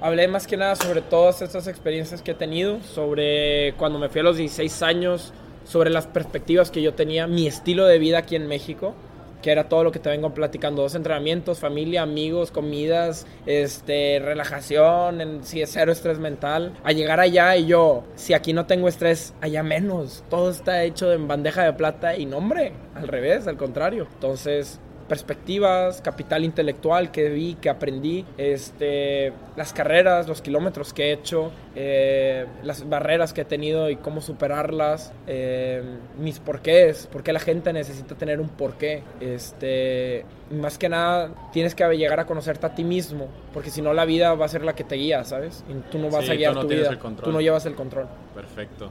[0.00, 4.20] Hablé más que nada sobre todas estas experiencias que he tenido, sobre cuando me fui
[4.20, 5.32] a los 16 años,
[5.64, 8.94] sobre las perspectivas que yo tenía, mi estilo de vida aquí en México,
[9.42, 15.20] que era todo lo que te vengo platicando, dos entrenamientos, familia, amigos, comidas, este, relajación,
[15.20, 18.88] en, si es cero estrés mental, a llegar allá y yo, si aquí no tengo
[18.88, 23.46] estrés, allá menos, todo está hecho en bandeja de plata y no hombre, al revés,
[23.46, 24.06] al contrario.
[24.14, 31.12] Entonces, perspectivas, capital intelectual que vi, que aprendí, este, las carreras, los kilómetros que he
[31.12, 35.82] hecho, eh, las barreras que he tenido y cómo superarlas, eh,
[36.18, 39.02] mis porqués, por qué la gente necesita tener un porqué.
[39.20, 43.92] Este, más que nada, tienes que llegar a conocerte a ti mismo, porque si no
[43.94, 45.64] la vida va a ser la que te guía, ¿sabes?
[45.68, 48.06] Y tú no vas Sí, a guiar no tu vida, tú no llevas el control.
[48.34, 48.90] Perfecto.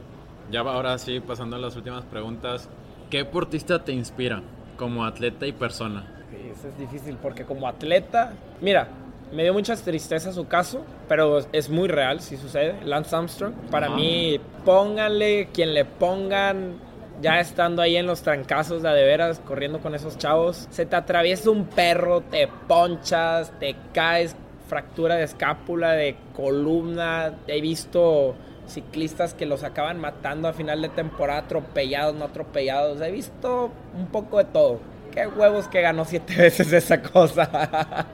[0.50, 2.68] Ya ahora sí, pasando a las últimas preguntas.
[3.10, 4.42] ¿Qué deportista te inspira
[4.82, 6.04] como atleta y persona?
[6.28, 8.88] Sí, Eso es difícil porque como atleta, mira,
[9.32, 12.74] me dio mucha tristeza su caso, pero es muy real, si sucede.
[12.84, 16.80] Lance Armstrong, para mí, pónganle quien le pongan,
[17.20, 20.96] ya estando ahí en los trancazos de de veras, corriendo con esos chavos, se te
[20.96, 24.34] atraviesa un perro, te ponchas, te caes,
[24.66, 27.34] fractura de escápula, de columna.
[27.46, 28.34] He visto
[28.72, 33.00] ciclistas que los acaban matando a final de temporada, atropellados, no atropellados.
[33.00, 34.80] He visto un poco de todo.
[35.12, 38.08] Qué huevos que ganó siete veces esa cosa.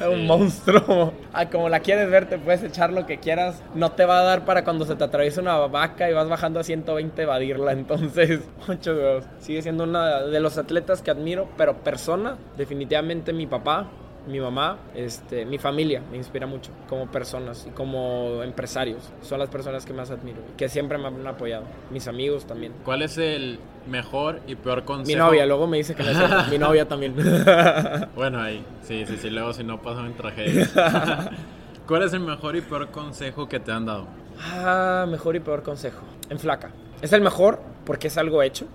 [0.08, 1.12] Un monstruo.
[1.32, 3.60] Ah, como la quieres ver, te puedes echar lo que quieras.
[3.74, 6.60] No te va a dar para cuando se te atraviesa una vaca y vas bajando
[6.60, 7.72] a 120 evadirla.
[7.72, 9.24] Entonces, muchos huevos.
[9.40, 13.88] Sigue siendo una de los atletas que admiro, pero persona, definitivamente mi papá.
[14.26, 19.10] Mi mamá, este, mi familia me inspira mucho como personas y como empresarios.
[19.22, 21.64] Son las personas que más admiro y que siempre me han apoyado.
[21.90, 22.72] Mis amigos también.
[22.84, 25.06] ¿Cuál es el mejor y peor consejo?
[25.06, 26.44] Mi novia, luego me dice que cierto.
[26.50, 27.14] Mi novia también.
[28.14, 28.64] Bueno, ahí.
[28.82, 29.28] Sí, sí, sí.
[29.30, 30.68] Luego si no pasan en tragedia.
[31.86, 34.06] ¿Cuál es el mejor y peor consejo que te han dado?
[34.40, 36.02] Ah, mejor y peor consejo.
[36.30, 36.70] En flaca.
[37.04, 38.66] Es el mejor porque es algo hecho,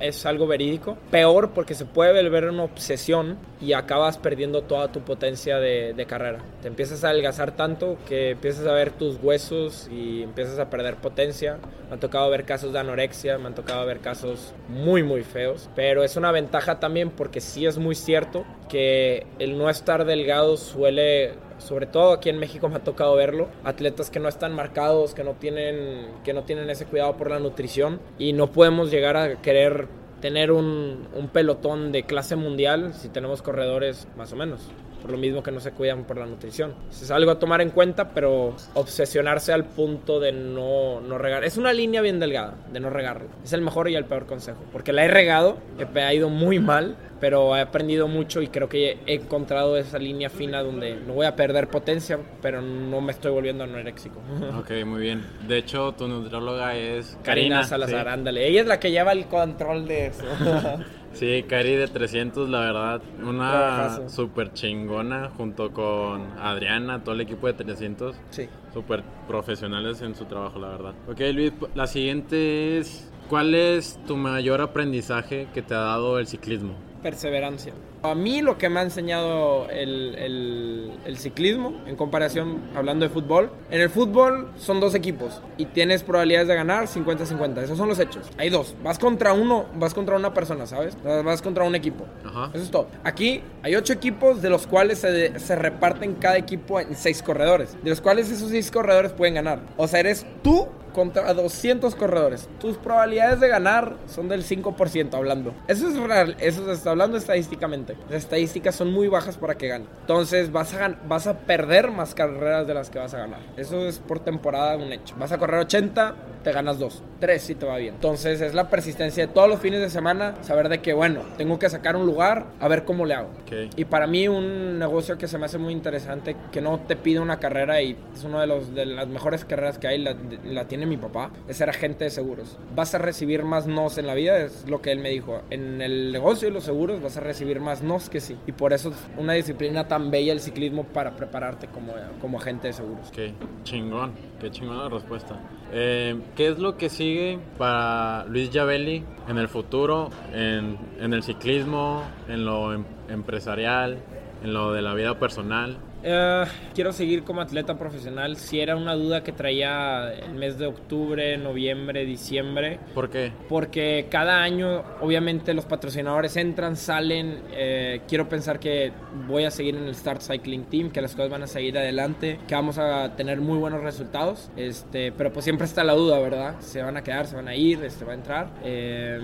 [0.00, 0.98] es, algo verídico.
[1.10, 6.04] Peor porque se puede volver una obsesión y acabas perdiendo toda tu potencia de, de
[6.04, 6.40] carrera.
[6.60, 10.96] Te empiezas a adelgazar tanto que empiezas a ver tus huesos y empiezas a perder
[10.96, 11.56] potencia.
[11.88, 15.70] Me han tocado ver casos de anorexia, me han tocado ver casos muy, muy feos.
[15.74, 20.58] Pero es una ventaja también porque sí es muy cierto que el no estar delgado
[20.58, 25.14] suele sobre todo aquí en México me ha tocado verlo, atletas que no están marcados,
[25.14, 29.16] que no tienen, que no tienen ese cuidado por la nutrición y no podemos llegar
[29.16, 29.88] a querer
[30.20, 34.60] tener un, un pelotón de clase mundial si tenemos corredores más o menos.
[35.00, 36.74] Por lo mismo que no se cuidan por la nutrición.
[36.90, 41.42] Es algo a tomar en cuenta, pero obsesionarse al punto de no, no regar.
[41.42, 43.28] Es una línea bien delgada, de no regarlo.
[43.42, 44.62] Es el mejor y el peor consejo.
[44.72, 48.68] Porque la he regado, he ha ido muy mal, pero he aprendido mucho y creo
[48.68, 53.12] que he encontrado esa línea fina donde no voy a perder potencia, pero no me
[53.12, 54.20] estoy volviendo anoréxico.
[54.60, 55.24] Ok, muy bien.
[55.46, 58.12] De hecho, tu nutrióloga es Karina Salazar, sí.
[58.12, 58.46] ándale.
[58.46, 60.24] Ella es la que lleva el control de eso.
[61.12, 67.48] Sí, Cari de 300, la verdad, una súper chingona junto con Adriana, todo el equipo
[67.48, 68.48] de 300, sí.
[68.72, 70.94] súper profesionales en su trabajo, la verdad.
[71.08, 76.28] Ok, Luis, la siguiente es, ¿cuál es tu mayor aprendizaje que te ha dado el
[76.28, 76.74] ciclismo?
[77.02, 77.72] Perseverancia.
[78.02, 83.10] A mí lo que me ha enseñado el, el- el ciclismo, en comparación, hablando de
[83.10, 87.58] fútbol, en el fútbol son dos equipos y tienes probabilidades de ganar 50-50.
[87.62, 88.26] Esos son los hechos.
[88.38, 88.74] Hay dos.
[88.82, 90.96] Vas contra uno, vas contra una persona, ¿sabes?
[91.02, 92.04] Vas contra un equipo.
[92.24, 92.50] Ajá.
[92.54, 92.86] Eso es todo.
[93.04, 97.76] Aquí hay ocho equipos, de los cuales se, se reparten cada equipo en seis corredores.
[97.82, 99.60] De los cuales esos seis corredores pueden ganar.
[99.76, 102.48] O sea, eres tú contra 200 corredores.
[102.60, 105.54] Tus probabilidades de ganar son del 5% hablando.
[105.68, 107.96] Eso es real, eso se está hablando estadísticamente.
[108.08, 109.86] Las estadísticas son muy bajas para que gane.
[110.02, 113.40] Entonces vas a, vas a perder más carreras de las que vas a ganar.
[113.56, 115.14] Eso es por temporada un hecho.
[115.18, 117.02] Vas a correr 80, te ganas 2.
[117.20, 117.94] 3 si te va bien.
[117.94, 120.34] Entonces es la persistencia de todos los fines de semana.
[120.42, 123.30] Saber de que, bueno, tengo que sacar un lugar, a ver cómo le hago.
[123.42, 123.76] Ok.
[123.76, 127.20] Y para mí un negocio que se me hace muy interesante, que no te pide
[127.20, 130.66] una carrera y es una de, los, de las mejores carreras que hay, la, la
[130.66, 132.58] tiene mi papá, es ser agente de seguros.
[132.74, 135.42] Vas a recibir más nos en la vida, es lo que él me dijo.
[135.50, 138.36] En el negocio de los seguros vas a recibir más nos que sí.
[138.46, 142.68] Y por eso es una disciplina tan bella el ciclismo para prepararte como, como agente
[142.68, 143.08] de seguros.
[143.08, 143.34] Ok,
[143.64, 145.38] chingón, qué chingón la respuesta.
[145.72, 151.22] Eh, ¿Qué es lo que sigue para Luis Javelli en el futuro, en, en el
[151.22, 153.98] ciclismo, en lo em- empresarial,
[154.42, 155.76] en lo de la vida personal?
[156.02, 156.44] Eh,
[156.74, 158.36] quiero seguir como atleta profesional.
[158.36, 162.78] Si era una duda que traía el mes de octubre, noviembre, diciembre.
[162.94, 163.32] ¿Por qué?
[163.48, 167.40] Porque cada año, obviamente, los patrocinadores entran, salen.
[167.52, 168.92] Eh, quiero pensar que
[169.26, 172.38] voy a seguir en el Start Cycling Team, que las cosas van a seguir adelante,
[172.46, 174.50] que vamos a tener muy buenos resultados.
[174.56, 176.60] Este, pero pues siempre está la duda, ¿verdad?
[176.60, 178.48] Se van a quedar, se van a ir, este va a entrar.
[178.64, 179.20] Eh,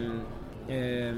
[0.69, 1.12] eh,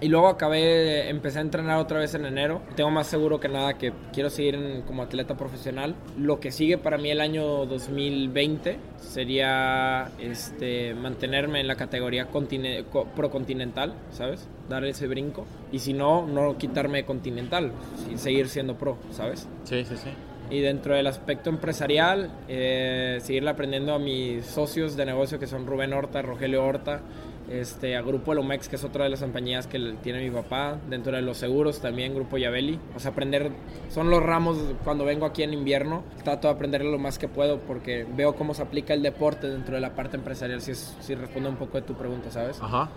[0.00, 2.62] y luego acabé, empecé a entrenar otra vez en enero.
[2.76, 5.94] Tengo más seguro que nada que quiero seguir en- como atleta profesional.
[6.18, 12.84] Lo que sigue para mí el año 2020 sería este, mantenerme en la categoría contine-
[12.90, 14.48] co- procontinental, ¿sabes?
[14.68, 15.46] Dar ese brinco.
[15.72, 17.72] Y si no, no quitarme de continental
[18.12, 19.48] y seguir siendo pro, ¿sabes?
[19.64, 20.10] Sí, sí, sí.
[20.50, 25.66] Y dentro del aspecto empresarial, eh, seguirle aprendiendo a mis socios de negocio que son
[25.66, 27.02] Rubén Horta, Rogelio Horta,
[27.50, 31.12] este, a Grupo Elomex, que es otra de las compañías que tiene mi papá, dentro
[31.12, 32.78] de los seguros también, Grupo Yabeli.
[32.94, 33.50] O sea, aprender,
[33.90, 37.60] son los ramos cuando vengo aquí en invierno, trato de aprender lo más que puedo
[37.60, 41.14] porque veo cómo se aplica el deporte dentro de la parte empresarial, si, es, si
[41.14, 42.60] responde un poco de tu pregunta, ¿sabes?
[42.60, 42.90] Ajá.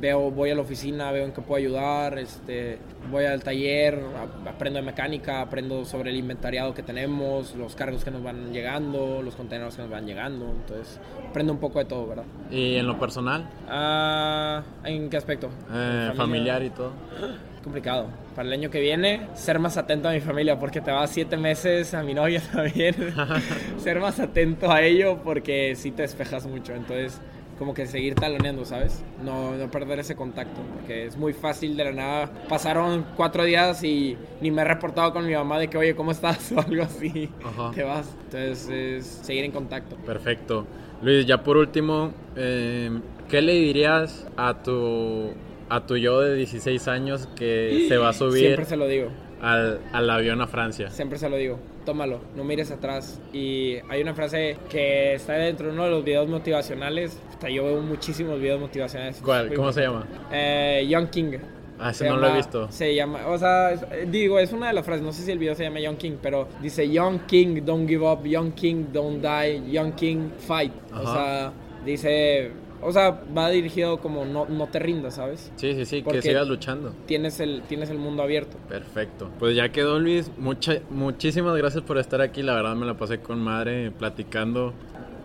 [0.00, 2.78] Veo, voy a la oficina, veo en qué puedo ayudar, este,
[3.10, 4.00] voy al taller,
[4.46, 9.22] aprendo de mecánica, aprendo sobre el inventariado que tenemos, los cargos que nos van llegando,
[9.22, 12.24] los contenedores que nos van llegando, entonces aprendo un poco de todo, ¿verdad?
[12.50, 13.48] ¿Y en lo personal?
[13.68, 15.48] Ah, ¿En qué aspecto?
[15.72, 16.14] Eh, Familia.
[16.14, 16.92] familiar y todo.
[17.66, 18.06] complicado.
[18.36, 21.36] Para el año que viene, ser más atento a mi familia, porque te vas siete
[21.36, 22.94] meses, a mi novia también.
[23.78, 26.74] ser más atento a ello, porque sí te despejas mucho.
[26.74, 27.20] Entonces,
[27.58, 29.02] como que seguir taloneando, ¿sabes?
[29.24, 32.30] No, no perder ese contacto, porque es muy fácil de la nada.
[32.48, 36.10] Pasaron cuatro días y ni me he reportado con mi mamá de que, oye, ¿cómo
[36.10, 36.52] estás?
[36.56, 37.30] o algo así.
[37.44, 37.70] Ajá.
[37.74, 38.14] Te vas.
[38.24, 39.96] Entonces, es seguir en contacto.
[39.96, 40.66] Perfecto.
[41.02, 42.90] Luis, ya por último, eh,
[43.28, 45.30] ¿qué le dirías a tu,
[45.68, 49.08] a tu yo de 16 años que se va a subir Siempre se lo digo.
[49.42, 50.90] al, al avión a Francia?
[50.90, 53.18] Siempre se lo digo, tómalo, no mires atrás.
[53.32, 57.18] Y hay una frase que está dentro de uno de los videos motivacionales.
[57.30, 59.22] Hasta yo veo muchísimos videos motivacionales.
[59.24, 59.54] ¿Cuál?
[59.54, 60.06] ¿Cómo se llama?
[60.30, 61.38] Eh, Young King.
[61.78, 62.70] Ah, ese Se no lo he visto.
[62.70, 63.70] Se llama, o sea,
[64.06, 66.16] digo, es una de las frases, no sé si el video se llama Young King,
[66.22, 70.72] pero dice Young King, don't give up, Young King, don't die, Young King, fight.
[70.94, 71.52] O sea,
[71.84, 72.50] dice,
[72.86, 75.50] o sea, va dirigido como no, no te rindas, ¿sabes?
[75.56, 76.94] Sí, sí, sí, que sigas luchando.
[77.06, 78.58] Tienes el, tienes el mundo abierto.
[78.68, 79.28] Perfecto.
[79.40, 80.30] Pues ya quedó Luis.
[80.38, 82.44] Mucha, muchísimas gracias por estar aquí.
[82.44, 84.72] La verdad me la pasé con madre platicando.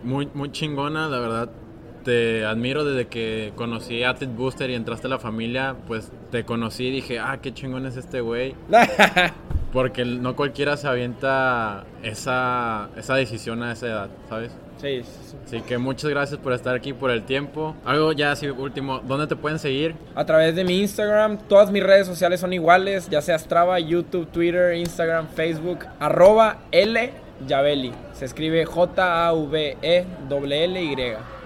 [0.02, 1.50] Muy, muy chingona, la verdad.
[2.02, 5.76] Te admiro desde que conocí a Athlete Booster y entraste a la familia.
[5.86, 8.56] Pues te conocí y dije, ah, qué chingón es este güey.
[9.72, 14.50] Porque no cualquiera se avienta esa, esa decisión a esa edad, ¿sabes?
[14.82, 15.36] Sí, sí, sí.
[15.46, 17.74] Así que muchas gracias por estar aquí, por el tiempo.
[17.84, 19.94] Algo ya así último, ¿dónde te pueden seguir?
[20.14, 24.26] A través de mi Instagram, todas mis redes sociales son iguales, ya sea Strava, YouTube,
[24.30, 27.12] Twitter, Instagram, Facebook, arroba L
[27.46, 27.92] Yabeli.
[28.12, 29.36] Se escribe J-A-V-E-L-L-Y.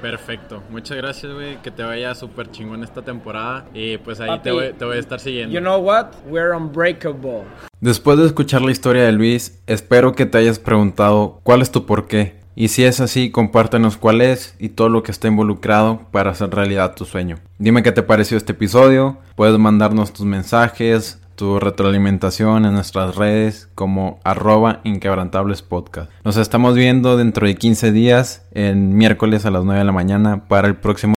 [0.01, 1.57] Perfecto, muchas gracias, güey.
[1.63, 3.65] Que te vaya súper chingón esta temporada.
[3.73, 5.55] Y pues ahí Papi, te voy, te voy a estar siguiendo.
[5.55, 6.09] You know what?
[6.29, 7.45] We're unbreakable.
[7.81, 11.87] Después de escuchar la historia de Luis, espero que te hayas preguntado cuál es tu
[11.87, 12.45] porqué.
[12.59, 16.49] Y si es así, compártenos cuál es y todo lo que está involucrado para hacer
[16.51, 17.37] realidad tu sueño.
[17.59, 23.69] Dime qué te pareció este episodio, puedes mandarnos tus mensajes, tu retroalimentación en nuestras redes
[23.74, 26.11] como arroba inquebrantables podcast.
[26.24, 30.49] Nos estamos viendo dentro de 15 días, en miércoles a las 9 de la mañana
[30.49, 31.15] para el próximo